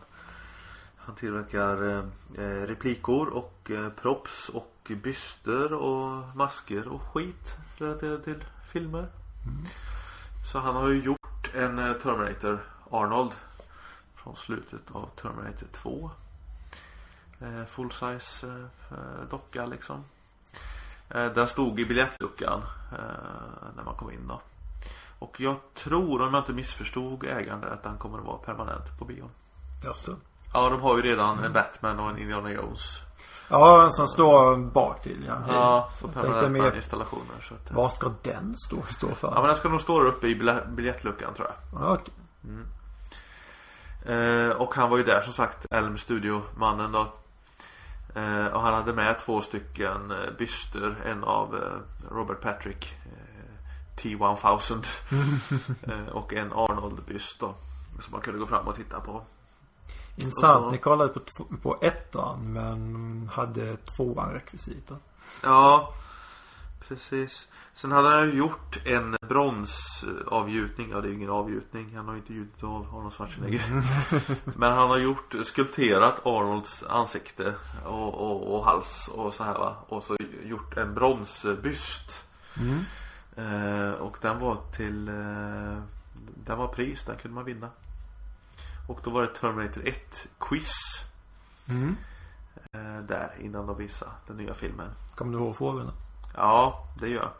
Han 0.98 1.16
tillverkar 1.16 2.04
eh, 2.38 2.68
replikor 2.68 3.28
och 3.28 3.72
eh, 3.72 3.90
props 3.90 4.50
och 4.50 4.92
byster 5.04 5.74
och 5.74 6.36
masker 6.36 6.88
och 6.88 7.02
skit 7.02 7.58
relaterat 7.78 8.24
till 8.24 8.44
filmer. 8.72 9.08
Så 10.52 10.60
han 10.60 10.76
har 10.76 10.90
ju 10.90 11.04
gjort 11.04 11.52
en 11.56 11.80
eh, 11.80 11.94
Terminator 11.94 12.60
Arnold 12.90 13.32
Från 14.16 14.36
slutet 14.36 14.92
av 14.92 15.10
Terminator 15.16 15.68
2 15.72 16.12
eh, 17.40 17.66
Full 17.66 17.92
size 17.92 18.48
eh, 18.92 19.30
docka 19.30 19.66
liksom 19.66 20.04
Den 21.08 21.48
stod 21.48 21.80
i 21.80 21.86
biljettluckan 21.86 22.62
eh, 22.92 22.98
När 23.76 23.84
man 23.84 23.96
kom 23.96 24.12
in 24.12 24.28
då 24.28 24.42
Och 25.20 25.40
jag 25.40 25.56
tror 25.74 26.22
om 26.22 26.34
jag 26.34 26.42
inte 26.42 26.54
missförstod 26.54 27.24
ägaren 27.24 27.62
där 27.62 27.68
att 27.68 27.84
den 27.84 27.98
kommer 27.98 28.18
att 28.18 28.26
vara 28.26 28.38
permanent 28.38 29.00
på 29.00 29.06
bion 29.06 29.30
Jaså? 29.84 30.16
Ja 30.54 30.70
de 30.70 30.82
har 30.82 30.96
ju 30.98 31.02
redan 31.04 31.44
en 31.44 31.54
Batman 31.54 32.00
och 32.00 32.10
en 32.10 32.18
Indiana 32.18 32.52
Jones 32.52 33.00
Ja, 33.50 33.84
en 33.84 33.92
som 33.92 34.08
står 34.08 34.58
bak 34.58 35.02
till 35.02 35.26
ja. 35.28 35.38
Ja, 35.48 35.90
så 35.94 36.08
permanenta 36.08 36.50
mer, 36.50 36.76
installationer 36.76 37.42
så 37.42 37.54
att, 37.54 37.70
eh, 37.72 37.76
vad 37.76 37.94
ska 37.94 38.12
den 38.24 38.56
stå, 38.58 38.78
stå 38.90 39.16
för? 39.16 39.28
Ja 39.28 39.36
men 39.36 39.44
den 39.44 39.56
ska 39.56 39.70
nog 39.70 39.82
stå 39.82 40.00
där 40.00 40.10
uppe 40.10 40.28
i 40.28 40.36
bilje- 40.36 40.68
biljettluckan 40.76 41.34
tror 41.34 41.48
jag 41.48 41.82
Ja, 41.82 41.94
okej. 41.94 42.14
Eh, 44.06 44.50
och 44.50 44.76
han 44.76 44.90
var 44.90 44.98
ju 44.98 45.04
där 45.04 45.22
som 45.22 45.34
sagt 45.34 45.66
Elm 45.72 45.98
Studio-mannen 45.98 46.92
då 46.92 47.00
eh, 47.02 47.08
Och 48.54 48.62
han 48.62 48.74
hade 48.74 48.94
med 48.94 49.20
två 49.20 49.42
stycken 49.42 50.12
eh, 50.12 50.32
byster 50.38 51.02
En 51.06 51.24
av 51.24 51.56
eh, 51.56 52.12
Robert 52.16 52.42
Patrick 52.42 52.96
eh, 53.06 54.02
T-1000 54.02 54.86
eh, 55.84 56.08
Och 56.08 56.34
en 56.34 56.54
Arnold-byst 56.54 57.40
då 57.40 57.56
Som 58.00 58.12
man 58.12 58.22
kunde 58.22 58.40
gå 58.40 58.46
fram 58.46 58.68
och 58.68 58.76
titta 58.76 59.00
på 59.00 59.22
Intressant. 60.16 60.64
Så- 60.66 60.72
Ni 60.72 60.78
kollade 60.78 61.10
på, 61.14 61.20
på 61.62 61.78
ettan 61.82 62.54
men 62.54 63.30
hade 63.34 63.78
tvåan 63.78 64.32
rekvisita. 64.34 64.96
Ja 65.44 65.94
Precis. 66.88 67.48
Sen 67.74 67.92
hade 67.92 68.10
han 68.10 68.26
ju 68.30 68.34
gjort 68.38 68.86
en 68.86 69.18
bronsavgjutning. 69.22 70.90
Ja 70.92 71.02
det 71.02 71.08
är 71.08 71.10
ju 71.10 71.16
ingen 71.16 71.30
avgjutning. 71.30 71.96
Han 71.96 72.06
har 72.06 72.14
ju 72.14 72.20
inte 72.20 72.34
gjutit 72.34 72.64
av 72.64 72.88
Arnold 72.96 73.14
Schwarzenegger. 73.14 73.62
Men 74.58 74.74
han 74.74 74.90
har 74.90 74.98
gjort 74.98 75.36
Skulpterat 75.44 76.26
Arnolds 76.26 76.84
ansikte 76.84 77.54
och, 77.86 78.14
och, 78.14 78.56
och 78.58 78.66
hals 78.66 79.08
och 79.14 79.34
så 79.34 79.44
här 79.44 79.54
va. 79.58 79.76
Och 79.88 80.04
så 80.04 80.18
gjort 80.44 80.78
en 80.78 80.94
bronsbyst. 80.94 82.26
Eh, 83.36 83.92
Och 83.92 84.18
den 84.22 84.40
var 84.40 84.58
till 84.76 85.08
eh, 85.08 85.78
Den 86.46 86.58
var 86.58 86.68
pris, 86.68 87.04
den 87.06 87.18
kunde 87.18 87.36
man 87.36 87.46
vinna. 87.46 87.70
Och 88.88 89.00
då 89.04 89.10
var 89.10 89.22
det 89.22 89.28
Terminator 89.28 89.88
1 89.88 90.28
quiz. 90.40 90.72
Eh, 92.72 93.00
Där 93.08 93.32
innan 93.40 93.68
de 93.68 93.78
visade 93.78 94.12
den 94.28 94.38
nya 94.38 94.54
filmen. 94.54 94.90
Kommer 95.16 95.38
du 95.38 95.44
ihåg 95.44 95.58
frågorna? 95.58 95.92
Ja, 96.36 96.88
det 97.00 97.10
gör 97.10 97.22
jag. 97.22 97.32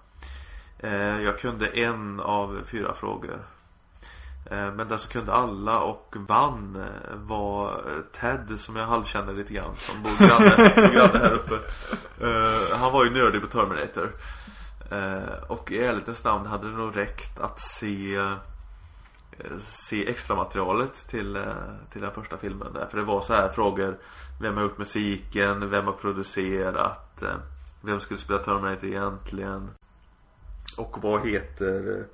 Eh, 0.84 1.22
jag 1.22 1.40
kunde 1.40 1.68
en 1.68 2.20
av 2.20 2.62
fyra 2.66 2.94
frågor. 2.94 3.40
Eh, 4.52 4.74
men 4.74 4.88
den 4.88 5.00
som 5.00 5.12
kunde 5.12 5.34
alla 5.34 5.80
och 5.80 6.16
vann 6.18 6.76
eh, 6.76 7.16
var 7.16 7.82
Ted 8.12 8.60
som 8.60 8.76
jag 8.76 8.86
halvkänner 8.86 9.34
lite 9.34 9.54
grann. 9.54 9.76
Som 9.78 10.04
bor 10.04 10.28
granne, 10.28 10.92
granne 10.94 11.20
här 11.20 11.34
uppe. 11.34 11.60
Han 12.76 12.92
var 12.92 13.06
ju 13.06 13.12
nördig 13.12 13.42
på 13.42 13.48
Terminator. 13.48 14.12
Och 15.48 15.72
i 15.72 15.78
ärlighetens 15.78 16.24
namn 16.24 16.46
hade 16.46 16.72
det 16.72 16.78
nog 16.78 16.98
räckt 16.98 17.40
att 17.40 17.60
se 17.60 18.16
eh, 18.16 18.38
Se 19.62 20.10
extra 20.10 20.36
materialet 20.36 21.08
till, 21.08 21.46
till 21.92 22.02
den 22.02 22.12
första 22.12 22.38
filmen 22.38 22.74
där. 22.74 22.88
För 22.92 22.98
det 22.98 23.04
var 23.04 23.22
så 23.22 23.34
här 23.34 23.50
frågor 23.50 23.98
Vem 24.42 24.56
har 24.56 24.64
gjort 24.64 24.78
musiken? 24.78 25.70
Vem 25.70 25.86
har 25.86 25.94
producerat? 25.94 27.24
Vem 27.86 28.00
skulle 28.00 28.20
spela 28.20 28.40
Terminator 28.40 28.86
egentligen? 28.90 29.70
Och 30.78 30.98
vad 31.02 31.28
heter 31.28 31.98
eh, 32.00 32.06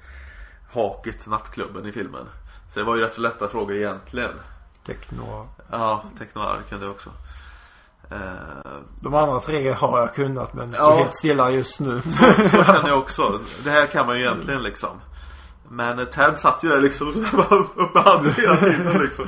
Haket 0.73 1.27
nattklubben 1.27 1.85
i 1.85 1.91
filmen? 1.91 2.25
Så 2.73 2.79
det 2.79 2.85
var 2.85 2.95
ju 2.95 3.01
rätt 3.01 3.13
så 3.13 3.21
lätta 3.21 3.47
frågor 3.47 3.75
egentligen 3.75 4.31
Techno. 4.85 5.47
Ja, 5.71 6.03
Technoir 6.19 6.61
kunde 6.69 6.85
jag 6.85 6.91
också 6.95 7.09
eh, 8.11 8.17
De 9.01 9.13
andra 9.13 9.39
tre 9.39 9.71
har 9.73 9.99
jag 9.99 10.13
kunnat 10.15 10.53
men 10.53 10.73
står 10.73 10.85
Ja. 10.91 10.97
helt 10.97 11.15
stilla 11.15 11.49
just 11.51 11.79
nu. 11.79 12.01
Så 12.51 12.63
känner 12.63 12.87
jag 12.87 12.99
också. 12.99 13.39
Det 13.63 13.69
här 13.71 13.87
kan 13.87 14.05
man 14.05 14.15
ju 14.19 14.21
egentligen 14.25 14.63
liksom. 14.63 15.01
Men 15.69 15.99
eh, 15.99 16.05
Ted 16.05 16.39
satt 16.39 16.63
ju 16.63 16.69
där 16.69 16.81
liksom 16.81 17.13
så 17.13 17.19
där 17.19 18.01
handen 18.03 18.33
hela 18.33 18.57
tiden 18.57 19.01
liksom. 19.03 19.27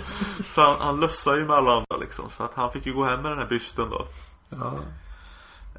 Så 0.50 0.62
han, 0.62 0.76
han 0.80 1.00
lössade 1.00 1.38
ju 1.38 1.46
med 1.46 1.56
alla 1.56 1.72
andra 1.72 1.98
liksom. 2.00 2.30
Så 2.30 2.44
att 2.44 2.54
han 2.56 2.72
fick 2.72 2.86
ju 2.86 2.94
gå 2.94 3.04
hem 3.04 3.22
med 3.22 3.32
den 3.32 3.40
här 3.40 3.48
bysten 3.48 3.90
då. 3.90 4.06
ja. 4.50 4.74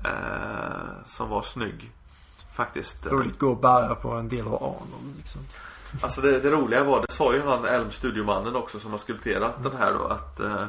Eh, 0.04 1.06
som 1.06 1.28
var 1.28 1.42
snygg. 1.42 1.92
Faktiskt. 2.54 3.06
Roligt 3.06 3.32
att 3.32 3.38
gå 3.38 3.50
och 3.50 3.60
bära 3.60 3.94
på 3.94 4.10
en 4.10 4.28
del 4.28 4.46
av 4.46 4.54
Arnold 4.54 5.16
liksom. 5.16 5.40
Alltså 6.02 6.20
det, 6.20 6.40
det 6.40 6.50
roliga 6.50 6.84
var, 6.84 7.00
det 7.00 7.12
sa 7.12 7.34
ju 7.34 7.42
han 7.42 7.64
Elm 7.64 7.90
Studiomannen 7.90 8.56
också 8.56 8.78
som 8.78 8.90
har 8.90 8.98
skulpterat 8.98 9.62
den 9.62 9.76
här 9.76 9.92
då 9.92 10.04
att 10.04 10.40
eh, 10.40 10.66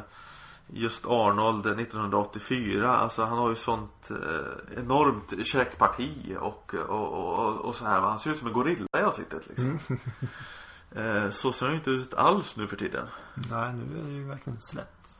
Just 0.67 1.05
Arnold 1.05 1.65
1984, 1.65 2.95
alltså 2.95 3.23
han 3.23 3.37
har 3.37 3.49
ju 3.49 3.55
sånt 3.55 4.09
eh, 4.09 4.77
enormt 4.77 5.45
käkparti 5.45 6.37
och, 6.39 6.73
och, 6.73 7.13
och, 7.13 7.65
och 7.65 7.75
så 7.75 7.85
här. 7.85 8.01
Han 8.01 8.19
ser 8.19 8.31
ut 8.31 8.37
som 8.37 8.47
en 8.47 8.53
gorilla 8.53 8.87
i 8.97 9.01
ansiktet 9.01 9.47
liksom. 9.47 9.79
eh, 10.95 11.29
så 11.29 11.53
ser 11.53 11.65
han 11.65 11.73
ju 11.73 11.79
inte 11.79 11.89
ut 11.91 12.13
alls 12.13 12.55
nu 12.55 12.67
för 12.67 12.75
tiden. 12.75 13.07
Nej, 13.33 13.73
nu 13.73 13.99
är 13.99 14.03
det 14.03 14.11
ju 14.11 14.27
verkligen 14.27 14.61
slätt. 14.61 15.19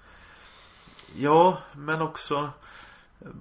Ja, 1.15 1.57
men 1.73 2.01
också 2.01 2.49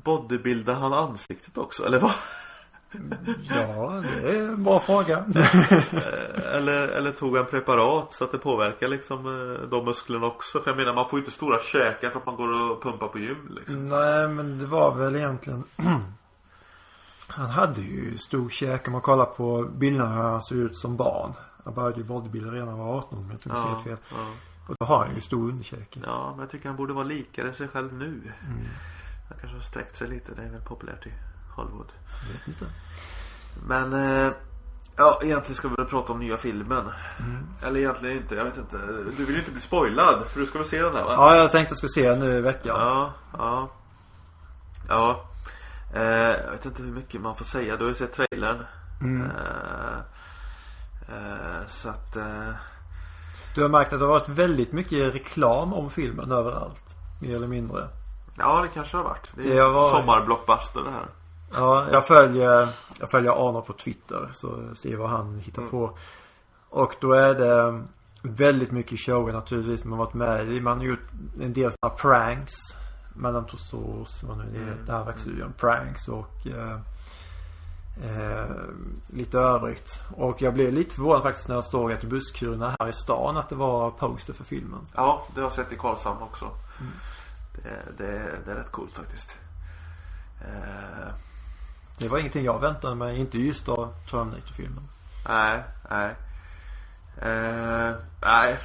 Bodybuildar 0.04 0.74
han 0.74 0.92
ansiktet 0.92 1.58
också, 1.58 1.86
eller 1.86 2.00
vad? 2.00 2.12
Ja, 3.48 4.02
det 4.22 4.30
är 4.30 4.48
en 4.48 4.64
bra 4.64 4.80
fråga. 4.80 5.24
Eller, 6.52 6.88
eller 6.88 7.10
tog 7.12 7.36
han 7.36 7.46
preparat 7.46 8.12
så 8.12 8.24
att 8.24 8.32
det 8.32 8.38
påverkar 8.38 8.88
liksom 8.88 9.26
eh, 9.26 9.68
de 9.68 9.84
musklerna 9.84 10.26
också? 10.26 10.60
För 10.60 10.70
jag 10.70 10.76
menar 10.76 10.94
man 10.94 11.08
får 11.08 11.18
ju 11.18 11.24
inte 11.24 11.36
stora 11.36 11.60
käkar 11.60 12.10
för 12.10 12.18
att 12.18 12.26
man 12.26 12.36
går 12.36 12.70
och 12.70 12.82
pumpar 12.82 13.08
på 13.08 13.18
gym 13.18 13.48
liksom. 13.56 13.88
Nej, 13.88 14.28
men 14.28 14.58
det 14.58 14.66
var 14.66 14.94
väl 14.94 15.16
egentligen 15.16 15.64
Han 17.26 17.50
hade 17.50 17.80
ju 17.80 18.18
stor 18.18 18.48
käke 18.48 18.86
om 18.86 18.92
man 18.92 19.00
kollar 19.00 19.24
på 19.24 19.68
bilderna 19.76 20.14
hur 20.14 20.22
han 20.22 20.42
såg 20.42 20.58
ut 20.58 20.76
som 20.76 20.96
barn. 20.96 21.32
Han 21.64 21.74
började 21.74 21.96
ju 21.96 22.04
bodybuilda 22.04 22.50
redan 22.50 22.66
när 22.68 22.76
han 22.76 22.86
var 22.86 22.98
18 22.98 23.18
om 23.18 23.24
jag 23.24 23.34
inte 23.34 23.48
minns 23.48 23.62
helt 23.62 23.82
fel. 23.84 23.96
ja. 24.10 24.16
Och 24.68 24.76
då 24.80 24.86
har 24.86 25.06
han 25.06 25.14
ju 25.14 25.20
stor 25.20 25.48
underkäke. 25.48 26.00
ja, 26.04 26.30
men 26.30 26.40
jag 26.40 26.50
tycker 26.50 26.68
han 26.68 26.76
borde 26.76 26.92
vara 26.92 27.04
likare 27.04 27.52
sig 27.52 27.68
själv 27.68 27.94
nu. 27.94 28.32
Han 29.32 29.40
kanske 29.40 29.58
har 29.58 29.62
sträckt 29.62 29.96
sig 29.96 30.08
lite, 30.08 30.34
det 30.34 30.42
är 30.42 30.50
väl 30.50 30.60
populärt 30.60 31.06
i 31.06 31.12
Hollywood. 31.50 31.92
Jag 32.26 32.32
vet 32.32 32.48
inte. 32.48 32.66
Men 33.66 33.92
eh, 33.92 34.32
Ja, 34.96 35.20
egentligen 35.22 35.56
ska 35.56 35.68
vi 35.68 35.74
väl 35.74 35.86
prata 35.86 36.12
om 36.12 36.18
nya 36.18 36.36
filmen. 36.36 36.84
Eller 37.62 37.80
egentligen 37.80 38.16
inte, 38.16 38.34
jag 38.34 38.44
vet 38.44 38.56
inte. 38.56 38.76
Du 39.16 39.24
vill 39.24 39.34
ju 39.34 39.38
inte 39.38 39.50
bli 39.52 39.60
spoilad, 39.60 40.24
för 40.28 40.40
du 40.40 40.46
ska 40.46 40.58
väl 40.58 40.68
se 40.68 40.82
den 40.82 40.96
här 40.96 41.04
va? 41.04 41.12
Ja, 41.12 41.36
jag 41.36 41.50
tänkte 41.50 41.72
jag 41.72 41.78
skulle 41.78 42.06
se 42.06 42.16
nu 42.16 42.38
i 42.38 42.40
veckan. 42.40 42.76
Ja, 42.80 43.12
ja. 43.38 43.70
Ja. 44.88 45.24
Eh, 45.94 46.02
jag 46.44 46.50
vet 46.50 46.66
inte 46.66 46.82
hur 46.82 46.92
mycket 46.92 47.20
man 47.20 47.36
får 47.36 47.44
säga. 47.44 47.76
Du 47.76 47.84
har 47.84 47.88
ju 47.88 47.94
sett 47.94 48.12
trailern. 48.12 48.64
Mm. 49.00 49.22
Eh, 49.22 49.98
Eh, 51.08 51.66
så 51.68 51.88
att 51.88 52.16
eh, 52.16 52.54
Du 53.54 53.62
har 53.62 53.68
märkt 53.68 53.92
att 53.92 53.98
det 53.98 54.04
har 54.06 54.12
varit 54.12 54.28
väldigt 54.28 54.72
mycket 54.72 55.14
reklam 55.14 55.72
om 55.72 55.90
filmen 55.90 56.32
överallt. 56.32 56.96
Mer 57.20 57.36
eller 57.36 57.46
mindre. 57.46 57.88
Ja 58.38 58.60
det 58.62 58.68
kanske 58.68 58.96
har 58.96 59.04
varit. 59.04 59.28
Det 59.36 59.42
Det 59.42 59.58
är 59.58 59.62
har 59.62 59.70
varit- 59.72 59.90
sommarblockbuster 59.90 60.80
det 60.80 60.90
här. 60.90 61.06
Ja, 61.54 61.86
jag 61.92 62.06
följer, 62.06 62.68
jag 63.00 63.10
följer 63.10 63.48
Arnold 63.48 63.66
på 63.66 63.72
Twitter 63.72 64.28
så 64.32 64.74
ser 64.74 64.96
vad 64.96 65.10
han 65.10 65.38
hittar 65.38 65.62
på. 65.68 65.98
Och 66.68 66.94
då 67.00 67.12
är 67.12 67.34
det 67.34 67.82
väldigt 68.22 68.70
mycket 68.70 68.98
shower 69.00 69.32
naturligtvis 69.32 69.84
man 69.84 69.98
har 69.98 70.04
varit 70.06 70.14
med 70.14 70.48
i. 70.52 70.60
Man 70.60 70.78
har 70.78 70.84
gjort 70.84 71.10
en 71.40 71.52
del 71.52 71.72
sådana 71.72 71.96
pranks. 71.96 72.52
Madame 73.14 73.48
Tussauds, 73.48 74.22
vad 74.22 74.38
nu 74.38 74.44
det 74.52 74.58
heter, 74.58 74.82
det 74.86 74.92
här 74.92 75.04
verkstudion. 75.04 75.52
Pranks 75.58 76.08
och 76.08 76.46
eh, 76.46 76.78
eh, 78.04 78.50
lite 79.06 79.38
övrigt. 79.38 80.00
Och 80.16 80.42
jag 80.42 80.54
blev 80.54 80.72
lite 80.72 80.94
förvånad 80.94 81.22
faktiskt 81.22 81.48
när 81.48 81.54
jag 81.54 81.64
såg 81.64 81.92
att 81.92 82.04
i 82.04 82.06
busskurerna 82.06 82.76
här 82.80 82.88
i 82.88 82.92
stan 82.92 83.36
att 83.36 83.48
det 83.48 83.54
var 83.54 83.90
poster 83.90 84.32
för 84.32 84.44
filmen. 84.44 84.80
Ja 84.94 85.22
det 85.34 85.40
har 85.40 85.44
jag 85.46 85.52
sett 85.52 85.72
i 85.72 85.76
Karlshamn 85.76 86.22
också. 86.22 86.50
Det, 87.54 87.82
det, 87.98 88.38
det 88.44 88.50
är 88.50 88.56
rätt 88.56 88.70
coolt 88.72 88.92
faktiskt. 88.94 89.36
Eh, 90.40 91.08
Det 91.98 92.08
var 92.08 92.18
ingenting 92.18 92.44
jag 92.44 92.60
väntade 92.60 92.94
mig. 92.94 93.18
Inte 93.18 93.38
just 93.38 93.68
av 93.68 93.94
Terminator-filmen. 94.10 94.88
nej, 95.28 95.62
nej. 95.90 96.14
Eh, 97.22 97.94
nej, 98.22 98.58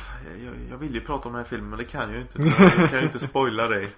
jag, 0.45 0.53
jag 0.69 0.77
vill 0.77 0.93
ju 0.95 1.01
prata 1.01 1.27
om 1.27 1.33
den 1.33 1.41
här 1.43 1.49
filmen 1.49 1.69
men 1.69 1.79
det 1.79 1.85
kan 1.85 2.01
jag 2.01 2.11
ju 2.11 2.21
inte. 2.21 2.41
Jag 2.77 2.89
kan 2.89 2.99
ju 2.99 3.05
inte 3.05 3.19
spoila 3.27 3.67
dig. 3.67 3.95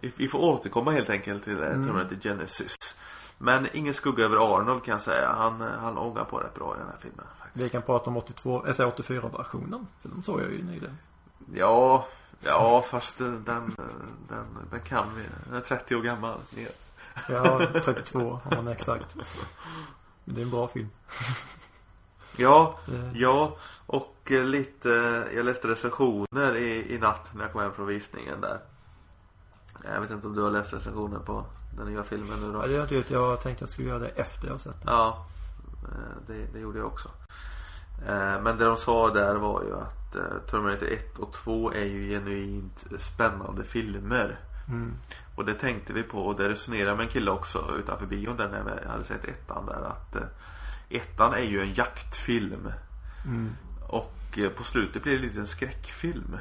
Vi- 0.00 0.28
får 0.28 0.38
återkomma 0.38 0.90
helt 0.92 1.10
enkelt 1.10 1.44
till 1.44 1.58
mm. 1.62 1.84
Terminator 1.86 2.16
Genesis. 2.22 2.76
Men 3.38 3.68
ingen 3.72 3.94
skugga 3.94 4.24
över 4.24 4.56
Arnold 4.56 4.84
kan 4.84 4.92
jag 4.92 5.02
säga. 5.02 5.32
Han, 5.38 5.60
eh, 5.62 5.68
han 5.80 5.98
ångar 5.98 6.24
på 6.24 6.38
rätt 6.38 6.54
bra 6.54 6.74
i 6.76 6.78
den 6.78 6.88
här 6.88 6.96
filmen. 7.00 7.24
Faktiskt. 7.38 7.64
Vi 7.64 7.68
kan 7.68 7.82
prata 7.82 8.10
om 8.10 8.16
82, 8.16 8.62
jag 8.66 8.76
säger 8.76 8.90
84-versionen. 8.90 9.86
För 10.02 10.08
den 10.08 10.22
såg 10.22 10.40
jag 10.40 10.52
ju 10.52 10.62
nyligen. 10.62 10.98
Ja, 11.54 12.06
ja 12.44 12.82
fast 12.90 13.20
eh, 13.20 13.26
den, 13.32 13.76
eh, 13.78 13.84
den, 14.28 14.46
den 14.70 14.80
kan 14.80 15.06
vi. 15.16 15.22
Den 15.46 15.54
är 15.54 15.60
30 15.60 15.96
år 15.96 16.02
gammal. 16.02 16.38
Ja. 16.56 16.68
Ja, 17.28 17.66
32 17.84 18.18
om 18.44 18.54
man 18.56 18.66
är 18.68 18.72
exakt. 18.72 19.16
Men 20.24 20.34
det 20.34 20.40
är 20.40 20.44
en 20.44 20.50
bra 20.50 20.68
film. 20.68 20.88
Ja, 22.36 22.78
Eh. 22.88 23.20
ja 23.20 23.56
och 23.86 24.16
lite, 24.30 24.88
jag 25.34 25.44
läste 25.44 25.68
recensioner 25.68 26.56
i, 26.56 26.94
i 26.94 26.98
natt 26.98 27.30
när 27.34 27.42
jag 27.42 27.52
kom 27.52 27.60
hem 27.62 27.72
från 27.72 27.86
visningen 27.86 28.40
där. 28.40 28.58
Jag 29.94 30.00
vet 30.00 30.10
inte 30.10 30.26
om 30.26 30.34
du 30.34 30.42
har 30.42 30.50
läst 30.50 30.72
recensioner 30.72 31.18
på 31.18 31.44
den 31.76 31.86
nya 31.86 32.02
filmen 32.04 32.40
nu 32.40 32.46
Ja, 32.46 32.52
då? 32.52 32.58
det 32.62 32.68
har 32.68 32.68
jag 32.68 32.84
inte 32.84 32.94
gjort. 32.94 33.10
Jag 33.10 33.40
tänkte 33.40 33.62
jag 33.62 33.68
skulle 33.68 33.88
göra 33.88 33.98
det 33.98 34.08
efter 34.08 34.48
jag 34.48 34.60
sett 34.60 34.82
den. 34.82 34.94
Ja, 34.94 35.26
det, 36.26 36.46
det 36.52 36.58
gjorde 36.60 36.78
jag 36.78 36.86
också. 36.86 37.10
Eh, 38.08 38.42
Men 38.42 38.58
det 38.58 38.64
de 38.64 38.76
sa 38.76 39.10
där 39.10 39.34
var 39.34 39.62
ju 39.62 39.74
att 39.76 40.16
eh, 40.16 40.50
Terminator 40.50 40.86
1 40.86 41.18
och 41.18 41.32
2 41.32 41.72
är 41.72 41.84
ju 41.84 42.08
genuint 42.08 42.84
spännande 42.98 43.64
filmer. 43.64 44.38
Mm. 44.68 44.92
Och 45.34 45.44
det 45.44 45.54
tänkte 45.54 45.92
vi 45.92 46.02
på 46.02 46.18
och 46.18 46.36
det 46.36 46.48
resonerade 46.48 46.96
med 46.96 47.04
en 47.04 47.12
kille 47.12 47.30
också 47.30 47.74
utanför 47.78 48.06
bion 48.06 48.36
där 48.36 48.48
när 48.48 48.80
vi 48.82 48.88
hade 48.88 49.04
sett 49.04 49.24
ettan 49.24 49.66
där 49.66 49.82
att 49.86 50.16
eh, 50.16 50.22
Ettan 50.92 51.34
är 51.34 51.42
ju 51.42 51.60
en 51.60 51.74
jaktfilm. 51.74 52.72
Mm. 53.24 53.56
Och 53.88 54.38
på 54.56 54.64
slutet 54.64 55.02
blir 55.02 55.12
det 55.12 55.22
lite 55.22 55.40
en 55.40 55.46
skräckfilm. 55.46 56.36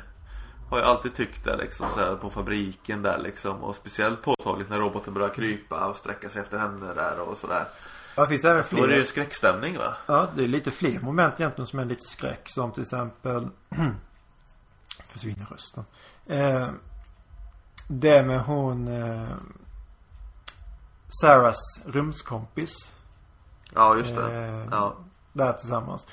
Har 0.70 0.80
jag 0.80 0.88
alltid 0.88 1.14
tyckt 1.14 1.43
det 1.43 1.57
liksom 1.57 1.89
så 1.93 1.99
här 1.99 2.16
på 2.16 2.30
fabriken 2.30 3.01
där 3.01 3.18
liksom. 3.18 3.64
Och 3.64 3.76
speciellt 3.76 4.22
påtagligt 4.22 4.70
när 4.70 4.80
roboten 4.80 5.14
börjar 5.14 5.30
krypa 5.30 5.88
och 5.88 5.95
sträcka 5.95 6.30
sig 6.30 6.41
efter 6.41 6.57
henne 6.57 6.93
där 6.93 7.20
och 7.20 7.38
sådär. 7.38 7.66
Ja, 8.16 8.22
det 8.24 8.28
finns 8.30 8.45
även 8.45 8.64
Då 8.70 8.84
är 8.84 8.88
det 8.88 8.95
ju 8.95 8.99
fler. 9.01 9.05
skräckstämning 9.05 9.78
va? 9.78 9.93
Ja, 10.05 10.28
det 10.36 10.43
är 10.43 10.47
lite 10.47 10.72
fler 10.72 10.99
moment 10.99 11.39
egentligen 11.39 11.68
som 11.68 11.80
är 11.80 11.86
lite 11.86 12.07
skräck. 12.07 12.41
Som 12.49 12.72
till 12.72 12.84
exempel 12.84 13.47
Försvinner 15.07 15.45
rösten. 15.45 15.84
Eh, 16.26 16.70
det 17.88 18.24
med 18.24 18.41
hon 18.41 18.88
eh, 18.88 19.30
Sarahs 21.22 21.82
rumskompis. 21.86 22.74
Ja 23.74 23.95
just 23.97 24.16
det. 24.16 24.36
Eh, 24.36 24.68
Ja. 24.72 24.95
Där 25.34 25.53
tillsammans. 25.53 26.07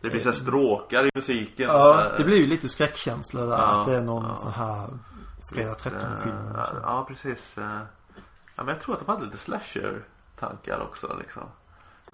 Det 0.00 0.10
blir 0.10 0.20
så 0.20 0.32
stråkar 0.32 1.06
i 1.06 1.10
musiken. 1.14 1.66
Ja, 1.68 2.12
det 2.18 2.24
blir 2.24 2.36
ju 2.36 2.46
lite 2.46 2.68
skräckkänsla 2.68 3.40
där. 3.46 3.56
Ja, 3.56 3.80
att 3.80 3.86
det 3.86 3.96
är 3.96 4.02
någon 4.02 4.24
ja. 4.24 4.36
sån 4.36 4.52
här 4.52 4.88
Fredag 5.52 5.74
13 5.74 6.00
film. 6.22 6.36
Eh, 6.56 6.64
Ja 6.82 7.04
precis. 7.08 7.58
Eh, 7.58 7.64
Ja 8.58 8.62
men 8.62 8.68
jag 8.68 8.80
tror 8.80 8.94
att 8.94 9.06
de 9.06 9.08
hade 9.12 9.24
lite 9.24 9.38
slasher-tankar 10.36 10.80
också 10.80 11.16
liksom. 11.20 11.42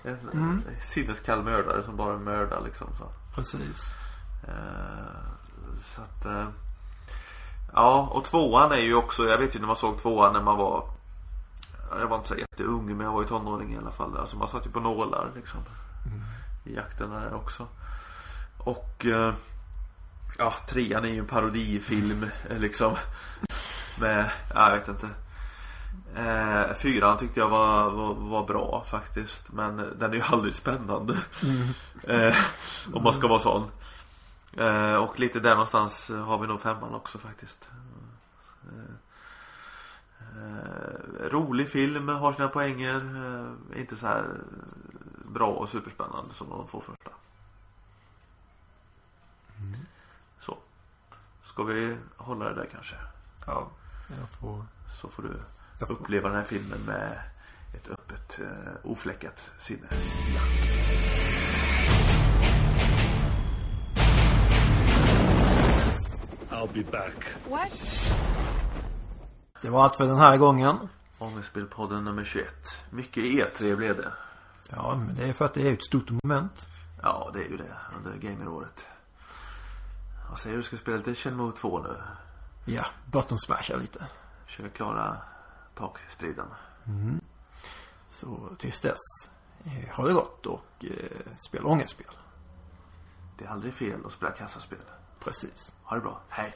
En 0.05 0.18
Mm. 0.33 0.62
sinneskall 0.81 1.43
mördare 1.43 1.83
som 1.83 1.97
bara 1.97 2.18
mördar 2.18 2.61
liksom 2.64 2.89
så. 2.99 3.12
Precis. 3.35 3.95
Eh, 4.49 5.23
Så 5.81 6.01
att 6.03 6.25
eh, 6.27 6.49
Ja 7.75 8.09
och 8.12 8.25
tvåan 8.25 8.73
är 8.73 8.77
ju 8.77 8.95
också 8.95 9.25
Jag 9.29 9.39
vet 9.39 9.55
ju 9.55 9.61
när 9.61 9.66
man 9.66 9.77
såg 9.77 10.03
tvåan 10.03 10.33
när 10.33 10.43
man 10.43 10.57
var 10.59 10.85
Jag 12.01 12.07
var 12.07 12.16
inte 12.16 12.29
så 12.29 12.35
jätteung 12.37 12.87
men 12.97 13.07
jag 13.07 13.12
var 13.12 13.23
ju 13.23 13.29
tonåring 13.29 13.75
i 13.75 13.79
alla 13.79 13.91
fall 13.93 14.18
Alltså 14.18 14.37
man 14.37 14.49
satt 14.49 14.66
ju 14.66 14.70
på 14.70 14.81
nålar 14.81 15.31
liksom 15.35 15.61
I 16.64 16.75
jakten 16.75 17.11
där 17.11 17.35
också 17.35 17.66
Och 18.59 19.07
eh, 19.07 19.35
Ja 20.39 20.55
trean 20.68 21.05
är 21.05 21.09
ju 21.09 21.18
en 21.18 21.27
parodifilm 21.27 22.27
liksom 22.51 22.97
Med, 24.01 24.31
ja, 24.55 24.68
jag 24.70 24.77
vet 24.79 24.89
inte 24.89 25.09
Eh, 26.16 26.74
fyran 26.74 27.18
tyckte 27.18 27.40
jag 27.40 27.48
var, 27.48 27.90
var, 27.90 28.14
var 28.14 28.46
bra 28.46 28.84
faktiskt. 28.86 29.52
Men 29.52 29.76
den 29.76 30.10
är 30.10 30.14
ju 30.16 30.22
aldrig 30.26 30.54
spännande. 30.54 31.18
Eh, 32.02 32.36
Om 32.92 33.02
man 33.02 33.12
ska 33.14 33.28
vara 33.28 33.40
sån. 33.40 33.70
Eh, 34.56 34.94
Och 34.94 35.20
lite 35.20 35.40
där 35.40 35.50
någonstans 35.50 36.08
har 36.08 36.38
vi 36.38 36.46
nog 36.46 36.60
femman 36.60 36.94
också 36.94 37.18
faktiskt. 37.18 37.68
Eh, 40.36 41.28
Rolig 41.30 41.68
film, 41.68 42.08
har 42.08 42.32
sina 42.32 42.48
poänger. 42.48 42.96
Eh, 43.74 43.80
Inte 43.80 43.96
så 43.96 44.06
här 44.06 44.24
bra 45.24 45.48
och 45.48 45.68
superspännande 45.68 46.34
som 46.34 46.48
de 46.50 46.66
två 46.66 46.80
första. 46.80 47.10
Så. 50.40 50.58
Ska 51.42 51.62
vi 51.62 51.96
hålla 52.16 52.44
det 52.48 52.54
där 52.54 52.68
kanske? 52.72 52.94
Ja, 53.46 53.68
jag 54.08 54.28
får... 54.40 54.64
Så 55.00 55.08
får 55.08 55.22
du 55.22 55.32
uppleva 55.91 56.28
den 56.28 56.39
här 56.39 56.45
filmen 56.45 56.80
med 56.87 57.18
ett 57.74 57.89
öppet, 57.89 58.39
eh, 58.41 58.91
ofläckat 58.91 59.51
sinne. 59.59 59.87
I'll 66.51 66.68
be 66.72 66.91
back. 66.91 67.24
What? 67.51 67.72
Det 69.62 69.70
var 69.70 69.85
allt 69.85 69.97
för 69.97 70.05
den 70.05 70.18
här 70.18 70.37
gången. 70.37 70.89
Ångestspelpodden 71.18 72.05
nummer 72.05 72.24
21. 72.24 72.47
Mycket 72.91 73.24
E3 73.24 73.76
blev 73.76 73.97
det. 73.97 74.12
Ja, 74.70 75.03
men 75.07 75.14
det 75.14 75.24
är 75.24 75.33
för 75.33 75.45
att 75.45 75.55
det 75.55 75.68
är 75.68 75.72
ett 75.72 75.85
stort 75.85 76.11
moment. 76.11 76.66
Ja, 77.03 77.30
det 77.35 77.41
är 77.45 77.49
ju 77.49 77.57
det 77.57 77.76
under 77.97 78.28
gameråret. 78.28 78.87
Vad 80.30 80.39
säger 80.39 80.57
du? 80.57 80.62
Ska 80.62 80.76
spela 80.76 80.97
lite 80.97 81.14
Shenmue 81.14 81.53
2 81.53 81.83
nu? 81.83 81.97
Ja, 82.64 82.87
button 83.12 83.39
smasha 83.39 83.76
lite. 83.76 84.07
Kör 84.47 84.68
klara 84.68 85.16
takstriden. 85.75 86.47
Så 88.09 88.57
tills 88.59 88.81
dess. 88.81 89.01
Eh, 89.64 89.89
ha 89.97 90.07
det 90.07 90.12
gott 90.12 90.47
och 90.47 90.85
eh, 90.85 91.37
spela 91.49 91.68
ångestspel. 91.68 92.07
Det 93.39 93.45
är 93.45 93.49
aldrig 93.49 93.75
fel 93.75 94.07
att 94.07 94.12
spela 94.12 94.31
kassaspel. 94.31 94.79
Precis. 95.20 95.73
Ha 95.83 95.97
det 95.97 96.03
bra. 96.03 96.20
Hej! 96.29 96.55